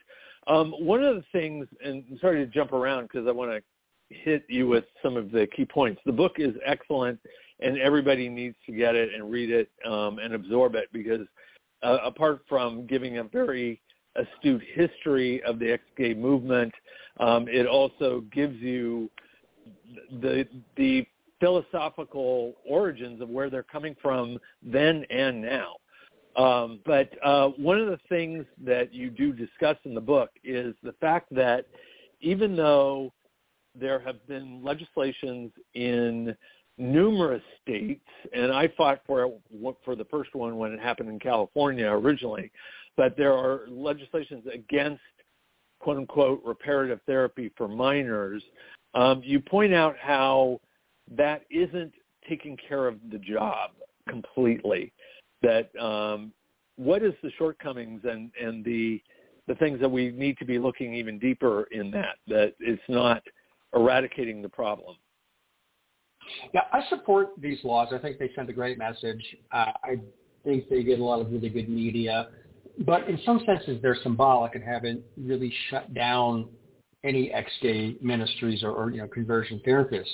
Um, 0.47 0.71
one 0.71 1.03
of 1.03 1.15
the 1.15 1.23
things, 1.31 1.67
and 1.83 2.03
I'm 2.09 2.19
sorry 2.19 2.45
to 2.45 2.51
jump 2.51 2.73
around 2.73 3.03
because 3.03 3.27
I 3.27 3.31
want 3.31 3.51
to 3.51 3.61
hit 4.09 4.43
you 4.47 4.67
with 4.67 4.85
some 5.03 5.17
of 5.17 5.31
the 5.31 5.47
key 5.47 5.65
points. 5.65 6.01
The 6.05 6.11
book 6.11 6.33
is 6.37 6.53
excellent, 6.65 7.19
and 7.59 7.77
everybody 7.77 8.29
needs 8.29 8.55
to 8.65 8.71
get 8.71 8.95
it 8.95 9.13
and 9.13 9.29
read 9.29 9.51
it 9.51 9.69
um, 9.85 10.19
and 10.19 10.33
absorb 10.33 10.75
it 10.75 10.87
because 10.93 11.27
uh, 11.83 11.97
apart 12.03 12.41
from 12.47 12.85
giving 12.87 13.17
a 13.17 13.23
very 13.23 13.81
astute 14.15 14.63
history 14.73 15.43
of 15.43 15.59
the 15.59 15.71
ex-gay 15.71 16.13
movement, 16.13 16.73
um, 17.19 17.47
it 17.47 17.65
also 17.65 18.21
gives 18.31 18.55
you 18.57 19.09
the 20.21 20.47
the 20.75 21.05
philosophical 21.39 22.53
origins 22.67 23.21
of 23.21 23.29
where 23.29 23.49
they're 23.49 23.63
coming 23.63 23.95
from 24.01 24.37
then 24.61 25.05
and 25.09 25.41
now. 25.41 25.75
Um, 26.35 26.79
but 26.85 27.11
uh, 27.23 27.49
one 27.57 27.79
of 27.79 27.87
the 27.87 27.99
things 28.09 28.45
that 28.63 28.93
you 28.93 29.09
do 29.09 29.33
discuss 29.33 29.77
in 29.85 29.95
the 29.95 30.01
book 30.01 30.29
is 30.43 30.75
the 30.83 30.93
fact 30.93 31.33
that 31.33 31.65
even 32.21 32.55
though 32.55 33.11
there 33.79 33.99
have 33.99 34.25
been 34.27 34.63
legislations 34.63 35.51
in 35.73 36.35
numerous 36.77 37.41
states, 37.61 38.05
and 38.33 38.51
I 38.51 38.67
fought 38.77 39.01
for 39.05 39.23
it 39.25 39.75
for 39.83 39.95
the 39.95 40.05
first 40.05 40.35
one 40.35 40.57
when 40.57 40.73
it 40.73 40.79
happened 40.79 41.09
in 41.09 41.19
California 41.19 41.87
originally, 41.87 42.51
but 42.95 43.17
there 43.17 43.33
are 43.33 43.61
legislations 43.67 44.45
against 44.51 45.01
quote 45.79 45.97
unquote 45.97 46.41
reparative 46.45 46.99
therapy 47.05 47.51
for 47.57 47.67
minors. 47.67 48.43
Um, 48.93 49.21
you 49.23 49.39
point 49.39 49.73
out 49.73 49.95
how 49.99 50.59
that 51.17 51.43
isn't 51.49 51.93
taking 52.27 52.57
care 52.67 52.87
of 52.87 52.95
the 53.11 53.19
job 53.19 53.71
completely. 54.09 54.93
That 55.41 55.69
um, 55.79 56.31
what 56.77 57.03
is 57.03 57.13
the 57.21 57.31
shortcomings 57.37 58.01
and 58.03 58.31
and 58.41 58.63
the 58.63 59.01
the 59.47 59.55
things 59.55 59.79
that 59.79 59.89
we 59.89 60.11
need 60.11 60.37
to 60.37 60.45
be 60.45 60.59
looking 60.59 60.93
even 60.93 61.17
deeper 61.19 61.63
in 61.71 61.89
that, 61.91 62.17
that 62.27 62.53
it's 62.59 62.81
not 62.89 63.23
eradicating 63.73 64.41
the 64.41 64.49
problem. 64.49 64.97
Yeah, 66.53 66.61
I 66.73 66.81
support 66.89 67.29
these 67.37 67.59
laws. 67.63 67.89
I 67.93 67.97
think 67.97 68.19
they 68.19 68.29
send 68.35 68.49
a 68.49 68.53
great 68.53 68.77
message. 68.77 69.23
Uh, 69.51 69.71
I 69.83 69.95
think 70.43 70.67
they 70.69 70.83
get 70.83 70.99
a 70.99 71.03
lot 71.03 71.21
of 71.21 71.31
really 71.31 71.47
good 71.49 71.69
media. 71.69 72.27
But 72.85 73.07
in 73.07 73.19
some 73.25 73.41
senses, 73.45 73.79
they're 73.81 73.97
symbolic 74.03 74.55
and 74.55 74.63
haven't 74.63 75.01
really 75.15 75.53
shut 75.69 75.93
down 75.93 76.49
any 77.03 77.31
ex-gay 77.31 77.95
ministries 78.01 78.63
or, 78.63 78.71
or 78.71 78.91
you 78.91 78.97
know 78.97 79.07
conversion 79.07 79.61
therapists. 79.65 80.05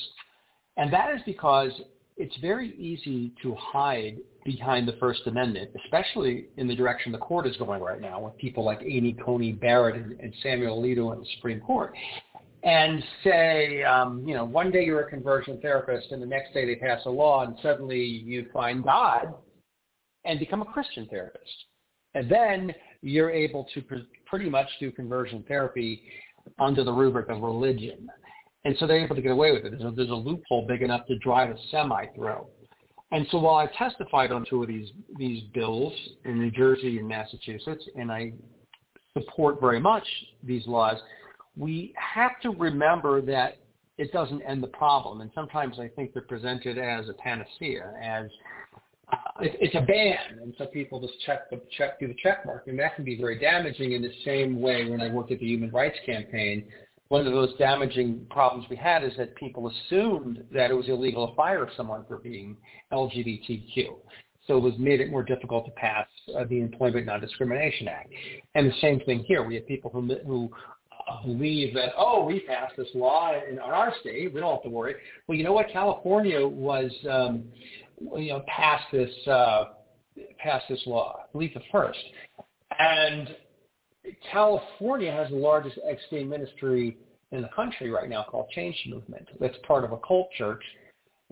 And 0.78 0.92
that 0.92 1.14
is 1.14 1.22
because 1.26 1.72
it's 2.18 2.36
very 2.38 2.76
easy 2.78 3.34
to 3.42 3.56
hide 3.56 4.18
behind 4.46 4.88
the 4.88 4.94
First 5.00 5.22
Amendment, 5.26 5.72
especially 5.86 6.48
in 6.58 6.68
the 6.68 6.76
direction 6.76 7.12
the 7.12 7.18
court 7.18 7.48
is 7.48 7.56
going 7.58 7.82
right 7.82 8.02
now 8.02 8.20
with 8.20 8.38
people 8.38 8.64
like 8.64 8.82
Amy 8.82 9.16
Coney 9.26 9.52
Barrett 9.52 9.96
and, 9.96 10.34
Samuel 10.42 10.82
Alito 10.82 11.14
in 11.14 11.20
the 11.20 11.26
Supreme 11.36 11.60
Court. 11.62 11.94
And 12.64 13.04
say, 13.24 13.84
um, 13.84 14.26
you 14.26 14.34
know, 14.34 14.46
one 14.46 14.72
day 14.72 14.86
you're 14.86 15.02
a 15.02 15.10
conversion 15.10 15.60
therapist 15.62 16.12
and 16.12 16.22
the 16.22 16.26
next 16.26 16.54
day 16.54 16.66
they 16.66 16.76
pass 16.76 17.02
a 17.06 17.10
law 17.10 17.44
and 17.44 17.58
suddenly 17.62 18.00
you 18.00 18.48
find 18.54 18.84
God 18.84 19.34
and 20.24 20.40
become 20.40 20.62
a 20.62 20.66
Christian 20.66 21.06
therapist. 21.08 21.52
And 22.14 22.30
then 22.30 22.74
you're 23.02 23.32
able 23.32 23.68
to 23.74 23.82
pr- 23.82 23.96
pretty 24.26 24.50
much 24.50 24.68
do 24.80 24.92
conversion 24.92 25.44
therapy 25.48 26.04
under 26.60 26.84
the 26.84 26.92
rubric 26.92 27.30
of 27.30 27.42
religion. 27.42 28.10
And 28.66 28.76
so 28.80 28.88
they're 28.88 29.04
able 29.04 29.16
to 29.16 29.22
get 29.22 29.32
away 29.32 29.52
with 29.52 29.66
it. 29.66 29.72
There's 29.72 29.84
a, 29.84 29.96
there's 29.96 30.10
a 30.10 30.14
loophole 30.14 30.66
big 30.68 30.82
enough 30.82 31.06
to 31.08 31.18
drive 31.18 31.50
a 31.50 31.56
semi 31.70 32.06
through. 32.16 32.46
And 33.12 33.28
so 33.30 33.38
while 33.40 33.56
I 33.56 33.68
testified 33.78 34.32
on 34.32 34.46
two 34.50 34.64
of 34.64 34.68
these 34.68 34.90
these 35.18 35.44
bills 35.54 35.94
in 36.26 36.40
New 36.40 36.50
Jersey 36.50 36.98
and 36.98 37.08
Massachusetts, 37.08 37.84
and 37.96 38.12
I 38.12 38.34
support 39.14 39.62
very 39.62 39.80
much 39.80 40.08
these 40.44 40.66
laws, 40.66 40.98
we 41.56 41.94
have 41.96 42.40
to 42.42 42.50
remember 42.52 43.22
that 43.22 43.58
it 43.98 44.12
doesn't 44.12 44.42
end 44.42 44.64
the 44.64 44.68
problem. 44.68 45.22
And 45.22 45.30
sometimes 45.36 45.78
I 45.80 45.90
think 45.90 46.14
they're 46.14 46.24
presented 46.24 46.80
as 46.80 47.08
a 47.10 47.14
panacea, 47.14 47.94
as 48.02 48.26
uh, 49.12 49.18
it, 49.42 49.58
it's 49.60 49.76
a 49.76 49.82
ban, 49.82 50.40
and 50.42 50.56
so 50.58 50.66
people 50.66 51.00
just 51.00 51.14
check 51.26 51.50
the 51.52 51.62
check 51.78 52.00
do 52.00 52.08
the 52.08 52.16
check 52.24 52.46
mark, 52.46 52.68
and 52.68 52.80
that 52.80 52.96
can 52.96 53.06
be 53.06 53.16
very 53.16 53.38
damaging. 53.38 53.92
In 53.92 54.02
the 54.02 54.14
same 54.26 54.60
way, 54.60 54.90
when 54.90 55.02
I 55.02 55.12
worked 55.12 55.32
at 55.32 55.40
the 55.40 55.46
Human 55.46 55.70
Rights 55.70 55.98
Campaign, 56.06 56.66
one 57.14 57.28
of 57.28 57.34
those 57.34 57.56
damaging 57.60 58.26
problems 58.32 58.66
we 58.72 58.76
had 58.76 59.04
is 59.04 59.12
that 59.20 59.36
people 59.36 59.70
assumed 59.70 60.44
that 60.52 60.72
it 60.72 60.74
was 60.74 60.90
illegal 60.90 61.28
to 61.28 61.36
fire 61.36 61.70
someone 61.78 62.04
for 62.08 62.18
being 62.18 62.58
LGBTQ. 62.92 63.86
So 64.48 64.58
it 64.58 64.60
was 64.60 64.74
made 64.80 65.00
it 65.00 65.12
more 65.12 65.22
difficult 65.22 65.66
to 65.66 65.72
pass 65.74 66.08
uh, 66.36 66.46
the 66.50 66.60
Employment 66.60 67.06
Non-Discrimination 67.06 67.88
Act. 67.88 68.12
And 68.56 68.68
the 68.68 68.74
same 68.82 69.00
thing 69.02 69.20
here. 69.28 69.44
We 69.44 69.54
have 69.54 69.68
people 69.68 69.92
who, 69.92 70.16
who 70.26 70.50
uh, 71.08 71.22
believe 71.24 71.76
that, 71.76 71.90
oh, 71.96 72.26
we 72.26 72.40
passed 72.40 72.74
this 72.78 72.90
law 72.96 73.32
in 73.48 73.60
our 73.60 73.94
state. 74.02 74.34
We 74.34 74.40
don't 74.40 74.56
have 74.56 74.64
to 74.64 74.70
worry. 74.70 74.96
Well, 75.28 75.38
you 75.38 75.44
know 75.44 75.54
what? 75.54 75.68
California 75.72 76.48
was, 76.48 76.90
um, 77.08 77.44
you 78.00 78.30
know, 78.30 78.44
passed 78.48 78.86
this, 78.92 79.12
uh, 79.28 79.66
passed 80.40 80.66
this 80.68 80.82
law, 80.88 81.20
I 81.20 81.32
believe 81.32 81.54
the 81.54 81.62
first. 81.72 82.00
And 82.80 83.36
California 84.32 85.12
has 85.12 85.30
the 85.30 85.36
largest 85.36 85.80
ex-gay 85.88 86.24
ministry 86.24 86.98
in 87.32 87.42
the 87.42 87.50
country 87.50 87.90
right 87.90 88.10
now 88.10 88.26
called 88.30 88.50
Change 88.52 88.78
Movement. 88.88 89.28
That's 89.40 89.56
part 89.66 89.84
of 89.84 89.92
a 89.92 89.98
cult 89.98 90.30
church 90.38 90.64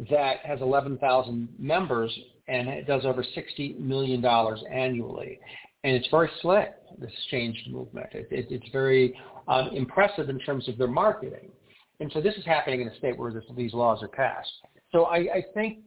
that 0.09 0.38
has 0.43 0.61
11,000 0.61 1.49
members 1.59 2.17
and 2.47 2.67
it 2.67 2.88
does 2.88 3.05
over 3.05 3.24
$60 3.24 3.80
million 3.80 4.24
annually. 4.26 5.39
And 5.84 5.95
it's 5.95 6.07
very 6.09 6.30
slick, 6.41 6.74
this 6.99 7.11
Change 7.30 7.57
Movement. 7.69 8.07
It, 8.13 8.28
it, 8.32 8.47
it's 8.49 8.69
very 8.72 9.17
um, 9.47 9.69
impressive 9.74 10.30
in 10.30 10.39
terms 10.39 10.67
of 10.67 10.78
their 10.78 10.88
marketing. 10.88 11.51
And 11.99 12.11
so 12.13 12.22
this 12.22 12.36
is 12.36 12.45
happening 12.45 12.82
in 12.82 12.88
a 12.88 12.97
state 12.97 13.17
where 13.17 13.32
this, 13.32 13.43
these 13.55 13.74
laws 13.74 14.01
are 14.01 14.07
passed. 14.07 14.51
So 14.91 15.05
I, 15.05 15.17
I 15.17 15.45
think 15.53 15.80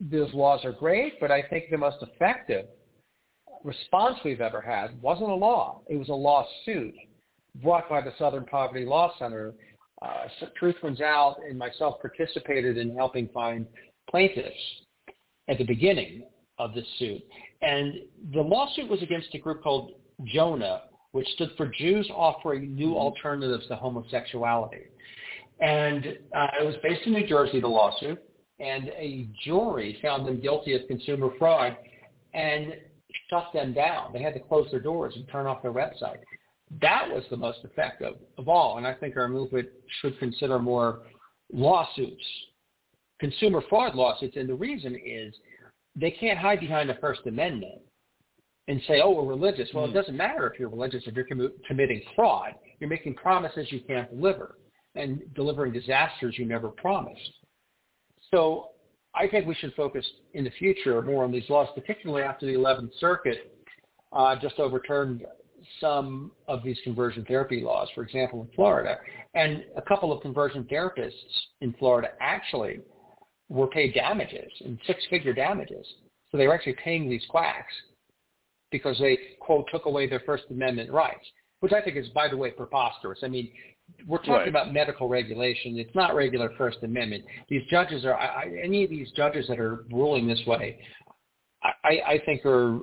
those 0.00 0.32
laws 0.34 0.64
are 0.64 0.72
great, 0.72 1.18
but 1.20 1.30
I 1.30 1.42
think 1.42 1.70
the 1.70 1.78
most 1.78 1.96
effective 2.02 2.66
response 3.64 4.16
we've 4.24 4.40
ever 4.40 4.60
had 4.60 5.00
wasn't 5.02 5.30
a 5.30 5.34
law. 5.34 5.80
It 5.88 5.96
was 5.96 6.08
a 6.08 6.14
lawsuit 6.14 6.94
brought 7.62 7.88
by 7.88 8.00
the 8.00 8.12
Southern 8.18 8.44
Poverty 8.44 8.84
Law 8.84 9.12
Center. 9.18 9.54
Uh, 10.02 10.24
Truth 10.56 10.76
Wins 10.82 11.00
Out 11.00 11.36
and 11.46 11.58
myself 11.58 12.00
participated 12.00 12.78
in 12.78 12.96
helping 12.96 13.28
find 13.28 13.66
plaintiffs 14.08 14.56
at 15.48 15.58
the 15.58 15.64
beginning 15.64 16.22
of 16.58 16.74
this 16.74 16.86
suit. 16.98 17.22
And 17.62 17.94
the 18.32 18.40
lawsuit 18.40 18.88
was 18.88 19.02
against 19.02 19.34
a 19.34 19.38
group 19.38 19.62
called 19.62 19.92
Jonah, 20.24 20.82
which 21.12 21.28
stood 21.34 21.50
for 21.56 21.66
Jews 21.66 22.08
Offering 22.14 22.74
New 22.74 22.96
Alternatives 22.96 23.66
to 23.68 23.76
Homosexuality. 23.76 24.84
And 25.60 26.18
uh, 26.34 26.46
it 26.60 26.64
was 26.64 26.76
based 26.82 27.02
in 27.06 27.12
New 27.12 27.26
Jersey, 27.26 27.60
the 27.60 27.68
lawsuit, 27.68 28.22
and 28.60 28.88
a 28.88 29.28
jury 29.44 29.98
found 30.00 30.26
them 30.26 30.40
guilty 30.40 30.74
of 30.74 30.86
consumer 30.86 31.30
fraud 31.38 31.76
and 32.32 32.74
shut 33.30 33.46
them 33.54 33.72
down. 33.72 34.12
They 34.12 34.22
had 34.22 34.34
to 34.34 34.40
close 34.40 34.68
their 34.70 34.80
doors 34.80 35.14
and 35.16 35.26
turn 35.28 35.46
off 35.46 35.62
their 35.62 35.72
website. 35.72 36.18
That 36.80 37.08
was 37.08 37.24
the 37.30 37.36
most 37.36 37.60
effective 37.64 38.14
of 38.38 38.48
all, 38.48 38.78
and 38.78 38.86
I 38.86 38.94
think 38.94 39.16
our 39.16 39.28
movement 39.28 39.68
should 40.00 40.18
consider 40.18 40.58
more 40.58 41.00
lawsuits, 41.52 42.22
consumer 43.18 43.62
fraud 43.68 43.94
lawsuits, 43.94 44.36
and 44.36 44.48
the 44.48 44.54
reason 44.54 44.96
is 45.04 45.34
they 45.96 46.12
can't 46.12 46.38
hide 46.38 46.60
behind 46.60 46.88
the 46.88 46.94
First 47.00 47.22
Amendment 47.26 47.80
and 48.68 48.80
say, 48.86 49.00
oh, 49.02 49.10
we're 49.10 49.24
religious. 49.24 49.68
Well, 49.74 49.86
mm. 49.86 49.90
it 49.90 49.94
doesn't 49.94 50.16
matter 50.16 50.46
if 50.46 50.60
you're 50.60 50.68
religious 50.68 51.02
if 51.06 51.14
you're 51.14 51.24
com- 51.24 51.52
committing 51.66 52.02
fraud. 52.14 52.52
You're 52.78 52.90
making 52.90 53.14
promises 53.14 53.66
you 53.70 53.80
can't 53.80 54.08
deliver 54.10 54.58
and 54.94 55.20
delivering 55.34 55.72
disasters 55.72 56.36
you 56.38 56.46
never 56.46 56.68
promised. 56.68 57.32
So 58.32 58.68
I 59.14 59.26
think 59.26 59.46
we 59.46 59.54
should 59.54 59.74
focus 59.74 60.06
in 60.34 60.44
the 60.44 60.50
future 60.50 61.02
more 61.02 61.24
on 61.24 61.32
these 61.32 61.48
laws, 61.48 61.68
particularly 61.74 62.22
after 62.22 62.46
the 62.46 62.54
11th 62.54 62.90
Circuit 63.00 63.56
uh, 64.12 64.36
just 64.40 64.58
overturned 64.58 65.24
some 65.80 66.32
of 66.48 66.62
these 66.62 66.78
conversion 66.84 67.24
therapy 67.24 67.60
laws, 67.60 67.88
for 67.94 68.02
example, 68.02 68.42
in 68.42 68.48
Florida. 68.54 68.98
And 69.34 69.64
a 69.76 69.82
couple 69.82 70.12
of 70.12 70.22
conversion 70.22 70.66
therapists 70.70 71.12
in 71.60 71.74
Florida 71.78 72.08
actually 72.20 72.80
were 73.48 73.66
paid 73.66 73.94
damages, 73.94 74.50
and 74.64 74.78
six-figure 74.86 75.32
damages. 75.32 75.86
So 76.30 76.38
they 76.38 76.46
were 76.46 76.54
actually 76.54 76.76
paying 76.82 77.10
these 77.10 77.24
quacks 77.28 77.72
because 78.70 78.98
they, 78.98 79.18
quote, 79.40 79.66
took 79.72 79.86
away 79.86 80.08
their 80.08 80.22
First 80.24 80.44
Amendment 80.50 80.90
rights, 80.90 81.26
which 81.58 81.72
I 81.72 81.82
think 81.82 81.96
is, 81.96 82.08
by 82.10 82.28
the 82.28 82.36
way, 82.36 82.52
preposterous. 82.52 83.18
I 83.22 83.28
mean, 83.28 83.50
we're 84.06 84.18
talking 84.18 84.32
right. 84.32 84.48
about 84.48 84.72
medical 84.72 85.08
regulation. 85.08 85.78
It's 85.78 85.94
not 85.94 86.14
regular 86.14 86.50
First 86.56 86.78
Amendment. 86.82 87.24
These 87.48 87.62
judges 87.70 88.04
are 88.04 88.14
I, 88.14 88.50
any 88.62 88.84
of 88.84 88.90
these 88.90 89.10
judges 89.12 89.46
that 89.48 89.58
are 89.58 89.84
ruling 89.90 90.26
this 90.26 90.40
way. 90.46 90.78
I, 91.62 92.00
I 92.06 92.22
think 92.24 92.44
are 92.46 92.80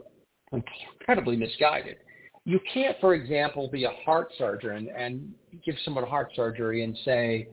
incredibly 0.52 1.36
misguided. 1.36 1.98
You 2.46 2.60
can't, 2.74 2.96
for 3.02 3.14
example, 3.16 3.70
be 3.70 3.84
a 3.84 3.92
heart 4.06 4.32
surgeon 4.38 4.90
and 4.96 5.34
give 5.66 5.76
someone 5.84 6.08
heart 6.08 6.32
surgery 6.36 6.84
and 6.84 6.98
say 7.04 7.50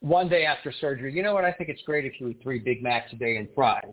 one 0.00 0.28
day 0.28 0.44
after 0.44 0.72
surgery, 0.80 1.14
you 1.14 1.22
know 1.22 1.34
what? 1.34 1.44
I 1.44 1.52
think 1.52 1.70
it's 1.70 1.82
great 1.82 2.04
if 2.04 2.14
you 2.20 2.28
eat 2.28 2.40
three 2.42 2.58
Big 2.58 2.82
Macs 2.82 3.12
a 3.12 3.16
day 3.16 3.36
and 3.36 3.48
fries. 3.54 3.84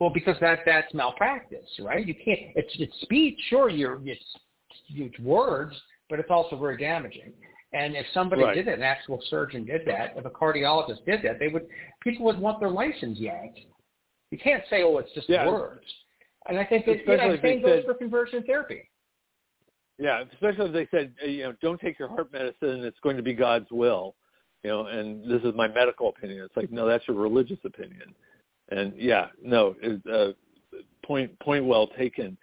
Well, 0.00 0.10
because 0.10 0.36
that 0.40 0.60
that's 0.66 0.92
malpractice, 0.92 1.68
right? 1.80 2.06
You 2.06 2.14
can't. 2.14 2.40
It's 2.56 2.74
it's 2.78 2.92
speech. 3.02 3.38
Sure, 3.48 3.70
you're 3.70 4.00
it's, 4.04 4.20
it's 4.90 5.18
words, 5.20 5.74
but 6.10 6.18
it's 6.18 6.30
also 6.30 6.58
very 6.58 6.76
damaging. 6.76 7.32
And 7.74 7.96
if 7.96 8.06
somebody 8.14 8.44
right. 8.44 8.54
did 8.54 8.68
it, 8.68 8.78
an 8.78 8.84
actual 8.84 9.20
surgeon 9.28 9.64
did 9.64 9.82
that, 9.86 10.14
if 10.16 10.24
a 10.24 10.30
cardiologist 10.30 11.04
did 11.04 11.22
that, 11.24 11.40
they 11.40 11.48
would 11.48 11.66
people 12.02 12.24
would 12.24 12.38
want 12.38 12.60
their 12.60 12.70
license 12.70 13.18
yanked. 13.18 13.58
You 14.30 14.38
can't 14.38 14.62
say, 14.70 14.84
"Oh, 14.84 14.98
it's 14.98 15.12
just 15.12 15.28
yeah. 15.28 15.46
words." 15.46 15.84
And 16.46 16.56
I 16.56 16.64
think 16.64 16.86
that 16.86 16.98
yeah, 17.04 17.34
same 17.42 17.62
goes 17.62 17.78
said, 17.78 17.84
for 17.84 17.94
conversion 17.94 18.44
therapy. 18.44 18.88
Yeah, 19.98 20.22
especially 20.32 20.66
if 20.66 20.72
they 20.72 20.88
said, 20.96 21.14
you 21.26 21.44
know, 21.44 21.54
don't 21.60 21.80
take 21.80 21.98
your 21.98 22.08
heart 22.08 22.32
medicine; 22.32 22.84
it's 22.84 22.98
going 23.02 23.16
to 23.16 23.22
be 23.24 23.34
God's 23.34 23.70
will. 23.72 24.14
You 24.62 24.70
know, 24.70 24.86
and 24.86 25.28
this 25.28 25.42
is 25.42 25.52
my 25.56 25.66
medical 25.66 26.10
opinion. 26.10 26.44
It's 26.44 26.56
like, 26.56 26.70
no, 26.70 26.86
that's 26.86 27.06
your 27.08 27.16
religious 27.16 27.58
opinion. 27.64 28.14
And 28.70 28.92
yeah, 28.96 29.26
no, 29.42 29.74
uh, 30.12 30.28
point 31.04 31.36
point 31.40 31.64
well 31.64 31.88
taken. 31.88 32.38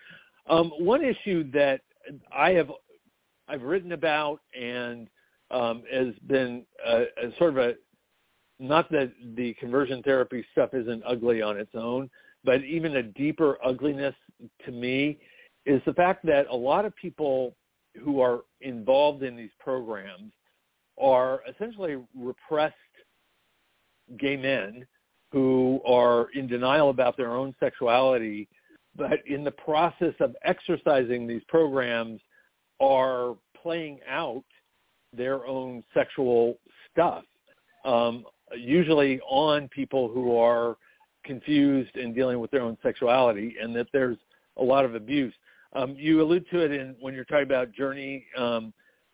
Um, 0.50 0.72
one 0.78 1.06
issue 1.06 1.50
that 1.52 1.82
I 2.36 2.52
have 2.52 2.70
I've 3.48 3.62
written 3.62 3.94
about 3.94 4.42
and 4.60 5.08
um, 5.52 5.84
has 5.92 6.14
been 6.28 6.66
a, 6.86 7.02
a 7.02 7.38
sort 7.38 7.52
of 7.52 7.58
a 7.58 7.74
not 8.60 8.92
that 8.92 9.12
the 9.36 9.54
conversion 9.56 10.04
therapy 10.04 10.46
stuff 10.52 10.70
isn't 10.74 11.02
ugly 11.06 11.42
on 11.42 11.58
its 11.58 11.72
own, 11.74 12.10
but 12.44 12.64
even 12.64 12.98
a 12.98 13.04
deeper 13.04 13.58
ugliness 13.66 14.14
to 14.66 14.72
me 14.72 15.18
is 15.66 15.82
the 15.86 15.94
fact 15.94 16.26
that 16.26 16.46
a 16.50 16.56
lot 16.56 16.86
of 16.86 16.96
people 16.96 17.56
who 18.04 18.22
are 18.22 18.42
involved 18.62 19.24
in 19.24 19.36
these 19.36 19.52
programs 19.60 20.32
are 21.00 21.42
essentially 21.50 21.98
repressed 22.16 22.76
gay 24.20 24.38
men 24.38 24.86
who 25.32 25.82
are 25.86 26.28
in 26.34 26.48
denial 26.48 26.90
about 26.90 27.18
their 27.18 27.32
own 27.32 27.56
sexuality, 27.60 28.48
but 28.96 29.26
in 29.26 29.44
the 29.44 29.52
process 29.52 30.14
of 30.20 30.36
exercising 30.44 31.26
these 31.26 31.44
programs 31.48 32.20
are 32.80 33.36
playing 33.62 34.00
out 34.08 34.44
their 35.16 35.46
own 35.46 35.84
sexual 35.94 36.58
stuff, 36.92 37.24
um, 37.86 38.26
usually 38.56 39.20
on 39.22 39.68
people 39.70 40.10
who 40.10 40.36
are 40.38 40.78
confused 41.24 41.96
and 41.96 42.16
dealing 42.16 42.40
with 42.40 42.52
their 42.52 42.62
own 42.62 42.78
sexuality, 42.82 43.56
and 43.62 43.76
that 43.76 43.88
there's 43.94 44.18
a 44.58 44.64
lot 44.64 44.86
of 44.86 44.96
abuse. 44.96 45.34
Um, 45.74 45.96
you 45.98 46.22
allude 46.22 46.46
to 46.52 46.60
it 46.60 46.72
in 46.72 46.96
when 47.00 47.14
you're 47.14 47.26
talking 47.26 47.44
about 47.44 47.72
journey 47.72 48.26
um, 48.38 48.74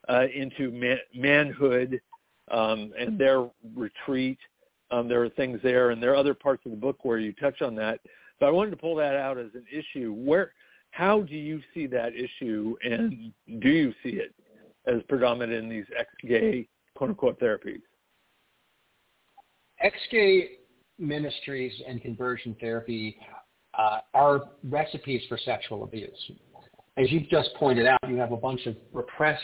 uh, 0.09 0.25
into 0.33 0.71
man- 0.71 0.99
manhood 1.13 2.01
um, 2.49 2.93
and 2.97 3.19
their 3.19 3.47
retreat. 3.75 4.39
Um, 4.89 5.07
there 5.07 5.21
are 5.23 5.29
things 5.29 5.59
there, 5.63 5.91
and 5.91 6.01
there 6.01 6.13
are 6.13 6.15
other 6.15 6.33
parts 6.33 6.65
of 6.65 6.71
the 6.71 6.77
book 6.77 7.03
where 7.03 7.19
you 7.19 7.33
touch 7.33 7.61
on 7.61 7.75
that. 7.75 7.99
But 8.39 8.47
I 8.47 8.51
wanted 8.51 8.71
to 8.71 8.77
pull 8.77 8.95
that 8.95 9.15
out 9.15 9.37
as 9.37 9.49
an 9.53 9.65
issue. 9.71 10.13
Where, 10.13 10.53
how 10.91 11.21
do 11.21 11.35
you 11.35 11.61
see 11.73 11.87
that 11.87 12.13
issue, 12.15 12.75
and 12.83 13.33
do 13.59 13.69
you 13.69 13.93
see 14.03 14.11
it 14.11 14.33
as 14.87 15.01
predominant 15.09 15.63
in 15.63 15.69
these 15.69 15.85
ex-gay 15.97 16.67
quote-unquote 16.95 17.39
therapies? 17.39 17.81
Ex-gay 19.81 20.49
ministries 20.97 21.73
and 21.87 22.01
conversion 22.01 22.55
therapy 22.59 23.17
uh, 23.77 23.99
are 24.13 24.41
recipes 24.63 25.21
for 25.29 25.37
sexual 25.37 25.83
abuse. 25.83 26.31
As 26.97 27.11
you've 27.11 27.29
just 27.29 27.53
pointed 27.55 27.85
out, 27.85 27.99
you 28.07 28.17
have 28.17 28.31
a 28.31 28.37
bunch 28.37 28.65
of 28.65 28.75
repressed 28.91 29.43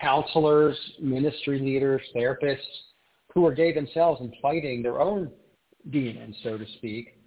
counselors, 0.00 0.78
ministry 1.00 1.58
leaders, 1.58 2.00
therapists 2.14 2.58
who 3.34 3.44
are 3.46 3.52
gay 3.52 3.72
themselves 3.72 4.20
and 4.20 4.32
fighting 4.40 4.82
their 4.82 5.00
own 5.00 5.30
demons, 5.90 6.36
so 6.42 6.56
to 6.56 6.64
speak, 6.76 7.18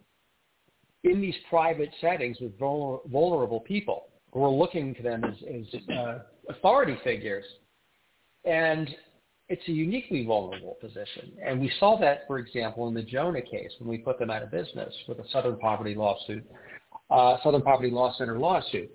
in 1.04 1.20
these 1.20 1.36
private 1.50 1.90
settings 2.00 2.38
with 2.40 2.58
vulnerable 2.58 3.60
people 3.60 4.06
who 4.32 4.44
are 4.44 4.50
looking 4.50 4.96
to 4.96 5.04
them 5.04 5.24
as, 5.24 5.36
as 5.44 5.96
uh, 5.96 6.20
authority 6.50 6.98
figures. 7.04 7.46
And 8.46 8.90
it's 9.48 9.68
a 9.68 9.72
uniquely 9.72 10.26
vulnerable 10.26 10.78
position. 10.82 11.34
And 11.44 11.60
we 11.60 11.72
saw 11.80 11.98
that, 12.00 12.22
for 12.28 12.40
example, 12.40 12.88
in 12.88 12.94
the 12.94 13.04
Jonah 13.04 13.42
case 13.42 13.72
when 13.80 13.90
we 13.90 13.98
put 13.98 14.18
them 14.18 14.32
out 14.32 14.42
of 14.42 14.52
business 14.52 14.94
with 15.08 15.20
a 15.20 15.28
Southern 15.32 15.58
Poverty 15.58 15.94
lawsuit, 15.94 16.44
uh, 17.10 17.38
Southern 17.44 17.62
Poverty 17.62 17.92
Law 17.92 18.14
Center 18.18 18.40
lawsuit. 18.40 18.92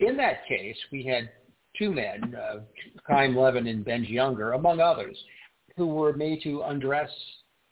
In 0.00 0.16
that 0.16 0.46
case, 0.48 0.76
we 0.90 1.02
had 1.04 1.30
two 1.78 1.92
men, 1.92 2.34
uh, 2.34 2.60
Levin 3.08 3.66
and 3.66 3.84
Benji 3.84 4.20
Unger, 4.20 4.52
among 4.52 4.80
others, 4.80 5.16
who 5.76 5.86
were 5.86 6.14
made 6.14 6.42
to 6.42 6.62
undress 6.62 7.10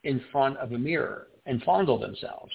in 0.03 0.21
front 0.31 0.57
of 0.57 0.71
a 0.71 0.77
mirror 0.77 1.27
and 1.47 1.61
fondle 1.63 1.97
themselves. 1.97 2.51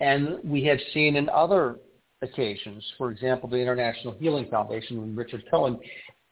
And 0.00 0.38
we 0.44 0.64
have 0.64 0.78
seen 0.92 1.16
in 1.16 1.28
other 1.28 1.76
occasions, 2.22 2.84
for 2.96 3.10
example, 3.10 3.48
the 3.48 3.56
International 3.56 4.14
Healing 4.18 4.48
Foundation 4.50 5.00
when 5.00 5.14
Richard 5.14 5.44
Cohen 5.50 5.78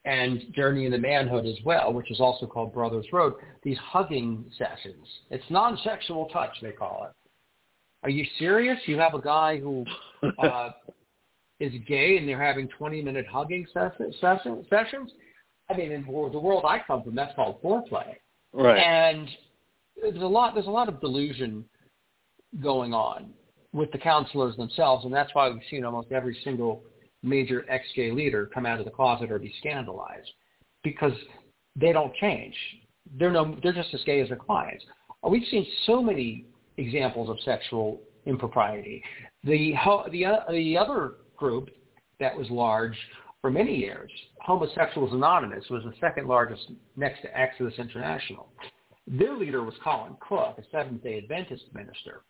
and 0.05 0.43
Journey 0.55 0.87
into 0.87 0.99
Manhood 0.99 1.47
as 1.47 1.57
well, 1.65 1.93
which 1.93 2.11
is 2.11 2.21
also 2.21 2.47
called 2.47 2.73
Brothers 2.73 3.07
Road, 3.13 3.35
these 3.63 3.79
hugging 3.79 4.45
sessions. 4.57 5.07
It's 5.31 5.45
non-sexual 5.51 6.27
touch, 6.27 6.51
they 6.63 6.73
call 6.73 7.09
it. 7.09 7.17
Are 8.05 8.11
you 8.11 8.25
serious? 8.39 8.79
You 8.87 8.99
have 8.99 9.15
a 9.15 9.21
guy 9.21 9.59
who 9.59 9.85
uh, 10.39 10.71
is 11.59 11.73
gay 11.89 12.19
and 12.19 12.29
they're 12.29 12.43
having 12.43 12.69
20-minute 12.81 13.27
hugging 13.27 13.67
sessions? 13.75 14.15
sessions? 14.21 15.11
I 15.69 15.77
mean, 15.77 15.91
in 15.91 16.05
the 16.05 16.11
world 16.13 16.65
I 16.69 16.81
come 16.87 17.03
from, 17.03 17.17
that's 17.17 17.35
called 17.35 17.61
foreplay. 17.63 18.15
Right. 18.53 18.79
And 18.79 19.29
there's 20.01 20.23
a 20.23 20.27
lot, 20.27 20.55
there's 20.55 20.69
a 20.69 20.71
lot 20.71 20.89
of 20.89 21.01
delusion 21.01 21.65
going 22.63 22.95
on 22.95 23.31
with 23.77 23.93
the 23.93 23.99
counselors 23.99 24.57
themselves, 24.57 25.05
and 25.05 25.13
that's 25.13 25.35
why 25.35 25.51
we've 25.51 25.61
seen 25.71 25.85
almost 25.85 26.11
every 26.11 26.37
single 26.43 26.83
major 27.23 27.67
ex-gay 27.69 28.11
leader 28.11 28.51
come 28.53 28.65
out 28.65 28.79
of 28.79 28.87
the 28.87 28.91
closet 28.91 29.31
or 29.31 29.39
be 29.39 29.55
scandalized 29.61 30.31
because 30.83 31.13
they 31.79 31.93
don't 31.93 32.15
change. 32.15 32.55
They're 33.19 33.31
no, 33.31 33.57
they're 33.63 33.75
just 33.75 33.93
as 33.93 34.03
gay 34.05 34.21
as 34.21 34.29
their 34.29 34.39
clients. 34.39 34.83
We've 35.29 35.47
seen 35.51 35.67
so 35.85 36.03
many 36.03 36.47
examples 36.79 37.29
of 37.29 37.37
sexual 37.45 38.01
impropriety. 38.25 39.03
The 39.45 39.75
the 40.11 40.25
uh, 40.25 40.37
the 40.51 40.79
other 40.79 41.15
group 41.37 41.69
that 42.19 42.35
was 42.35 42.49
large 42.51 42.97
for 43.43 43.51
many 43.51 43.77
years, 43.77 44.11
Homosexuals 44.41 45.13
Anonymous, 45.13 45.65
was 45.69 45.85
the 45.85 45.93
second 46.01 46.27
largest 46.27 46.71
next 46.97 47.21
to 47.23 47.39
Exodus 47.39 47.75
International. 47.79 48.49
Their 49.07 49.37
leader 49.37 49.63
was 49.63 49.75
Colin 49.85 50.17
Cook, 50.27 50.57
a 50.59 50.63
Seventh-day 50.73 51.19
Adventist 51.19 51.65
minister. 51.73 52.23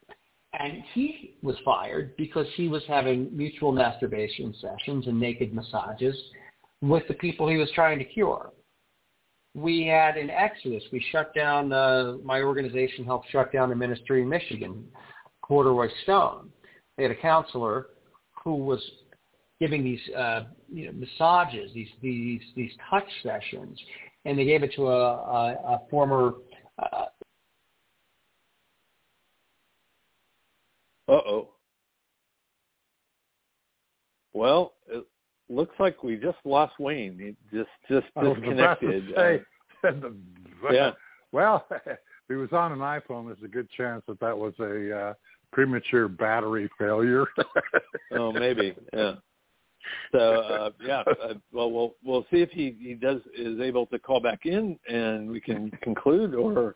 And 0.58 0.82
he 0.94 1.34
was 1.42 1.56
fired 1.64 2.16
because 2.16 2.46
he 2.54 2.68
was 2.68 2.82
having 2.88 3.34
mutual 3.36 3.72
masturbation 3.72 4.54
sessions 4.60 5.06
and 5.06 5.18
naked 5.20 5.52
massages 5.52 6.16
with 6.80 7.02
the 7.08 7.14
people 7.14 7.48
he 7.48 7.56
was 7.56 7.70
trying 7.74 7.98
to 7.98 8.04
cure. 8.04 8.52
We 9.54 9.86
had 9.86 10.16
in 10.16 10.30
Exodus, 10.30 10.82
we 10.92 11.04
shut 11.12 11.34
down, 11.34 11.72
uh, 11.72 12.16
my 12.22 12.42
organization 12.42 13.04
helped 13.04 13.30
shut 13.30 13.52
down 13.52 13.72
a 13.72 13.76
ministry 13.76 14.22
in 14.22 14.28
Michigan, 14.28 14.84
Corduroy 15.42 15.88
Stone. 16.02 16.50
They 16.96 17.04
had 17.04 17.12
a 17.12 17.16
counselor 17.16 17.88
who 18.42 18.56
was 18.56 18.80
giving 19.60 19.82
these 19.82 20.00
uh, 20.16 20.44
you 20.70 20.86
know, 20.86 20.92
massages, 20.92 21.70
these, 21.74 21.88
these, 22.02 22.42
these 22.54 22.72
touch 22.90 23.08
sessions, 23.22 23.78
and 24.24 24.38
they 24.38 24.44
gave 24.44 24.62
it 24.62 24.72
to 24.76 24.88
a, 24.88 25.14
a, 25.14 25.52
a 25.64 25.80
former 25.90 26.34
uh, 26.78 27.06
Uh-oh. 31.08 31.48
Well, 34.32 34.74
it 34.88 35.06
looks 35.48 35.74
like 35.78 36.02
we 36.02 36.16
just 36.16 36.38
lost 36.44 36.74
Wayne. 36.78 37.18
He 37.18 37.56
just 37.56 37.70
just 37.88 38.06
disconnected. 38.22 39.04
Say, 39.16 39.40
uh, 39.84 39.92
yeah. 40.70 40.90
Well, 41.32 41.66
if 41.86 41.98
he 42.28 42.34
was 42.34 42.52
on 42.52 42.72
an 42.72 42.80
iPhone, 42.80 43.26
there's 43.26 43.42
a 43.44 43.48
good 43.48 43.70
chance 43.70 44.02
that 44.08 44.20
that 44.20 44.36
was 44.36 44.52
a 44.60 44.96
uh, 44.96 45.14
premature 45.52 46.08
battery 46.08 46.68
failure. 46.78 47.24
oh, 48.12 48.32
maybe. 48.32 48.74
Yeah. 48.92 49.14
So 50.12 50.18
uh, 50.18 50.70
yeah, 50.84 51.02
uh, 51.22 51.34
well, 51.52 51.70
we'll 51.70 51.94
we'll 52.04 52.26
see 52.30 52.42
if 52.42 52.50
he 52.50 52.76
he 52.78 52.94
does 52.94 53.20
is 53.38 53.60
able 53.60 53.86
to 53.86 53.98
call 53.98 54.20
back 54.20 54.40
in 54.44 54.78
and 54.88 55.30
we 55.30 55.40
can 55.40 55.70
conclude, 55.82 56.34
or 56.34 56.74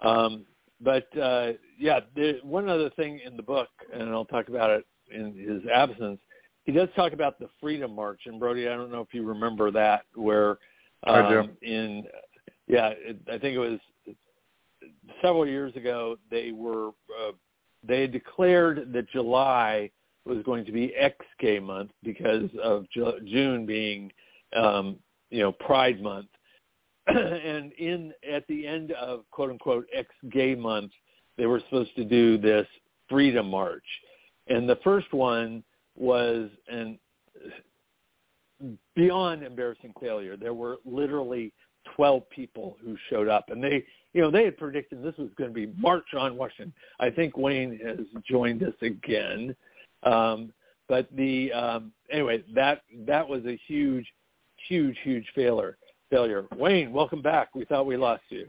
um, 0.00 0.46
but 0.82 1.06
uh, 1.18 1.52
yeah, 1.78 2.00
there, 2.14 2.34
one 2.42 2.68
other 2.68 2.90
thing 2.90 3.20
in 3.24 3.36
the 3.36 3.42
book, 3.42 3.68
and 3.92 4.10
I'll 4.10 4.24
talk 4.24 4.48
about 4.48 4.70
it 4.70 4.86
in 5.10 5.34
his 5.36 5.62
absence. 5.72 6.20
He 6.64 6.72
does 6.72 6.88
talk 6.94 7.12
about 7.12 7.38
the 7.38 7.48
Freedom 7.60 7.94
March, 7.94 8.22
and 8.26 8.38
Brody, 8.38 8.68
I 8.68 8.76
don't 8.76 8.92
know 8.92 9.00
if 9.00 9.12
you 9.12 9.24
remember 9.24 9.70
that, 9.72 10.02
where 10.14 10.58
um, 11.04 11.24
I 11.24 11.30
do. 11.30 11.48
in 11.62 12.04
yeah, 12.68 12.92
it, 12.96 13.18
I 13.28 13.38
think 13.38 13.56
it 13.56 13.58
was 13.58 13.78
several 15.20 15.46
years 15.46 15.74
ago. 15.76 16.16
They 16.30 16.52
were 16.52 16.88
uh, 16.88 17.32
they 17.86 18.06
declared 18.06 18.92
that 18.92 19.10
July 19.10 19.90
was 20.24 20.38
going 20.44 20.64
to 20.64 20.72
be 20.72 20.94
ex-gay 20.94 21.58
month 21.58 21.90
because 22.04 22.48
of 22.62 22.86
Ju- 22.90 23.18
June 23.26 23.66
being 23.66 24.12
um, 24.56 24.96
you 25.30 25.40
know 25.40 25.52
Pride 25.52 26.00
Month, 26.00 26.28
and 27.06 27.72
in 27.72 28.12
at 28.30 28.46
the 28.46 28.66
end 28.66 28.92
of 28.92 29.24
quote 29.30 29.50
unquote 29.50 29.86
ex 29.92 30.08
gay 30.30 30.54
month, 30.54 30.92
they 31.36 31.46
were 31.46 31.60
supposed 31.60 31.94
to 31.96 32.04
do 32.04 32.38
this 32.38 32.66
freedom 33.08 33.48
march. 33.48 33.84
And 34.48 34.68
the 34.68 34.78
first 34.84 35.12
one 35.12 35.62
was 35.96 36.48
an 36.68 36.98
beyond 38.94 39.42
embarrassing 39.42 39.92
failure. 40.00 40.36
There 40.36 40.54
were 40.54 40.78
literally 40.84 41.52
12 41.96 42.28
people 42.30 42.76
who 42.82 42.96
showed 43.10 43.28
up 43.28 43.50
and 43.50 43.62
they, 43.62 43.84
you 44.12 44.20
know, 44.20 44.30
they 44.30 44.44
had 44.44 44.56
predicted 44.56 45.02
this 45.02 45.16
was 45.16 45.30
going 45.36 45.50
to 45.50 45.54
be 45.54 45.72
March 45.76 46.14
on 46.16 46.36
Washington. 46.36 46.72
I 47.00 47.10
think 47.10 47.36
Wayne 47.36 47.80
has 47.84 48.06
joined 48.28 48.62
us 48.62 48.74
again. 48.80 49.56
Um, 50.04 50.52
but 50.88 51.08
the, 51.16 51.52
um, 51.52 51.92
anyway, 52.10 52.44
that, 52.54 52.82
that 53.06 53.26
was 53.26 53.44
a 53.46 53.58
huge, 53.66 54.06
huge, 54.68 54.96
huge 55.02 55.26
failure 55.34 55.76
failure. 56.12 56.46
Wayne, 56.56 56.92
welcome 56.92 57.22
back. 57.22 57.54
We 57.54 57.64
thought 57.64 57.86
we 57.86 57.96
lost 57.96 58.22
you. 58.28 58.46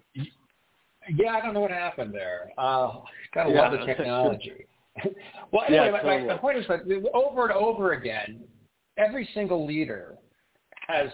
Yeah, 1.15 1.31
I 1.31 1.41
don't 1.41 1.53
know 1.53 1.61
what 1.61 1.71
happened 1.71 2.13
there. 2.13 2.51
Uh, 2.57 2.99
gotta 3.33 3.51
yeah, 3.51 3.61
love 3.61 3.71
the 3.71 3.85
technology. 3.85 4.67
well, 5.51 5.63
anyway, 5.67 5.85
yeah, 5.85 5.91
my, 5.91 6.01
totally. 6.01 6.27
my 6.27 6.37
point 6.37 6.57
is 6.59 6.65
that 6.67 6.81
over 7.13 7.47
and 7.47 7.53
over 7.53 7.93
again, 7.93 8.41
every 8.97 9.27
single 9.33 9.65
leader 9.65 10.17
has 10.87 11.07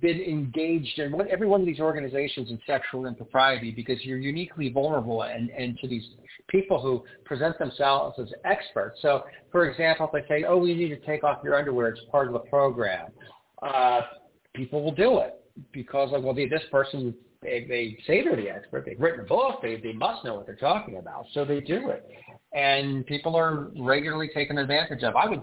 been 0.00 0.20
engaged 0.20 0.98
in 0.98 1.10
one, 1.10 1.26
every 1.30 1.46
one 1.46 1.60
of 1.60 1.66
these 1.66 1.80
organizations 1.80 2.50
in 2.50 2.60
sexual 2.66 3.06
impropriety 3.06 3.70
because 3.70 3.96
you're 4.04 4.18
uniquely 4.18 4.68
vulnerable 4.68 5.22
and, 5.22 5.50
and 5.50 5.78
to 5.78 5.88
these 5.88 6.04
people 6.48 6.80
who 6.80 7.02
present 7.24 7.58
themselves 7.58 8.18
as 8.20 8.28
experts. 8.44 8.98
So, 9.02 9.24
for 9.50 9.68
example, 9.68 10.08
if 10.12 10.28
they 10.28 10.34
say, 10.34 10.44
oh, 10.44 10.58
we 10.58 10.74
need 10.74 10.90
to 10.90 11.00
take 11.00 11.24
off 11.24 11.38
your 11.42 11.56
underwear, 11.56 11.88
it's 11.88 12.00
part 12.10 12.28
of 12.28 12.34
the 12.34 12.40
program, 12.40 13.08
uh, 13.62 14.02
people 14.54 14.82
will 14.82 14.94
do 14.94 15.18
it 15.18 15.39
because 15.72 16.10
like, 16.12 16.22
well, 16.22 16.34
they, 16.34 16.48
this 16.48 16.62
person, 16.70 17.14
they, 17.42 17.66
they 17.68 17.98
say 18.06 18.22
they're 18.22 18.36
the 18.36 18.48
expert. 18.48 18.84
They've 18.86 19.00
written 19.00 19.20
a 19.20 19.24
book. 19.24 19.60
They, 19.62 19.76
they 19.76 19.92
must 19.92 20.24
know 20.24 20.34
what 20.34 20.46
they're 20.46 20.56
talking 20.56 20.96
about. 20.96 21.26
So 21.32 21.44
they 21.44 21.60
do 21.60 21.90
it. 21.90 22.08
And 22.52 23.06
people 23.06 23.36
are 23.36 23.68
regularly 23.78 24.30
taken 24.34 24.58
advantage 24.58 25.02
of. 25.02 25.14
I 25.16 25.28
would 25.28 25.40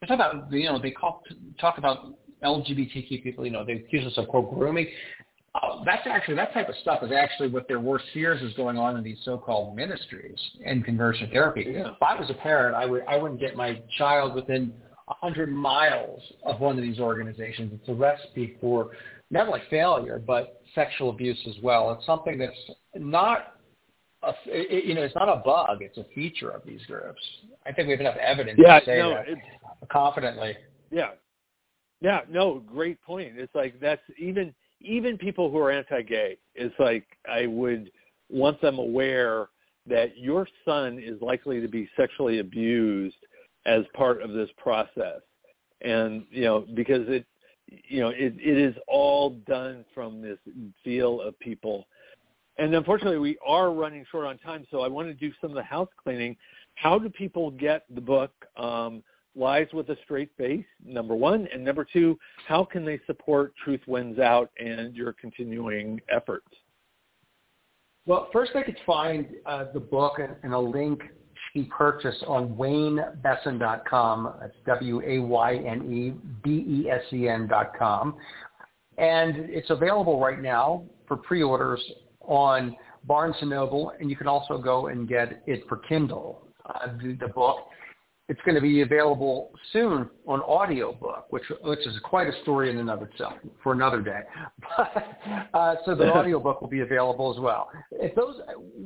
they 0.00 0.06
talk 0.06 0.16
about 0.16 0.52
you 0.52 0.64
know 0.64 0.78
they 0.78 0.90
call, 0.90 1.22
talk 1.58 1.78
about 1.78 2.12
LGBTQ 2.42 3.22
people. 3.22 3.44
You 3.44 3.52
know, 3.52 3.64
they 3.64 3.74
accuse 3.74 4.06
us 4.06 4.18
of 4.18 4.28
quote 4.28 4.54
grooming. 4.54 4.86
Uh, 5.54 5.82
that's 5.84 6.06
actually 6.06 6.34
that 6.34 6.52
type 6.52 6.68
of 6.68 6.74
stuff 6.82 7.02
is 7.02 7.10
actually 7.12 7.48
what 7.48 7.66
their 7.66 7.80
worst 7.80 8.04
fears 8.12 8.42
is 8.42 8.52
going 8.54 8.76
on 8.76 8.96
in 8.96 9.02
these 9.02 9.16
so-called 9.24 9.74
ministries 9.74 10.38
and 10.64 10.84
conversion 10.84 11.30
therapy. 11.30 11.64
Yeah. 11.66 11.92
If 11.92 12.02
I 12.02 12.14
was 12.20 12.28
a 12.28 12.34
parent, 12.34 12.76
I 12.76 12.84
would 12.84 13.02
I 13.08 13.16
wouldn't 13.16 13.40
get 13.40 13.56
my 13.56 13.80
child 13.96 14.34
within 14.34 14.74
a 15.08 15.14
hundred 15.14 15.50
miles 15.50 16.20
of 16.44 16.60
one 16.60 16.76
of 16.76 16.82
these 16.82 16.98
organizations. 16.98 17.72
It's 17.72 17.88
a 17.88 17.94
recipe 17.94 18.56
for 18.60 18.90
not 19.30 19.48
only 19.48 19.62
failure 19.70 20.22
but 20.24 20.62
sexual 20.74 21.10
abuse 21.10 21.40
as 21.48 21.56
well. 21.62 21.92
It's 21.92 22.06
something 22.06 22.38
that's 22.38 22.56
not 22.94 23.56
a, 24.22 24.32
you 24.52 24.94
know, 24.94 25.02
it's 25.02 25.14
not 25.14 25.28
a 25.28 25.42
bug; 25.44 25.82
it's 25.82 25.98
a 25.98 26.06
feature 26.14 26.50
of 26.50 26.62
these 26.64 26.84
groups. 26.86 27.20
I 27.64 27.72
think 27.72 27.86
we 27.86 27.92
have 27.92 28.00
enough 28.00 28.16
evidence 28.16 28.58
yeah, 28.62 28.80
to 28.80 28.86
say 28.86 28.98
no, 28.98 29.10
that 29.10 29.88
confidently. 29.88 30.56
Yeah, 30.90 31.10
yeah, 32.00 32.20
no, 32.30 32.62
great 32.66 33.00
point. 33.02 33.34
It's 33.36 33.54
like 33.54 33.80
that's 33.80 34.02
even 34.18 34.54
even 34.80 35.16
people 35.16 35.50
who 35.50 35.58
are 35.58 35.70
anti-gay. 35.70 36.36
It's 36.54 36.74
like 36.78 37.06
I 37.28 37.46
would 37.46 37.90
want 38.30 38.60
them 38.60 38.78
aware 38.78 39.48
that 39.86 40.18
your 40.18 40.46
son 40.64 41.00
is 41.02 41.20
likely 41.22 41.60
to 41.60 41.68
be 41.68 41.88
sexually 41.96 42.40
abused 42.40 43.16
as 43.64 43.84
part 43.94 44.22
of 44.22 44.32
this 44.32 44.50
process, 44.56 45.20
and 45.82 46.24
you 46.30 46.44
know 46.44 46.66
because 46.74 47.08
it 47.08 47.26
you 47.68 48.00
know 48.00 48.08
it, 48.08 48.34
it 48.38 48.58
is 48.58 48.74
all 48.86 49.30
done 49.46 49.84
from 49.94 50.20
this 50.22 50.38
feel 50.84 51.20
of 51.20 51.38
people 51.40 51.86
and 52.58 52.74
unfortunately, 52.74 53.18
we 53.18 53.36
are 53.46 53.70
running 53.70 54.04
short 54.10 54.26
on 54.26 54.38
time, 54.38 54.66
so 54.70 54.80
I 54.80 54.88
want 54.88 55.08
to 55.08 55.14
do 55.14 55.32
some 55.40 55.50
of 55.50 55.56
the 55.56 55.62
house 55.62 55.88
cleaning. 56.02 56.36
How 56.74 56.98
do 56.98 57.08
people 57.10 57.50
get 57.50 57.84
the 57.94 58.00
book 58.00 58.32
um, 58.56 59.02
Lies 59.34 59.66
with 59.74 59.90
a 59.90 59.96
Straight 60.04 60.30
Face, 60.38 60.64
number 60.82 61.14
one? 61.14 61.46
And 61.52 61.62
number 61.62 61.86
two, 61.90 62.18
how 62.48 62.64
can 62.64 62.84
they 62.84 62.98
support 63.06 63.52
Truth 63.62 63.82
Wins 63.86 64.18
Out 64.18 64.50
and 64.58 64.96
your 64.96 65.12
continuing 65.12 66.00
efforts? 66.08 66.48
Well, 68.06 68.30
first 68.32 68.52
they 68.54 68.62
could 68.62 68.78
find 68.86 69.26
uh, 69.44 69.64
the 69.74 69.80
book 69.80 70.18
and, 70.18 70.36
and 70.42 70.54
a 70.54 70.58
link 70.58 71.02
be 71.56 71.64
purchased 71.64 72.22
on 72.26 72.54
waynebesen.com. 72.54 74.34
That's 74.40 74.52
W-A-Y-N-E-B-E-S-E-N 74.66 75.08
dot 77.48 77.72
com. 77.78 78.16
And 78.98 79.36
it's 79.36 79.70
available 79.70 80.20
right 80.20 80.42
now 80.42 80.84
for 81.08 81.16
pre-orders 81.16 81.80
on 82.20 82.76
Barnes 83.04 83.36
& 83.40 83.42
Noble, 83.42 83.92
and 83.98 84.10
you 84.10 84.16
can 84.16 84.26
also 84.26 84.58
go 84.58 84.88
and 84.88 85.08
get 85.08 85.42
it 85.46 85.62
for 85.66 85.78
Kindle, 85.78 86.42
uh, 86.66 86.88
the 86.98 87.28
book. 87.28 87.60
It's 88.28 88.40
going 88.44 88.56
to 88.56 88.60
be 88.60 88.80
available 88.80 89.52
soon 89.72 90.10
on 90.26 90.40
audiobook, 90.40 91.26
which 91.30 91.44
which 91.62 91.86
is 91.86 91.96
quite 92.02 92.26
a 92.26 92.42
story 92.42 92.70
in 92.70 92.78
and 92.78 92.90
of 92.90 93.02
itself 93.02 93.34
for 93.62 93.72
another 93.72 94.00
day. 94.00 94.20
uh, 95.54 95.74
so 95.84 95.94
the 95.94 96.12
audiobook 96.12 96.60
will 96.60 96.68
be 96.68 96.80
available 96.80 97.32
as 97.32 97.40
well. 97.40 97.70
If 97.92 98.14
those 98.16 98.40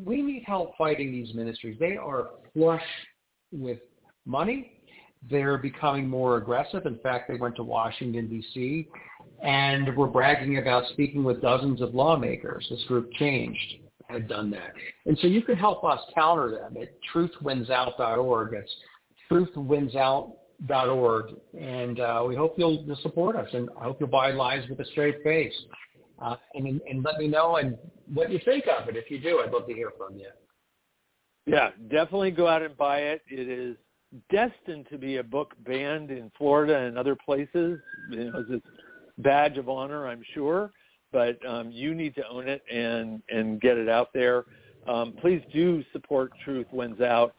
we 0.04 0.20
need 0.20 0.44
help 0.46 0.76
fighting 0.76 1.10
these 1.10 1.34
ministries. 1.34 1.78
They 1.80 1.96
are 1.96 2.28
flush 2.52 2.82
with 3.50 3.78
money. 4.26 4.72
They're 5.30 5.58
becoming 5.58 6.06
more 6.06 6.36
aggressive. 6.36 6.84
In 6.86 6.98
fact, 6.98 7.28
they 7.28 7.36
went 7.36 7.56
to 7.56 7.62
Washington 7.62 8.28
D.C 8.28 8.88
and 9.42 9.96
were 9.96 10.06
bragging 10.06 10.58
about 10.58 10.84
speaking 10.92 11.24
with 11.24 11.40
dozens 11.40 11.80
of 11.80 11.94
lawmakers. 11.94 12.66
This 12.70 12.82
group 12.84 13.10
changed 13.14 13.76
had 14.08 14.28
done 14.28 14.50
that. 14.50 14.72
And 15.06 15.16
so 15.20 15.28
you 15.28 15.42
can 15.42 15.56
help 15.56 15.84
us 15.84 16.00
counter 16.14 16.50
them 16.50 16.76
at 16.82 16.88
truthwinsout.org. 17.14 18.50
That's 18.52 18.70
truthwinsout.org. 19.30 21.24
And 21.58 22.00
uh, 22.00 22.24
we 22.26 22.34
hope 22.36 22.54
you'll, 22.56 22.82
you'll, 22.86 22.96
support 22.96 23.36
us, 23.36 23.48
and 23.52 23.68
I 23.78 23.84
hope 23.84 24.00
you'll 24.00 24.08
buy 24.08 24.32
Lies 24.32 24.68
with 24.68 24.80
a 24.80 24.84
Straight 24.86 25.22
Face. 25.22 25.54
Uh, 26.20 26.36
and, 26.54 26.80
and 26.88 27.02
let 27.02 27.16
me 27.18 27.28
know 27.28 27.56
and 27.56 27.78
what 28.12 28.30
you 28.30 28.38
think 28.44 28.64
of 28.66 28.88
it. 28.88 28.96
If 28.96 29.10
you 29.10 29.18
do, 29.18 29.42
I'd 29.44 29.52
love 29.52 29.66
to 29.66 29.72
hear 29.72 29.92
from 29.96 30.18
you. 30.18 30.28
Yeah, 31.46 31.70
definitely 31.90 32.30
go 32.30 32.46
out 32.46 32.62
and 32.62 32.76
buy 32.76 32.98
it. 33.00 33.22
It 33.28 33.48
is 33.48 33.76
destined 34.30 34.86
to 34.90 34.98
be 34.98 35.16
a 35.16 35.22
book 35.22 35.54
banned 35.66 36.10
in 36.10 36.30
Florida 36.36 36.76
and 36.76 36.98
other 36.98 37.16
places. 37.16 37.78
You 38.10 38.30
know, 38.30 38.44
it's 38.46 38.50
a 38.50 39.22
badge 39.22 39.56
of 39.56 39.68
honor, 39.68 40.06
I'm 40.06 40.22
sure, 40.34 40.72
but 41.12 41.38
um, 41.46 41.70
you 41.70 41.94
need 41.94 42.14
to 42.16 42.28
own 42.28 42.48
it 42.48 42.62
and 42.72 43.22
and 43.30 43.60
get 43.60 43.78
it 43.78 43.88
out 43.88 44.08
there. 44.12 44.44
Um, 44.86 45.14
please 45.20 45.42
do 45.52 45.82
support 45.92 46.32
Truth 46.44 46.66
Wins 46.72 47.00
Out. 47.00 47.34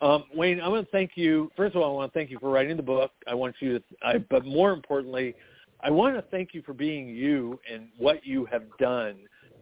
Um, 0.00 0.24
Wayne, 0.34 0.60
I 0.60 0.68
want 0.68 0.84
to 0.84 0.92
thank 0.92 1.12
you. 1.14 1.50
First 1.56 1.74
of 1.74 1.82
all, 1.82 1.92
I 1.92 1.94
want 1.94 2.12
to 2.12 2.18
thank 2.18 2.30
you 2.30 2.38
for 2.38 2.50
writing 2.50 2.76
the 2.76 2.82
book. 2.82 3.12
I 3.26 3.34
want 3.34 3.54
you 3.60 3.78
to, 3.78 3.84
I, 4.02 4.18
but 4.18 4.44
more 4.44 4.72
importantly, 4.72 5.34
I 5.80 5.90
want 5.90 6.16
to 6.16 6.22
thank 6.30 6.52
you 6.52 6.62
for 6.62 6.74
being 6.74 7.08
you 7.08 7.58
and 7.72 7.88
what 7.96 8.24
you 8.26 8.44
have 8.46 8.64
done. 8.78 9.16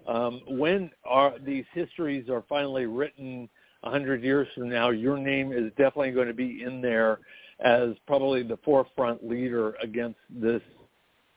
Um, 0.07 0.41
when 0.49 0.91
our, 1.05 1.39
these 1.39 1.64
histories 1.72 2.28
are 2.28 2.45
finally 2.49 2.87
written 2.87 3.49
a 3.85 3.91
hundred 3.91 4.22
years 4.22 4.49
from 4.55 4.68
now, 4.68 4.91
your 4.91 5.18
name 5.18 5.53
is 5.53 5.70
definitely 5.76 6.11
going 6.11 6.28
to 6.28 6.35
be 6.35 6.62
in 6.62 6.80
there 6.80 7.20
as 7.61 7.91
probably 8.07 8.43
the 8.43 8.59
forefront 8.64 9.26
leader 9.26 9.76
against 9.82 10.18
this 10.28 10.62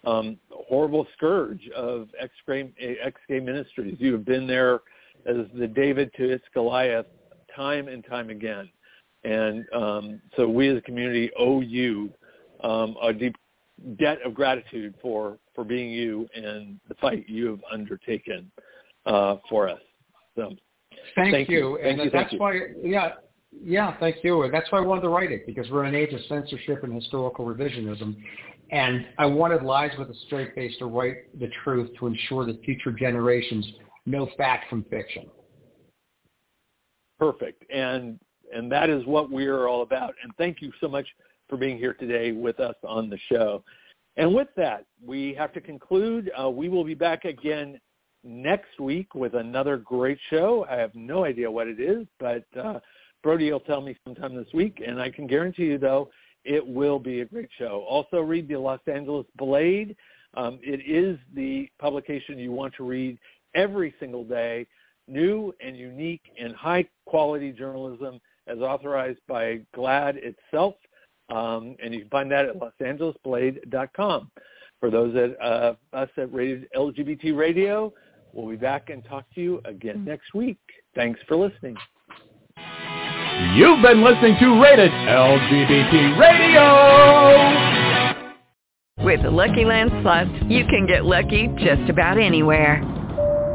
um, 0.05 0.37
horrible 0.49 1.05
scourge 1.15 1.69
of 1.75 2.09
ex-gay 2.19 3.39
ministries. 3.39 3.97
You 3.99 4.13
have 4.13 4.25
been 4.25 4.47
there 4.47 4.81
as 5.25 5.45
the 5.53 5.67
David 5.67 6.11
to 6.17 6.29
its 6.29 6.45
Goliath 6.53 7.05
time 7.55 7.87
and 7.87 8.03
time 8.05 8.29
again. 8.29 8.69
And 9.23 9.65
um, 9.73 10.21
so 10.35 10.47
we 10.47 10.69
as 10.69 10.77
a 10.77 10.81
community 10.81 11.31
owe 11.37 11.61
you 11.61 12.11
um, 12.63 12.95
a 13.01 13.13
deep 13.13 13.35
debt 13.99 14.19
of 14.25 14.33
gratitude 14.33 14.95
for, 15.01 15.37
for 15.53 15.63
being 15.63 15.89
you 15.89 16.27
and 16.33 16.79
the 16.87 16.95
fight 16.95 17.25
you 17.27 17.47
have 17.47 17.59
undertaken 17.71 18.51
uh, 19.05 19.37
for 19.49 19.69
us. 19.69 19.79
So, 20.35 20.53
thank, 21.15 21.33
thank 21.33 21.49
you. 21.49 21.57
you. 21.57 21.77
And 21.79 21.99
thank 21.99 22.13
that's 22.13 22.33
you, 22.33 22.39
why, 22.39 22.59
yeah, 22.83 23.13
yeah, 23.63 23.97
thank 23.99 24.17
you. 24.23 24.43
And 24.43 24.53
that's 24.53 24.71
why 24.71 24.79
I 24.79 24.81
wanted 24.81 25.01
to 25.01 25.09
write 25.09 25.31
it 25.31 25.45
because 25.45 25.69
we're 25.69 25.85
in 25.85 25.95
an 25.95 26.01
age 26.01 26.13
of 26.13 26.21
censorship 26.27 26.83
and 26.83 26.93
historical 26.93 27.45
revisionism. 27.45 28.15
And 28.71 29.05
I 29.17 29.25
wanted 29.25 29.63
Lies 29.63 29.91
with 29.97 30.09
a 30.09 30.15
Straight 30.25 30.53
Face 30.53 30.73
to 30.79 30.85
write 30.85 31.39
the 31.39 31.49
truth 31.63 31.89
to 31.99 32.07
ensure 32.07 32.45
that 32.45 32.61
future 32.63 32.91
generations 32.91 33.65
know 34.05 34.29
fact 34.37 34.69
from 34.69 34.83
fiction. 34.85 35.25
Perfect. 37.17 37.63
And 37.71 38.19
and 38.53 38.71
that 38.71 38.89
is 38.89 39.05
what 39.05 39.31
we 39.31 39.45
are 39.47 39.67
all 39.67 39.81
about. 39.81 40.13
And 40.23 40.31
thank 40.37 40.61
you 40.61 40.71
so 40.79 40.87
much 40.87 41.07
for 41.49 41.57
being 41.57 41.77
here 41.77 41.93
today 41.93 42.31
with 42.31 42.59
us 42.59 42.75
on 42.83 43.09
the 43.09 43.19
show. 43.31 43.63
And 44.17 44.33
with 44.33 44.49
that, 44.57 44.85
we 45.05 45.33
have 45.35 45.53
to 45.53 45.61
conclude. 45.61 46.31
Uh, 46.39 46.49
we 46.49 46.69
will 46.69 46.83
be 46.83 46.95
back 46.95 47.25
again 47.25 47.79
next 48.23 48.79
week 48.79 49.13
with 49.13 49.35
another 49.35 49.77
great 49.77 50.17
show. 50.29 50.65
I 50.69 50.75
have 50.75 50.93
no 50.95 51.23
idea 51.23 51.49
what 51.49 51.67
it 51.67 51.79
is, 51.79 52.07
but 52.19 52.43
uh, 52.59 52.79
Brody 53.23 53.51
will 53.51 53.59
tell 53.59 53.81
me 53.81 53.95
sometime 54.03 54.35
this 54.35 54.51
week. 54.53 54.81
And 54.85 54.99
I 54.99 55.11
can 55.11 55.27
guarantee 55.27 55.65
you, 55.65 55.77
though, 55.77 56.09
it 56.43 56.65
will 56.65 56.99
be 56.99 57.21
a 57.21 57.25
great 57.25 57.49
show. 57.57 57.85
Also 57.87 58.19
read 58.19 58.47
the 58.47 58.55
Los 58.55 58.79
Angeles 58.87 59.25
Blade. 59.37 59.95
Um, 60.35 60.59
it 60.63 60.81
is 60.85 61.17
the 61.35 61.69
publication 61.79 62.39
you 62.39 62.51
want 62.51 62.73
to 62.75 62.83
read 62.83 63.17
every 63.53 63.93
single 63.99 64.23
day. 64.23 64.65
New 65.07 65.53
and 65.61 65.77
unique 65.77 66.23
and 66.39 66.55
high 66.55 66.85
quality 67.05 67.51
journalism 67.51 68.19
as 68.47 68.59
authorized 68.59 69.19
by 69.27 69.61
GLAAD 69.75 70.17
itself. 70.17 70.75
Um, 71.29 71.75
and 71.83 71.93
you 71.93 72.01
can 72.01 72.09
find 72.09 72.31
that 72.31 72.45
at 72.45 72.55
losangelesblade.com. 72.59 74.31
For 74.79 74.89
those 74.91 75.15
at 75.15 75.41
uh, 75.41 75.73
us 75.93 76.09
at 76.17 76.33
Rated 76.33 76.67
LGBT 76.75 77.35
Radio, 77.35 77.93
we'll 78.31 78.49
be 78.49 78.55
back 78.55 78.89
and 78.89 79.03
talk 79.03 79.25
to 79.35 79.41
you 79.41 79.61
again 79.65 80.05
next 80.05 80.33
week. 80.33 80.59
Thanks 80.95 81.19
for 81.27 81.35
listening. 81.35 81.75
You've 83.55 83.81
been 83.81 84.03
listening 84.03 84.37
to 84.39 84.61
Rated 84.61 84.91
LGBT 84.91 86.17
Radio. 86.19 87.27
With 89.03 89.21
the 89.23 89.29
Lucky 89.31 89.63
Land 89.65 89.91
Slots, 90.01 90.29
you 90.47 90.65
can 90.65 90.87
get 90.87 91.05
lucky 91.05 91.47
just 91.59 91.89
about 91.89 92.17
anywhere. 92.19 92.96